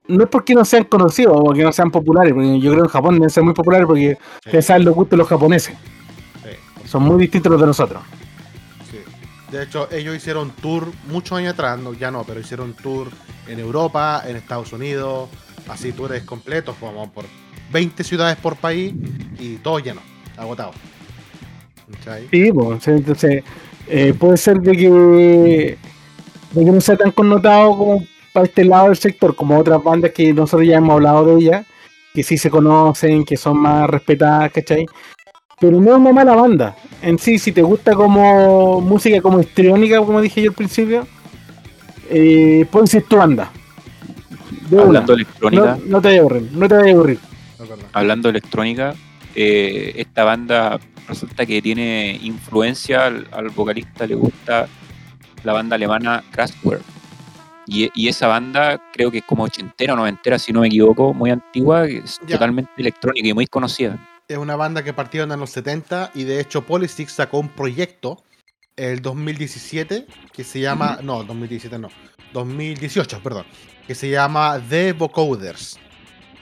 no 0.07 0.23
es 0.23 0.29
porque 0.29 0.55
no 0.55 0.65
sean 0.65 0.85
conocidos 0.85 1.37
o 1.39 1.53
que 1.53 1.63
no 1.63 1.71
sean 1.71 1.91
populares, 1.91 2.33
porque 2.33 2.59
yo 2.59 2.71
creo 2.71 2.83
que 2.83 2.87
en 2.87 2.93
Japón 2.93 3.13
deben 3.15 3.29
ser 3.29 3.43
muy 3.43 3.53
populares 3.53 3.85
porque 3.85 4.17
Sí. 4.49 4.61
saben 4.61 4.85
los 4.85 4.95
gustos 4.95 5.11
de 5.11 5.17
los 5.17 5.27
japoneses, 5.27 5.75
Sí, 6.43 6.87
son 6.87 7.03
muy 7.03 7.19
distintos 7.19 7.51
los 7.51 7.61
de 7.61 7.67
nosotros. 7.67 8.01
sí. 8.89 8.97
De 9.51 9.63
hecho, 9.63 9.87
ellos 9.91 10.15
hicieron 10.15 10.51
tour 10.61 10.87
muchos 11.09 11.37
años 11.37 11.53
atrás, 11.53 11.77
no, 11.79 11.93
ya 11.93 12.09
no, 12.11 12.23
pero 12.23 12.39
hicieron 12.39 12.73
tour 12.73 13.09
en 13.47 13.59
Europa, 13.59 14.23
en 14.25 14.35
Estados 14.35 14.73
Unidos, 14.73 15.29
así 15.67 15.91
tours 15.91 16.21
completos, 16.23 16.75
como 16.79 17.11
por 17.11 17.25
20 17.71 18.03
ciudades 18.03 18.37
por 18.37 18.55
país 18.55 18.93
y 19.39 19.55
todo 19.57 19.79
lleno, 19.79 20.01
agotado. 20.37 20.71
Sí, 22.31 22.51
pues, 22.51 22.83
sí, 22.83 22.91
entonces 22.91 23.43
eh, 23.89 24.13
puede 24.13 24.37
ser 24.37 24.59
de 24.61 24.73
que, 24.73 25.77
de 26.51 26.65
que 26.65 26.71
no 26.71 26.79
sea 26.79 26.95
tan 26.95 27.11
connotado 27.11 27.75
como 27.75 28.03
para 28.31 28.45
este 28.45 28.63
lado 28.63 28.87
del 28.87 28.97
sector, 28.97 29.35
como 29.35 29.57
otras 29.57 29.83
bandas 29.83 30.11
que 30.11 30.31
nosotros 30.31 30.67
ya 30.67 30.77
hemos 30.77 30.91
hablado 30.91 31.25
de 31.25 31.41
ellas, 31.41 31.65
que 32.13 32.21
sí 32.21 32.37
se 32.37 32.51
conocen, 32.51 33.25
que 33.25 33.35
son 33.35 33.57
más 33.57 33.89
respetadas, 33.89 34.51
¿cachai? 34.51 34.85
Pero 35.59 35.81
no 35.81 35.91
es 35.91 35.97
una 35.97 36.13
mala 36.13 36.35
banda. 36.35 36.75
En 37.01 37.17
sí, 37.17 37.39
si 37.39 37.51
te 37.51 37.61
gusta 37.63 37.93
como 37.93 38.79
música 38.79 39.21
como 39.21 39.39
histriónica, 39.39 39.97
como 39.97 40.21
dije 40.21 40.43
yo 40.43 40.51
al 40.51 40.55
principio, 40.55 41.07
eh, 42.09 42.65
puede 42.71 42.87
ser 42.87 43.03
tu 43.03 43.17
banda. 43.17 43.51
De 44.69 44.75
una. 44.75 44.85
Hablando 44.85 45.15
de 45.15 45.23
electrónica, 45.23 45.77
No, 45.77 45.85
no 45.85 46.01
te 46.01 46.07
vayas 46.09 46.19
a 46.19 46.21
aburrir, 46.21 46.51
no 46.51 46.67
te 46.67 46.75
vayas 46.75 46.87
a 46.87 46.91
aburrir. 46.95 47.19
No, 47.57 47.65
hablando 47.93 48.27
de 48.27 48.37
electrónica, 48.37 48.95
eh, 49.35 49.93
esta 49.95 50.23
banda 50.23 50.79
resulta 51.09 51.45
que 51.45 51.61
tiene 51.61 52.17
influencia, 52.21 53.07
al, 53.07 53.27
al 53.31 53.49
vocalista 53.49 54.07
le 54.07 54.15
gusta 54.15 54.67
la 55.43 55.53
banda 55.53 55.75
alemana 55.75 56.23
Kraftwerk. 56.31 56.83
Y, 57.65 57.91
y 57.93 58.07
esa 58.07 58.27
banda 58.27 58.81
creo 58.93 59.11
que 59.11 59.19
es 59.19 59.23
como 59.23 59.43
ochentera 59.43 59.93
o 59.93 59.95
noventera, 59.95 60.39
si 60.39 60.51
no 60.51 60.61
me 60.61 60.67
equivoco, 60.67 61.13
muy 61.13 61.29
antigua, 61.29 61.85
es 61.85 62.19
totalmente 62.27 62.71
electrónica 62.77 63.27
y 63.27 63.33
muy 63.33 63.45
conocida. 63.45 63.99
Es 64.27 64.37
una 64.37 64.55
banda 64.55 64.83
que 64.83 64.93
partieron 64.93 65.31
en 65.31 65.39
los 65.39 65.51
70 65.51 66.11
y 66.15 66.23
de 66.23 66.39
hecho 66.39 66.65
Polysix 66.65 67.11
sacó 67.11 67.39
un 67.39 67.49
proyecto 67.49 68.23
el 68.75 69.01
2017 69.01 70.07
que 70.31 70.43
se 70.43 70.61
llama, 70.61 70.99
no, 71.03 71.23
2017 71.23 71.77
no, 71.77 71.89
2018, 72.33 73.21
perdón, 73.21 73.45
que 73.85 73.93
se 73.93 74.09
llama 74.09 74.61
The 74.69 74.93
Vocoders, 74.93 75.79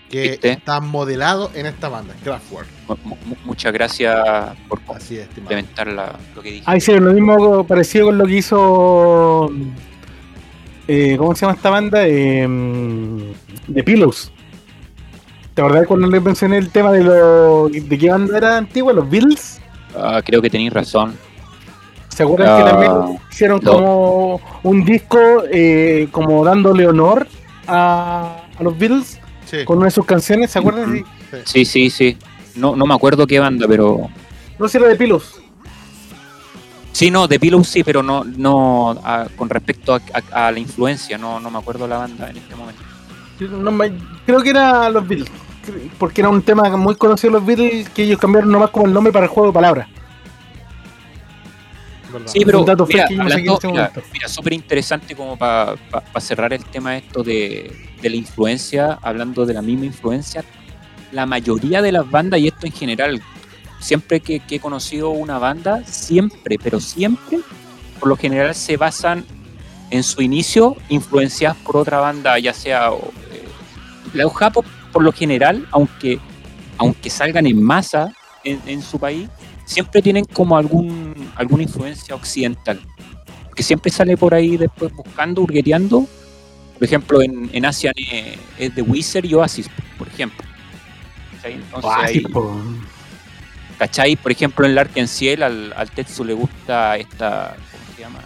que 0.09 0.21
¿Viste? 0.29 0.51
está 0.51 0.79
modelado 0.79 1.51
en 1.53 1.65
esta 1.65 1.89
banda, 1.89 2.13
Kraftwerk. 2.23 2.67
Mu- 3.03 3.15
mu- 3.25 3.35
muchas 3.45 3.73
gracias 3.73 4.15
por 4.69 4.79
Así 4.95 5.15
es, 5.17 5.21
estimado. 5.23 5.35
complementar 5.35 5.87
la- 5.87 6.15
lo 6.35 6.41
que 6.41 6.51
dije. 6.51 6.63
Ah, 6.65 6.77
hicieron 6.77 7.05
lo 7.05 7.13
mismo 7.13 7.65
parecido 7.67 8.05
con 8.07 8.17
lo 8.17 8.25
que 8.25 8.33
hizo. 8.37 9.51
eh, 10.87 11.15
¿Cómo 11.17 11.35
se 11.35 11.41
llama 11.45 11.55
esta 11.55 11.69
banda? 11.69 11.99
Eh, 12.05 13.33
The 13.73 13.83
Pillows. 13.83 14.31
¿Te 15.53 15.61
acordás 15.61 15.87
cuando 15.87 16.07
le 16.07 16.19
mencioné 16.19 16.57
el 16.57 16.69
tema 16.69 16.91
de 16.91 17.03
lo, 17.03 17.67
de 17.67 17.97
qué 17.97 18.09
banda 18.09 18.37
era 18.37 18.57
antigua? 18.57 18.93
Los 18.93 19.09
Beatles. 19.09 19.59
Ah, 19.95 20.21
creo 20.23 20.41
que 20.41 20.49
tenéis 20.49 20.71
razón. 20.71 21.15
¿Se 22.09 22.23
acuerdan 22.23 22.49
Ah, 22.49 22.57
que 22.63 22.69
también 22.69 23.19
hicieron 23.31 23.59
no. 23.63 23.71
como 23.73 24.41
un 24.63 24.85
disco 24.85 25.17
eh, 25.51 26.07
como 26.11 26.43
dándole 26.45 26.87
honor 26.87 27.27
a, 27.67 28.43
a 28.57 28.63
los 28.63 28.77
Beatles 28.77 29.19
Sí, 29.49 29.63
con 29.65 29.77
una 29.77 29.85
de 29.85 29.91
sus 29.91 30.05
canciones? 30.05 30.51
¿Se 30.51 30.59
acuerdan? 30.59 30.93
Sí. 30.93 31.03
Sí, 31.45 31.65
sí, 31.65 31.89
sí. 31.89 32.17
No, 32.55 32.75
no 32.75 32.85
me 32.85 32.93
acuerdo 32.93 33.25
qué 33.27 33.39
banda, 33.39 33.65
pero 33.67 34.09
No 34.59 34.67
sé, 34.67 34.77
era 34.77 34.87
de 34.87 34.95
Pillows. 34.95 35.39
Sí, 36.91 37.11
no, 37.11 37.27
de 37.27 37.39
Pillow 37.39 37.63
sí, 37.63 37.83
pero 37.83 38.01
no, 38.01 38.23
no 38.23 38.91
a- 39.03 39.27
con 39.35 39.49
respecto 39.49 39.93
a, 39.93 40.01
a- 40.31 40.47
a 40.47 40.51
la 40.51 40.59
influencia, 40.59 41.17
no, 41.17 41.39
no 41.39 41.51
me 41.51 41.59
acuerdo 41.59 41.87
la 41.87 41.97
banda 41.99 42.29
en 42.29 42.37
este 42.37 42.55
momento. 42.55 42.81
No 43.39 43.71
me- 43.71 43.93
creo 44.25 44.41
que 44.41 44.49
era 44.49 44.89
los 44.89 45.07
Beatles. 45.07 45.29
Porque 45.99 46.21
era 46.21 46.29
un 46.29 46.41
tema 46.41 46.75
muy 46.77 46.95
conocido 46.95 47.33
de 47.33 47.39
los 47.39 47.45
Beatles 47.45 47.89
que 47.89 48.03
ellos 48.03 48.17
cambiaron 48.19 48.51
nomás 48.51 48.71
como 48.71 48.85
el 48.87 48.93
nombre 48.93 49.13
para 49.13 49.25
el 49.25 49.29
juego 49.31 49.49
de 49.49 49.53
palabras. 49.53 49.87
Verdad. 52.11 52.27
Sí, 52.27 52.41
pero 52.45 52.63
dato 52.63 52.85
mira, 52.85 53.05
hablando, 53.05 53.53
este 53.53 53.67
mira, 53.67 53.91
mira, 54.13 54.27
súper 54.27 54.53
interesante 54.53 55.15
como 55.15 55.37
para 55.37 55.75
cerrar 56.19 56.53
el 56.53 56.63
tema 56.65 56.97
esto 56.97 57.23
de, 57.23 57.71
de 58.01 58.09
la 58.09 58.15
influencia, 58.15 58.99
hablando 59.01 59.45
de 59.45 59.53
la 59.53 59.61
misma 59.61 59.85
influencia, 59.85 60.43
la 61.11 61.25
mayoría 61.25 61.81
de 61.81 61.91
las 61.91 62.09
bandas, 62.09 62.39
y 62.39 62.47
esto 62.47 62.65
en 62.65 62.73
general, 62.73 63.21
siempre 63.79 64.19
que, 64.19 64.39
que 64.39 64.55
he 64.55 64.59
conocido 64.59 65.09
una 65.09 65.39
banda, 65.39 65.83
siempre, 65.85 66.57
pero 66.61 66.79
siempre, 66.79 67.39
por 67.99 68.09
lo 68.09 68.15
general 68.15 68.53
se 68.55 68.77
basan 68.77 69.25
en 69.89 70.03
su 70.03 70.21
inicio 70.21 70.75
influenciadas 70.89 71.57
por 71.57 71.77
otra 71.77 71.99
banda, 71.99 72.37
ya 72.39 72.53
sea 72.53 72.91
o, 72.91 73.11
eh, 73.31 73.47
la 74.13 74.29
Japón 74.29 74.65
por 74.91 75.03
lo 75.03 75.11
general, 75.11 75.67
aunque, 75.71 76.19
aunque 76.77 77.09
salgan 77.09 77.45
en 77.45 77.61
masa 77.61 78.11
en, 78.43 78.61
en 78.65 78.81
su 78.81 78.99
país, 78.99 79.29
siempre 79.67 80.01
tienen 80.01 80.25
como 80.25 80.57
algún, 80.57 81.13
alguna 81.35 81.61
influencia 81.63 82.15
occidental. 82.15 82.79
Que 83.55 83.61
siempre 83.63 83.91
sale 83.91 84.17
por 84.17 84.33
ahí 84.33 84.57
después 84.57 84.91
buscando, 84.93 85.41
hurgueteando. 85.41 86.07
Por 86.75 86.83
ejemplo, 86.83 87.21
en, 87.21 87.49
en 87.53 87.65
Asia 87.65 87.91
eh, 87.95 88.37
es 88.57 88.73
The 88.73 88.81
Wizard 88.81 89.25
y 89.25 89.33
Oasis, 89.33 89.69
por 89.97 90.07
ejemplo. 90.07 90.45
¿Cachai? 91.35 91.53
Entonces, 91.53 91.91
sí, 92.11 92.17
ahí- 92.19 92.31
po. 92.31 92.55
¿Cachai? 93.79 94.15
Por 94.15 94.31
ejemplo, 94.31 94.65
en 94.65 94.73
Larkin 94.75 95.07
Ciel 95.07 95.43
al, 95.43 95.73
al 95.75 95.91
Tetsu 95.91 96.23
le 96.23 96.33
gusta 96.33 96.97
esta. 96.97 97.55
¿Cómo 97.71 97.95
se 97.95 98.01
llama? 98.01 98.19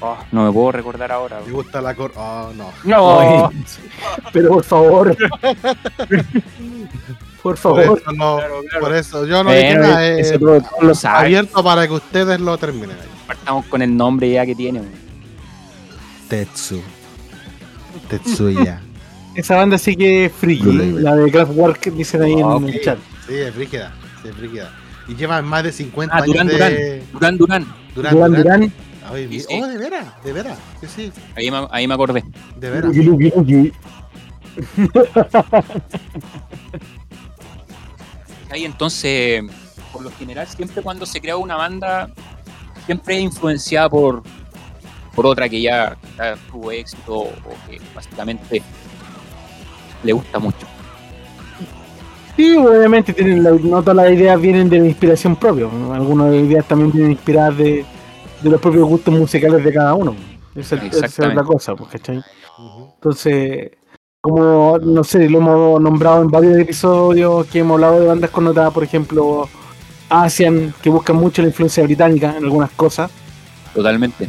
Oh, 0.00 0.18
no 0.32 0.44
me 0.46 0.52
puedo 0.52 0.72
recordar 0.72 1.12
ahora. 1.12 1.40
Me 1.46 1.52
gusta 1.52 1.80
la 1.80 1.94
cor... 1.94 2.12
Oh, 2.16 2.50
no. 2.56 2.72
No, 2.82 3.52
pero 4.32 4.48
por 4.54 4.64
favor. 4.64 5.16
por 7.42 7.54
Por 7.54 7.58
favor. 7.58 7.98
eso, 8.00 8.12
no- 8.12 8.36
Claro, 8.38 8.60
claro. 8.68 8.80
por 8.86 8.94
eso 8.94 9.26
yo 9.26 9.42
no 9.44 9.50
dije 9.52 9.74
nada, 9.76 10.06
eh, 10.06 10.38
lo 10.38 10.60
abierto 11.08 11.62
para 11.64 11.86
que 11.86 11.92
ustedes 11.94 12.40
lo 12.40 12.56
terminen 12.58 12.90
ahí. 12.92 13.08
Partamos 13.26 13.66
con 13.66 13.82
el 13.82 13.96
nombre 13.96 14.30
ya 14.30 14.46
que 14.46 14.54
tiene. 14.54 14.80
weón. 14.80 14.92
Tetsu. 16.28 16.80
Tetsuya. 18.08 18.80
Esa 19.34 19.56
banda 19.56 19.78
sí 19.78 19.96
que 19.96 20.26
es 20.26 20.32
friki. 20.32 20.72
La 21.00 21.14
de 21.16 21.30
Kraftwerk 21.30 21.90
dicen 21.92 22.22
ahí 22.22 22.34
Ah, 22.44 22.56
en 22.58 22.68
el 22.68 22.80
chat. 22.82 22.98
Sí, 23.26 23.34
es 23.34 23.54
frígida. 23.54 23.92
Sí, 24.22 24.28
es 24.28 24.34
frígida. 24.36 24.70
Y 25.08 25.14
llevan 25.16 25.44
más 25.46 25.64
de 25.64 25.72
50 25.72 26.14
Ah, 26.14 26.18
años 26.18 26.28
Durán, 26.32 26.46
de... 26.48 27.02
Durán 27.12 27.36
Durán. 27.38 27.66
Durán, 27.94 28.14
Duran 28.14 28.32
Durán. 28.34 28.60
Duran. 28.60 28.72
Ay, 29.12 29.26
Sí, 29.30 29.40
sí. 29.40 29.46
Oh, 29.60 29.66
de 29.66 29.78
veras, 29.78 30.06
de 30.24 30.32
veras. 30.32 30.58
Sí, 30.80 30.86
sí, 30.94 31.12
Ahí 31.36 31.50
me, 31.50 31.66
ahí 31.70 31.88
me 31.88 31.94
acordé. 31.94 32.22
de 32.56 32.70
veras. 32.70 32.92
Ahí 38.52 38.66
entonces, 38.66 39.42
por 39.92 40.02
lo 40.02 40.10
general, 40.10 40.46
siempre 40.46 40.82
cuando 40.82 41.06
se 41.06 41.20
crea 41.22 41.38
una 41.38 41.56
banda, 41.56 42.10
siempre 42.84 43.16
es 43.16 43.22
influenciada 43.22 43.88
por, 43.88 44.22
por 45.14 45.24
otra 45.26 45.48
que 45.48 45.62
ya, 45.62 45.96
ya 46.18 46.36
tuvo 46.50 46.70
éxito 46.70 47.14
o 47.14 47.32
que 47.66 47.80
básicamente 47.94 48.62
le 50.02 50.12
gusta 50.12 50.38
mucho. 50.38 50.66
Sí, 52.36 52.54
obviamente 52.56 53.14
tienen 53.14 53.42
la- 53.42 53.50
no 53.52 53.80
todas 53.82 53.96
las 53.96 54.10
ideas 54.12 54.38
vienen 54.40 54.68
de 54.68 54.80
la 54.80 54.86
inspiración 54.86 55.34
propia. 55.36 55.66
¿no? 55.72 55.94
Algunas 55.94 56.34
ideas 56.34 56.66
también 56.68 56.92
vienen 56.92 57.12
inspiradas 57.12 57.56
de, 57.56 57.84
de 58.42 58.50
los 58.50 58.60
propios 58.60 58.86
gustos 58.86 59.14
musicales 59.14 59.64
de 59.64 59.72
cada 59.72 59.94
uno. 59.94 60.14
Esa, 60.54 60.76
esa 60.76 61.06
es 61.06 61.18
otra 61.18 61.42
cosa, 61.44 61.74
pues, 61.74 61.90
¿cachai? 61.90 62.22
Entonces, 62.96 63.70
como, 64.32 64.78
no 64.78 65.02
sé, 65.02 65.28
lo 65.28 65.38
hemos 65.38 65.80
nombrado 65.80 66.22
en 66.22 66.28
varios 66.28 66.56
episodios 66.56 67.44
que 67.48 67.58
hemos 67.58 67.74
hablado 67.74 67.98
de 67.98 68.06
bandas 68.06 68.30
connotadas, 68.30 68.72
por 68.72 68.84
ejemplo, 68.84 69.48
Asian, 70.08 70.72
que 70.80 70.90
buscan 70.90 71.16
mucho 71.16 71.42
la 71.42 71.48
influencia 71.48 71.82
británica 71.82 72.36
en 72.38 72.44
algunas 72.44 72.70
cosas. 72.70 73.10
Totalmente. 73.74 74.28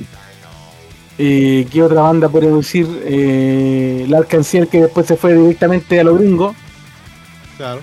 Eh, 1.20 1.68
¿Qué 1.72 1.84
otra 1.84 2.02
banda 2.02 2.28
podemos 2.28 2.66
decir? 2.66 2.88
Eh, 3.06 4.08
la 4.10 4.18
Arcanciel, 4.18 4.68
que 4.68 4.82
después 4.82 5.06
se 5.06 5.16
fue 5.16 5.36
directamente 5.36 6.00
a 6.00 6.04
los 6.04 6.18
gringos. 6.18 6.56
Claro. 7.58 7.82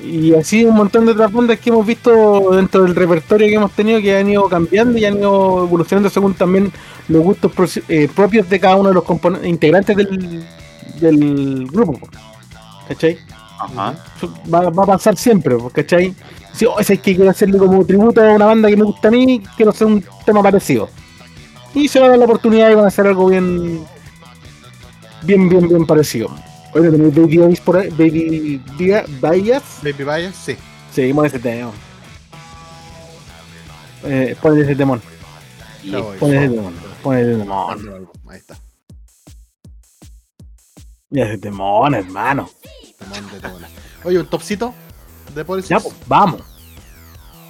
Y 0.00 0.32
así 0.34 0.64
un 0.64 0.76
montón 0.76 1.06
de 1.06 1.10
otras 1.10 1.32
bandas 1.32 1.58
que 1.58 1.70
hemos 1.70 1.84
visto 1.84 2.52
dentro 2.52 2.84
del 2.84 2.94
repertorio 2.94 3.48
que 3.48 3.54
hemos 3.54 3.72
tenido 3.72 4.00
que 4.00 4.16
han 4.16 4.30
ido 4.30 4.44
cambiando 4.44 4.96
y 4.96 5.04
han 5.04 5.18
ido 5.18 5.64
evolucionando 5.64 6.08
según 6.08 6.34
también 6.34 6.70
los 7.08 7.20
gustos 7.24 7.50
pro- 7.50 7.66
eh, 7.88 8.08
propios 8.14 8.48
de 8.48 8.60
cada 8.60 8.76
uno 8.76 8.90
de 8.90 8.94
los 8.94 9.04
integrantes 9.44 9.96
del, 9.96 10.46
del 11.00 11.66
grupo. 11.70 11.92
po. 11.98 12.08
¿Cachai? 12.88 13.18
Ajá. 13.58 13.94
Va, 14.52 14.70
va 14.70 14.82
a 14.84 14.86
pasar 14.86 15.16
siempre, 15.16 15.56
¿cachai? 15.72 16.14
Si 16.54 16.64
oh, 16.64 16.78
es 16.78 16.86
que 16.88 16.98
quiero 16.98 17.28
hacerle 17.30 17.58
como 17.58 17.84
tributo 17.84 18.20
a 18.22 18.34
una 18.34 18.46
banda 18.46 18.68
que 18.68 18.76
me 18.76 18.84
gusta 18.84 19.08
a 19.08 19.10
mí, 19.10 19.42
quiero 19.56 19.70
hacer 19.72 19.86
un 19.86 20.04
tema 20.24 20.42
parecido. 20.42 20.88
Y 21.74 21.86
se 21.88 22.00
va 22.00 22.06
a 22.06 22.08
dar 22.10 22.18
la 22.18 22.24
oportunidad 22.24 22.70
y 22.70 22.74
van 22.74 22.84
a 22.84 22.88
hacer 22.88 23.06
algo 23.06 23.26
bien, 23.28 23.84
bien, 25.22 25.48
bien, 25.48 25.68
bien 25.68 25.86
parecido. 25.86 26.28
Oye, 26.74 26.90
¿tenéis 26.90 27.14
Baby 27.14 27.36
Bias 27.38 27.60
por 27.60 27.76
ahí? 27.76 27.90
Baby 27.90 28.62
Bia- 28.78 29.04
Bias? 29.20 29.62
Baby 29.82 30.04
Bias, 30.04 30.34
sí. 30.34 30.56
Seguimos 30.92 31.26
ese 31.26 31.38
tema. 31.38 31.70
Eh, 34.04 34.36
pon 34.40 34.60
ese 34.60 34.74
temón. 34.74 35.00
Pon 36.18 36.34
ese 36.34 36.48
temón. 36.48 36.74
Pon 37.02 37.16
ese 37.16 37.36
temón. 37.36 38.08
Ahí 38.28 38.38
está. 38.38 38.56
Ya 41.10 41.24
ese 41.24 41.38
temón, 41.38 41.94
hermano. 41.94 42.50
De. 42.98 44.08
Oye, 44.08 44.18
un 44.18 44.26
topcito 44.26 44.74
de 45.34 45.44
Polysix. 45.44 45.70
Ya, 45.70 45.80
pues, 45.80 45.94
vamos. 46.06 46.42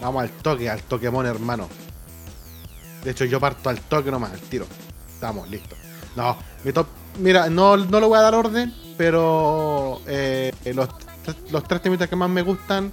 Vamos 0.01 0.23
al 0.23 0.31
toque, 0.31 0.71
al 0.71 0.83
Toquemon, 0.83 1.27
hermano. 1.27 1.69
De 3.03 3.11
hecho, 3.11 3.25
yo 3.25 3.41
parto 3.41 3.69
al 3.69 3.81
toque 3.81 4.11
nomás, 4.11 4.33
al 4.33 4.41
tiro. 4.41 4.67
Estamos, 5.13 5.49
listos. 5.49 5.77
No, 6.15 6.37
mi 6.65 6.73
top. 6.73 6.87
Mira, 7.19 7.49
no, 7.51 7.77
no 7.77 8.01
le 8.01 8.07
voy 8.07 8.19
a 8.19 8.23
dar 8.23 8.35
orden, 8.35 8.73
pero 8.97 10.01
eh, 10.07 10.53
los, 10.75 10.89
los 11.51 11.65
tres 11.65 11.83
temitas 11.83 12.09
que 12.09 12.15
más 12.15 12.31
me 12.31 12.43
gustan 12.43 12.93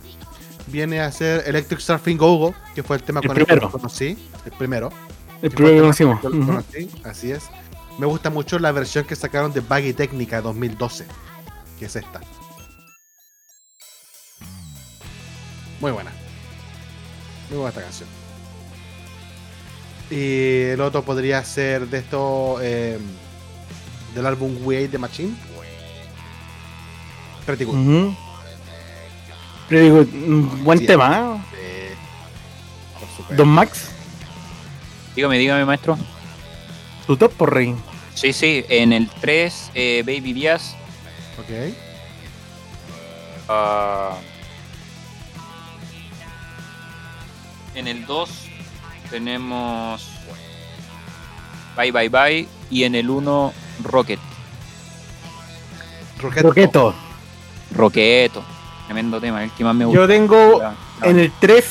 viene 0.68 0.99
a 0.99 1.11
ser 1.11 1.43
Electric 1.47 1.80
Surfing 1.80 2.18
Go 2.18 2.38
Go, 2.38 2.55
que 2.74 2.82
fue 2.82 2.95
el 2.95 3.03
tema 3.03 3.20
El 3.22 3.28
con 3.28 3.38
el 3.38 3.43
que 3.43 3.45
primero. 3.45 3.68
lo 3.68 3.72
conocí. 3.72 4.18
El 4.45 4.51
primero. 4.53 4.91
El 5.41 5.51
primero 5.51 5.76
que 5.76 5.82
conocimos. 5.82 6.20
Así 7.03 7.32
es. 7.32 7.43
Me 7.98 8.06
gusta 8.06 8.30
mucho 8.30 8.60
la 8.60 8.72
versión 8.72 9.06
que 9.06 9.16
sacaron 9.16 9.54
de 9.54 9.62
Baggy 9.62 9.93
Técnica 9.93 10.41
2012, 10.41 11.06
que 11.80 11.86
es 11.86 11.96
esta. 11.96 12.20
Muy 15.80 15.91
buena. 15.91 16.12
Muy 17.50 17.58
buena 17.60 17.70
esta 17.70 17.82
canción. 17.82 18.10
Y 20.10 20.62
el 20.72 20.82
otro 20.82 21.04
podría 21.04 21.43
ser 21.43 21.88
de 21.88 22.00
esto 22.00 22.58
eh, 22.62 23.00
del 24.14 24.26
álbum 24.26 24.58
We 24.64 24.78
Ate 24.78 24.89
the 24.89 24.98
Machine. 24.98 25.36
Pretty 27.46 27.64
good. 27.64 28.14
Digo, 29.70 29.98
un 30.00 30.64
buen 30.64 30.80
Sí. 30.80 30.86
tema, 30.86 31.41
¿eh? 31.58 31.96
Don 33.36 33.48
Max, 33.48 33.89
Dígame, 35.16 35.38
dígame, 35.38 35.64
maestro. 35.66 35.98
Tu 37.08 37.18
top 37.18 37.32
por 37.34 37.53
rey. 37.53 37.76
Sí, 38.14 38.32
sí, 38.34 38.66
en 38.70 38.93
el 38.93 39.10
3, 39.10 39.72
eh, 39.76 40.03
Baby 40.06 40.34
Díaz. 40.34 40.76
Ok. 41.39 41.74
ah, 43.49 44.18
en 47.76 47.88
el 47.88 48.06
2 48.06 48.30
tenemos 49.10 50.10
Bye 51.76 51.91
Bye 51.91 52.10
Bye. 52.10 52.47
Y 52.72 52.84
en 52.84 52.95
el 52.95 53.10
1, 53.10 53.53
Rocket. 53.84 54.20
Roqueto. 56.20 56.47
Roqueto. 56.47 56.95
Roqueto. 57.72 58.43
Tremendo 58.86 59.20
tema, 59.20 59.43
el 59.43 59.51
que 59.51 59.64
más 59.64 59.76
me 59.76 59.86
gusta. 59.86 59.99
Yo 60.01 60.08
tengo 60.08 60.60
La- 60.60 60.74
la- 61.01 61.08
en 61.08 61.20
el 61.20 61.32
3, 61.39 61.66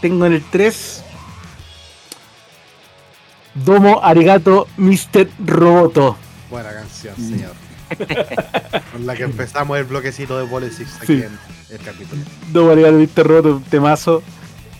tengo 0.00 0.26
en 0.26 0.32
el 0.34 0.44
3 0.50 1.01
Domo 3.54 4.00
Arigato 4.02 4.66
Mr. 4.76 5.28
Roboto. 5.44 6.16
Buena 6.50 6.72
canción, 6.72 7.14
señor. 7.16 7.52
Con 8.92 9.06
la 9.06 9.14
que 9.14 9.24
empezamos 9.24 9.78
el 9.78 9.84
bloquecito 9.84 10.38
de 10.38 10.46
Politics 10.46 10.96
aquí 10.96 11.06
Sí. 11.06 11.12
en 11.22 11.38
el 11.70 11.78
capítulo. 11.84 12.22
Domo 12.50 12.70
Arigato 12.70 12.94
Mr. 12.98 13.26
Roboto, 13.26 13.56
un 13.56 13.62
temazo. 13.64 14.22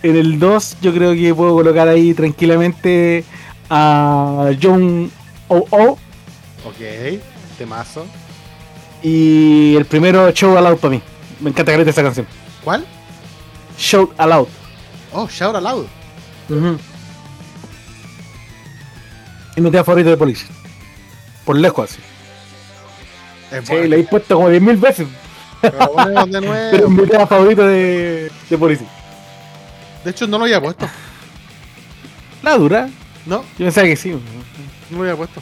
En 0.02 0.16
el 0.16 0.38
2 0.38 0.78
yo 0.80 0.92
creo 0.92 1.12
que 1.14 1.34
puedo 1.34 1.52
colocar 1.52 1.86
ahí 1.88 2.12
tranquilamente 2.14 3.24
a 3.70 4.50
John 4.60 5.10
O.O. 5.48 5.92
Ok, 6.64 7.20
temazo. 7.58 8.06
Y 9.02 9.74
el 9.76 9.84
primero 9.84 10.30
Show 10.32 10.56
Aloud 10.56 10.78
para 10.78 10.92
mí. 10.92 11.02
Me 11.40 11.50
encanta 11.50 11.76
que 11.76 11.82
esa 11.90 12.02
canción. 12.02 12.26
¿Cuál? 12.64 12.84
Shout 13.78 14.12
Aloud. 14.18 14.46
Oh, 15.12 15.28
Shout 15.28 15.56
Aloud. 15.56 15.86
Ujú. 16.48 16.78
Y 19.56 19.60
mi 19.60 19.70
tema 19.70 19.84
favorito 19.84 20.10
de 20.10 20.16
Police. 20.16 20.46
Por 21.44 21.56
lejos 21.56 21.90
así. 21.90 22.00
Es 23.50 23.66
Sí, 23.68 23.88
la 23.88 23.96
he 23.96 24.04
puesto 24.04 24.36
como 24.36 24.48
10.000 24.50 24.80
veces. 24.80 25.08
Pero 25.60 25.92
ponemos 25.92 26.30
de 26.30 26.40
Pero 26.70 26.84
es 26.86 26.90
nuevo. 26.90 26.90
mi 26.90 27.06
tema 27.08 27.26
favorito 27.26 27.66
de, 27.66 28.30
de 28.48 28.58
Police. 28.58 28.84
De 30.04 30.10
hecho, 30.10 30.26
no 30.26 30.38
lo 30.38 30.44
había 30.44 30.60
puesto. 30.60 30.88
La 32.42 32.56
dura. 32.56 32.88
No, 33.26 33.42
Yo 33.58 33.66
pensaba 33.66 33.86
que 33.86 33.96
sí. 33.96 34.10
no 34.90 34.96
lo 34.96 35.02
había 35.02 35.16
puesto. 35.16 35.40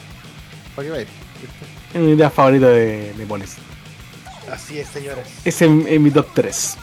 ¿Para 0.75 0.85
qué 0.85 0.91
va 0.91 0.97
a 0.97 1.01
ir? 1.01 1.07
Es 1.93 1.99
mi 2.01 2.15
tema 2.15 2.29
favorito 2.29 2.67
de, 2.67 3.13
de 3.13 3.25
Police. 3.25 3.57
Así 4.51 4.79
es, 4.79 4.87
señores. 4.89 5.25
Ese 5.45 5.65
es, 5.65 5.71
es 5.87 5.99
mi 5.99 6.11
top 6.11 6.27
3. 6.33 6.77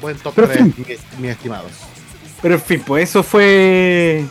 Buen 0.00 0.16
top 0.18 0.32
Pero 0.34 0.46
3, 0.48 0.58
fin. 0.58 0.74
mis, 0.86 0.98
mis 1.18 1.30
estimados. 1.32 1.72
Pero 2.40 2.54
en 2.54 2.60
fin, 2.60 2.82
pues 2.86 3.10
eso 3.10 3.22
fue 3.24 4.24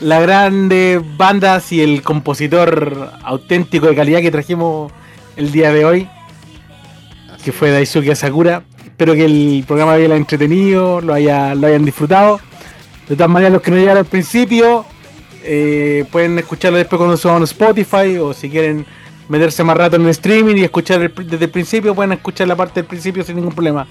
la 0.00 0.20
grande 0.20 1.00
bandas 1.16 1.72
y 1.72 1.80
el 1.80 2.02
compositor 2.02 3.12
auténtico 3.22 3.86
de 3.86 3.96
calidad 3.96 4.20
que 4.20 4.30
trajimos 4.30 4.92
el 5.36 5.50
día 5.52 5.72
de 5.72 5.84
hoy, 5.84 6.08
que 7.44 7.52
fue 7.52 7.70
Daisuke 7.70 8.10
Asakura. 8.12 8.62
Espero 8.84 9.14
que 9.14 9.24
el 9.24 9.64
programa 9.66 9.92
haya 9.92 10.14
entretenido, 10.16 11.00
lo, 11.00 11.14
haya, 11.14 11.54
lo 11.54 11.66
hayan 11.66 11.84
disfrutado. 11.84 12.40
De 13.08 13.16
todas 13.16 13.30
maneras, 13.30 13.52
los 13.52 13.62
que 13.62 13.70
no 13.70 13.76
llegaron 13.76 13.98
al 13.98 14.04
principio, 14.06 14.84
eh, 15.44 16.04
pueden 16.10 16.38
escucharlo 16.38 16.78
después 16.78 16.98
cuando 16.98 17.16
suban 17.16 17.42
a 17.42 17.44
Spotify 17.44 18.16
o 18.18 18.32
si 18.34 18.50
quieren 18.50 18.84
meterse 19.28 19.62
más 19.62 19.76
rato 19.76 19.96
en 19.96 20.02
el 20.02 20.08
streaming 20.08 20.56
y 20.56 20.64
escuchar 20.64 21.00
el- 21.02 21.12
desde 21.14 21.44
el 21.44 21.50
principio, 21.50 21.94
pueden 21.94 22.12
escuchar 22.12 22.48
la 22.48 22.56
parte 22.56 22.80
del 22.80 22.86
principio 22.86 23.22
sin 23.24 23.36
ningún 23.36 23.52
problema. 23.52 23.86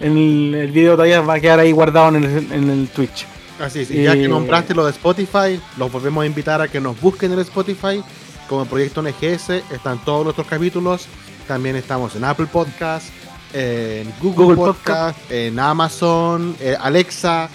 El, 0.00 0.54
el 0.54 0.70
video 0.72 0.92
todavía 0.92 1.20
va 1.20 1.34
a 1.34 1.40
quedar 1.40 1.60
ahí 1.60 1.72
guardado 1.72 2.16
en 2.16 2.24
el, 2.24 2.52
en 2.52 2.70
el 2.70 2.88
Twitch. 2.88 3.26
Así 3.60 3.80
es, 3.80 3.90
y 3.90 4.02
ya 4.04 4.14
que 4.14 4.26
nombraste 4.26 4.74
lo 4.74 4.84
de 4.84 4.90
Spotify, 4.92 5.60
los 5.76 5.92
volvemos 5.92 6.22
a 6.22 6.26
invitar 6.26 6.62
a 6.62 6.68
que 6.68 6.80
nos 6.80 6.98
busquen 7.00 7.32
en 7.32 7.38
el 7.38 7.44
Spotify 7.44 8.02
como 8.48 8.64
Proyecto 8.64 9.02
NGS, 9.02 9.50
están 9.70 10.02
todos 10.04 10.24
nuestros 10.24 10.46
capítulos, 10.46 11.06
también 11.46 11.76
estamos 11.76 12.16
en 12.16 12.24
Apple 12.24 12.46
Podcast, 12.46 13.08
en 13.52 14.12
Google, 14.20 14.54
Google 14.54 14.56
Podcast, 14.56 15.18
en 15.30 15.58
Amazon, 15.58 16.56
eh, 16.58 16.76
Alexa, 16.80 17.48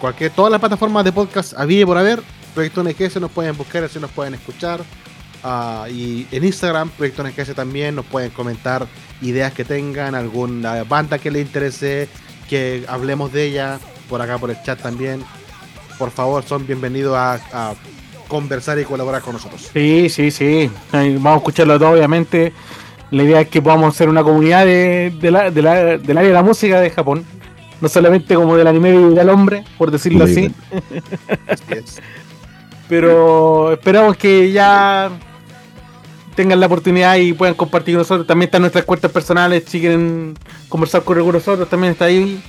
cualquier, 0.00 0.32
todas 0.32 0.50
las 0.50 0.60
plataformas 0.60 1.04
de 1.04 1.12
podcast 1.12 1.54
había 1.56 1.82
y 1.82 1.84
por 1.84 1.98
haber, 1.98 2.22
Proyecto 2.54 2.82
NGS 2.82 3.20
nos 3.20 3.30
pueden 3.30 3.56
buscar, 3.56 3.84
así 3.84 3.98
nos 3.98 4.10
pueden 4.10 4.34
escuchar. 4.34 4.80
Ah, 5.42 5.86
y 5.90 6.26
en 6.32 6.42
Instagram, 6.42 6.88
Proyecto 6.90 7.22
NGS 7.22 7.54
también 7.54 7.94
nos 7.94 8.06
pueden 8.06 8.30
comentar 8.30 8.86
ideas 9.20 9.52
que 9.52 9.64
tengan, 9.64 10.14
alguna 10.14 10.84
banda 10.84 11.18
que 11.18 11.30
les 11.30 11.46
interese, 11.46 12.08
que 12.48 12.84
hablemos 12.88 13.32
de 13.32 13.44
ella, 13.44 13.78
por 14.08 14.20
acá 14.22 14.38
por 14.38 14.50
el 14.50 14.62
chat 14.62 14.80
también. 14.80 15.22
Por 15.98 16.10
favor, 16.10 16.42
son 16.44 16.66
bienvenidos 16.66 17.16
a, 17.16 17.34
a 17.52 17.74
conversar 18.28 18.78
y 18.78 18.84
colaborar 18.84 19.22
con 19.22 19.34
nosotros. 19.34 19.70
Sí, 19.72 20.08
sí, 20.08 20.30
sí. 20.30 20.70
Vamos 20.92 21.26
a 21.26 21.36
escucharlo 21.36 21.78
todo, 21.78 21.90
obviamente. 21.90 22.52
La 23.10 23.22
idea 23.22 23.40
es 23.42 23.48
que 23.48 23.62
podamos 23.62 23.94
ser 23.94 24.08
una 24.08 24.22
comunidad 24.24 24.64
de, 24.66 25.12
de 25.20 25.30
la- 25.30 25.50
de 25.50 25.62
la- 25.62 25.98
del 25.98 26.18
área 26.18 26.28
de 26.28 26.34
la 26.34 26.42
música 26.42 26.80
de 26.80 26.90
Japón. 26.90 27.24
No 27.80 27.88
solamente 27.88 28.34
como 28.34 28.56
del 28.56 28.66
anime 28.66 28.90
y 28.94 29.14
del 29.14 29.28
hombre, 29.28 29.64
por 29.76 29.90
decirlo 29.90 30.24
así. 30.24 30.52
Pero 32.88 33.72
esperamos 33.72 34.16
que 34.16 34.52
ya 34.52 35.10
tengan 36.34 36.60
la 36.60 36.66
oportunidad 36.66 37.16
y 37.16 37.32
puedan 37.32 37.54
compartir 37.54 37.94
con 37.94 38.00
nosotros. 38.00 38.26
También 38.26 38.48
están 38.48 38.62
nuestras 38.62 38.84
cuentas 38.84 39.10
personales. 39.10 39.64
Si 39.66 39.80
quieren 39.80 40.34
conversar 40.68 41.02
con 41.02 41.18
nosotros, 41.32 41.68
también 41.68 41.92
está 41.92 42.06
ahí. 42.06 42.42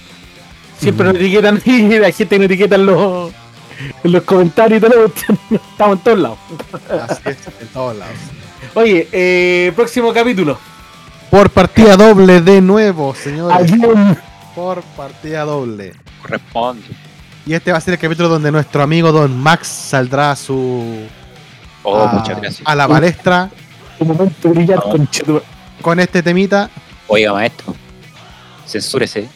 Siempre 0.79 1.05
nos 1.07 1.15
etiquetan 1.15 1.61
y 1.65 1.99
la 1.99 2.11
gente 2.11 2.37
nos 2.37 2.45
etiqueta 2.45 2.75
en 2.75 2.85
los, 2.85 3.31
en 4.03 4.11
los 4.11 4.23
comentarios 4.23 4.81
y 4.83 4.85
todo. 4.85 5.05
Estamos 5.71 5.97
en 5.97 6.03
todos 6.03 6.19
lados. 6.19 6.37
Así 7.09 7.21
es, 7.25 7.37
en 7.61 7.67
todos 7.69 7.95
lados. 7.97 8.15
Oye, 8.73 9.07
eh, 9.11 9.71
próximo 9.75 10.13
capítulo. 10.13 10.57
Por 11.29 11.49
partida 11.49 11.95
doble 11.97 12.41
de 12.41 12.61
nuevo, 12.61 13.15
señores. 13.15 13.71
Ayun. 13.71 14.17
Por 14.53 14.81
partida 14.95 15.43
doble. 15.43 15.93
Corresponde. 16.21 16.83
Y 17.45 17.53
este 17.53 17.71
va 17.71 17.77
a 17.77 17.81
ser 17.81 17.93
el 17.93 17.99
capítulo 17.99 18.27
donde 18.29 18.51
nuestro 18.51 18.81
amigo 18.83 19.11
Don 19.11 19.37
Max 19.37 19.67
saldrá 19.67 20.31
a 20.31 20.35
su. 20.35 21.05
Oh, 21.83 21.99
a, 22.01 22.07
muchas 22.13 22.41
gracias. 22.41 22.61
a 22.67 22.73
la 22.73 22.87
palestra 22.87 23.49
Un 23.99 24.07
momento 24.07 24.49
brillar 24.49 24.79
Ah. 24.79 24.89
con 24.89 25.07
con 25.81 25.99
este 25.99 26.23
temita. 26.23 26.69
Oiga, 27.07 27.33
maestro. 27.33 27.75
Censúrese. 28.65 29.29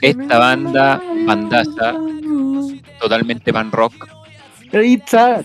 Esta 0.00 0.38
banda, 0.38 1.00
bandaza, 1.26 1.94
totalmente 3.00 3.52
pan 3.52 3.72
rock. 3.72 4.06
It's 4.72 5.14
a- 5.14 5.42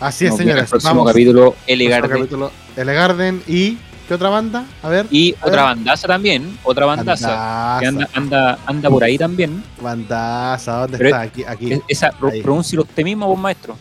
Así 0.00 0.26
es, 0.26 0.36
señores. 0.36 0.64
El 0.64 0.68
próximo 0.68 0.94
Vamos. 0.94 1.06
capítulo, 1.12 1.54
Elegarde. 1.66 2.08
capítulo, 2.08 2.50
Elegarden 2.76 3.42
y. 3.46 3.78
¿Qué 4.08 4.14
otra 4.14 4.30
banda? 4.30 4.64
A 4.82 4.88
ver. 4.88 5.06
Y 5.10 5.32
A 5.40 5.46
otra 5.46 5.64
ver. 5.64 5.76
bandaza 5.76 6.08
también. 6.08 6.58
Otra 6.64 6.86
bandaza. 6.86 7.78
Que 7.80 7.86
Bandaza. 7.86 8.10
anda, 8.18 8.48
anda, 8.48 8.58
anda 8.66 8.90
por 8.90 9.04
ahí 9.04 9.16
también. 9.16 9.62
Bandaza, 9.80 10.80
¿dónde 10.80 10.98
Pero 10.98 11.10
está? 11.10 11.20
Aquí, 11.20 11.44
aquí. 11.44 11.72
Es- 11.72 11.80
Esa, 11.88 12.10
pronúncialo 12.10 12.82
usted 12.82 13.04
mismo, 13.04 13.28
vos 13.28 13.38
maestro. 13.38 13.76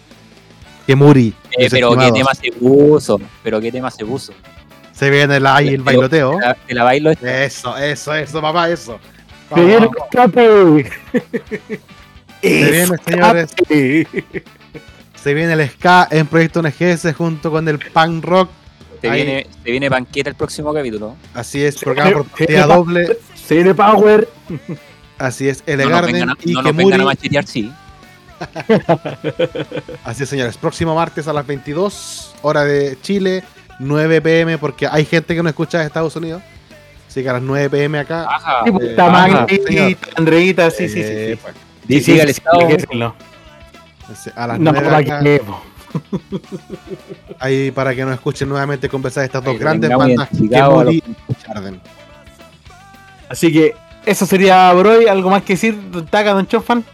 Kemuri. 0.86 1.34
Eh, 1.58 1.68
pero 1.72 1.96
qué 1.98 2.12
tema 2.12 2.34
se 2.36 2.52
puso. 2.52 3.20
Pero 3.44 3.60
qué 3.60 3.72
tema 3.72 3.90
se 3.90 4.06
puso. 4.06 4.32
Se 5.02 5.10
viene 5.10 5.38
el, 5.38 5.48
ahí 5.48 5.70
el 5.70 5.82
bailoteo. 5.82 6.38
Te 6.38 6.46
la, 6.46 6.54
te 6.54 6.74
la 6.76 6.84
bailo 6.84 7.10
esta. 7.10 7.44
Eso, 7.44 7.76
eso, 7.76 8.14
eso, 8.14 8.40
papá, 8.40 8.70
eso. 8.70 9.00
¡Que 9.50 9.62
Vamos, 9.62 9.68
viene 9.68 9.86
el 9.86 9.92
escape! 9.98 10.92
Se 12.44 12.72
viene, 12.72 12.98
señores. 13.04 13.50
Se 15.16 15.34
viene 15.34 15.54
el 15.54 15.70
ska 15.72 16.08
en 16.12 16.28
Proyecto 16.28 16.62
NGS 16.62 17.16
junto 17.18 17.50
con 17.50 17.68
el 17.68 17.80
punk 17.80 18.24
rock. 18.24 18.52
Ahí. 19.02 19.24
viene, 19.24 19.48
viene 19.64 19.90
banqueta 19.90 20.30
el 20.30 20.36
próximo 20.36 20.72
capítulo. 20.72 21.16
Así 21.34 21.64
es, 21.64 21.80
programa 21.80 22.12
por 22.12 22.26
partida 22.28 22.68
doble. 22.68 23.18
CN 23.48 23.74
Power. 23.74 24.30
Así 25.18 25.50
es, 25.50 25.64
No 25.66 25.90
nos 25.90 26.06
vengan 26.06 26.30
a, 26.30 26.38
y 26.44 26.54
no 26.54 26.62
nos 26.62 26.76
vengan 26.76 27.02
a 27.02 27.06
machetear, 27.06 27.48
sí. 27.48 27.74
Así 30.04 30.24
es, 30.24 30.30
señores. 30.30 30.58
Próximo 30.58 30.94
martes 30.94 31.28
a 31.28 31.34
las 31.34 31.48
22, 31.48 32.36
hora 32.44 32.64
de 32.66 33.00
Chile, 33.02 33.44
9 33.82 34.22
pm, 34.22 34.58
porque 34.58 34.88
hay 34.88 35.06
gente 35.06 35.36
que 35.36 35.44
no 35.44 35.50
escucha 35.50 35.80
de 35.80 35.86
Estados 35.86 36.16
Unidos. 36.16 36.42
Así 37.08 37.24
que 37.24 37.30
a 37.30 37.34
las 37.34 37.42
9 37.42 37.70
pm 37.70 38.00
acá. 38.00 38.28
Sí, 38.64 38.72
pues, 38.72 38.88
eh, 38.90 39.62
señor. 39.68 39.98
Andreita, 40.16 40.72
sí, 40.72 40.88
sí, 40.88 40.96
sí. 40.96 41.02
eh, 41.04 41.32
sí. 41.36 41.40
pues, 41.42 41.56
Sí, 41.88 42.00
sí, 42.00 42.12
Diga 42.12 42.24
el 42.24 42.34
sí, 42.34 42.42
estado. 42.42 43.16
a 44.36 44.48
las 44.48 44.60
No, 44.60 44.72
9 44.72 44.88
para 44.88 44.98
acá, 45.00 45.22
ahí 47.40 47.72
para 47.72 47.94
que 47.94 48.06
nos 48.06 48.14
escuchen 48.14 48.48
nuevamente 48.48 48.88
conversar 48.88 49.26
estas 49.26 49.44
dos 49.44 49.60
grandes 49.60 49.90
bandas, 49.90 50.30
y. 50.32 51.04
Así 53.28 53.52
que 53.52 53.76
eso 54.06 54.26
sería 54.26 54.72
por 54.74 54.88
hoy. 54.88 55.08
¿Algo 55.08 55.30
más 55.30 55.44
que 55.44 55.54
decir, 55.54 55.78
Don 55.92 56.06
Taca, 56.06 56.34
Don 56.34 56.48
Chofan? 56.48 56.86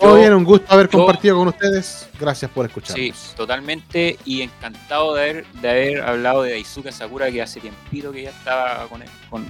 Todo 0.00 0.14
Yo- 0.14 0.20
bien, 0.20 0.32
un 0.34 0.44
gusto 0.44 0.72
haber 0.72 0.88
yo- 0.88 0.98
compartido 0.98 1.36
con 1.38 1.48
ustedes. 1.48 2.08
Gracias 2.20 2.50
por 2.50 2.66
escucharnos. 2.66 3.16
Sí, 3.16 3.34
totalmente. 3.36 4.16
Y 4.24 4.42
encantado 4.42 5.14
de 5.14 5.22
haber, 5.22 5.46
de 5.60 5.68
haber 5.70 6.00
hablado 6.02 6.42
de 6.42 6.52
Daisuke 6.52 6.92
Sakura, 6.92 7.30
que 7.30 7.42
hace 7.42 7.60
tiempito 7.60 8.12
que 8.12 8.22
ya 8.22 8.30
estaba 8.30 8.86
con, 8.88 9.02
el- 9.02 9.08
con, 9.28 9.44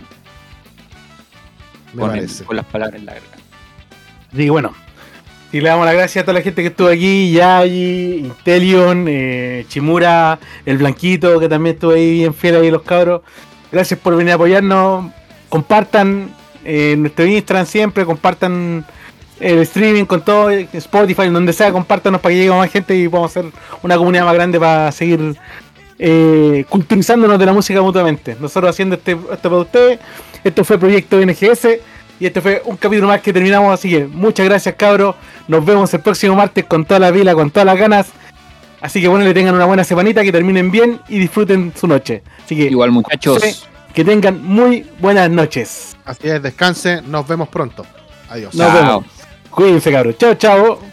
con, 1.94 2.02
el- 2.04 2.16
parece. 2.16 2.44
con 2.44 2.56
las 2.56 2.64
palabras 2.66 2.98
en 3.00 3.06
la 3.06 3.14
garganta. 3.14 3.38
Que 4.34 4.50
bueno. 4.50 4.74
Y 5.50 5.60
le 5.62 5.68
damos 5.70 5.86
las 5.86 5.94
gracias 5.94 6.22
a 6.22 6.26
toda 6.26 6.34
la 6.38 6.42
gente 6.42 6.60
que 6.60 6.68
estuvo 6.68 6.88
aquí, 6.88 7.32
Yayi, 7.32 8.16
Intelion, 8.18 9.06
eh, 9.08 9.64
Chimura, 9.68 10.38
el 10.66 10.76
Blanquito, 10.76 11.40
que 11.40 11.48
también 11.48 11.74
estuvo 11.76 11.92
ahí 11.92 12.18
bien 12.18 12.34
fiel 12.34 12.56
ahí 12.56 12.70
los 12.70 12.82
cabros. 12.82 13.22
Gracias 13.72 13.98
por 13.98 14.14
venir 14.14 14.32
a 14.32 14.34
apoyarnos. 14.34 15.10
Compartan 15.48 16.34
eh, 16.64 16.96
nuestro 16.98 17.24
Instagram 17.24 17.64
siempre, 17.64 18.04
compartan 18.04 18.84
el 19.40 19.58
streaming 19.60 20.04
con 20.04 20.22
todo, 20.22 20.50
Spotify, 20.50 21.28
donde 21.28 21.52
sea, 21.52 21.72
compártanos 21.72 22.20
para 22.20 22.34
que 22.34 22.38
llegue 22.40 22.50
más 22.50 22.70
gente 22.70 22.96
y 22.96 23.08
podamos 23.08 23.30
hacer 23.30 23.50
una 23.82 23.96
comunidad 23.96 24.24
más 24.24 24.34
grande 24.34 24.58
para 24.58 24.90
seguir 24.92 25.36
eh, 25.98 26.64
culturizándonos 26.68 27.38
de 27.38 27.46
la 27.46 27.52
música 27.52 27.80
mutuamente. 27.82 28.36
Nosotros 28.40 28.70
haciendo 28.70 28.96
este, 28.96 29.12
esto 29.12 29.50
para 29.50 29.56
ustedes. 29.56 29.98
Esto 30.44 30.64
fue 30.64 30.78
Proyecto 30.78 31.18
NGS. 31.18 31.66
Y 32.20 32.26
este 32.26 32.40
fue 32.40 32.62
un 32.64 32.76
capítulo 32.76 33.08
más 33.08 33.20
que 33.20 33.32
terminamos. 33.32 33.72
Así 33.72 33.90
que 33.90 34.04
muchas 34.06 34.46
gracias, 34.46 34.74
cabros. 34.76 35.14
Nos 35.46 35.64
vemos 35.64 35.92
el 35.94 36.00
próximo 36.00 36.34
martes 36.34 36.64
con 36.64 36.84
toda 36.84 37.00
la 37.00 37.12
pila, 37.12 37.34
con 37.34 37.50
todas 37.50 37.66
las 37.66 37.78
ganas. 37.78 38.06
Así 38.80 39.00
que 39.00 39.08
bueno, 39.08 39.24
le 39.24 39.34
tengan 39.34 39.54
una 39.54 39.64
buena 39.64 39.84
semanita, 39.84 40.22
que 40.22 40.30
terminen 40.30 40.70
bien 40.70 41.00
y 41.08 41.18
disfruten 41.18 41.72
su 41.76 41.86
noche. 41.86 42.22
Así 42.44 42.56
que 42.56 42.64
Igual, 42.64 42.92
muchachos. 42.92 43.68
Que 43.92 44.04
tengan 44.04 44.44
muy 44.44 44.86
buenas 45.00 45.30
noches. 45.30 45.96
Así 46.04 46.28
es, 46.28 46.42
descanse. 46.42 47.02
Nos 47.02 47.26
vemos 47.26 47.48
pronto. 47.48 47.84
Adiós. 48.28 48.54
Nos 48.54 48.68
Chao. 48.68 48.76
vemos. 48.76 49.17
Cuídense, 49.58 49.90
cabros. 49.90 50.16
Chao, 50.16 50.36
chao. 50.36 50.87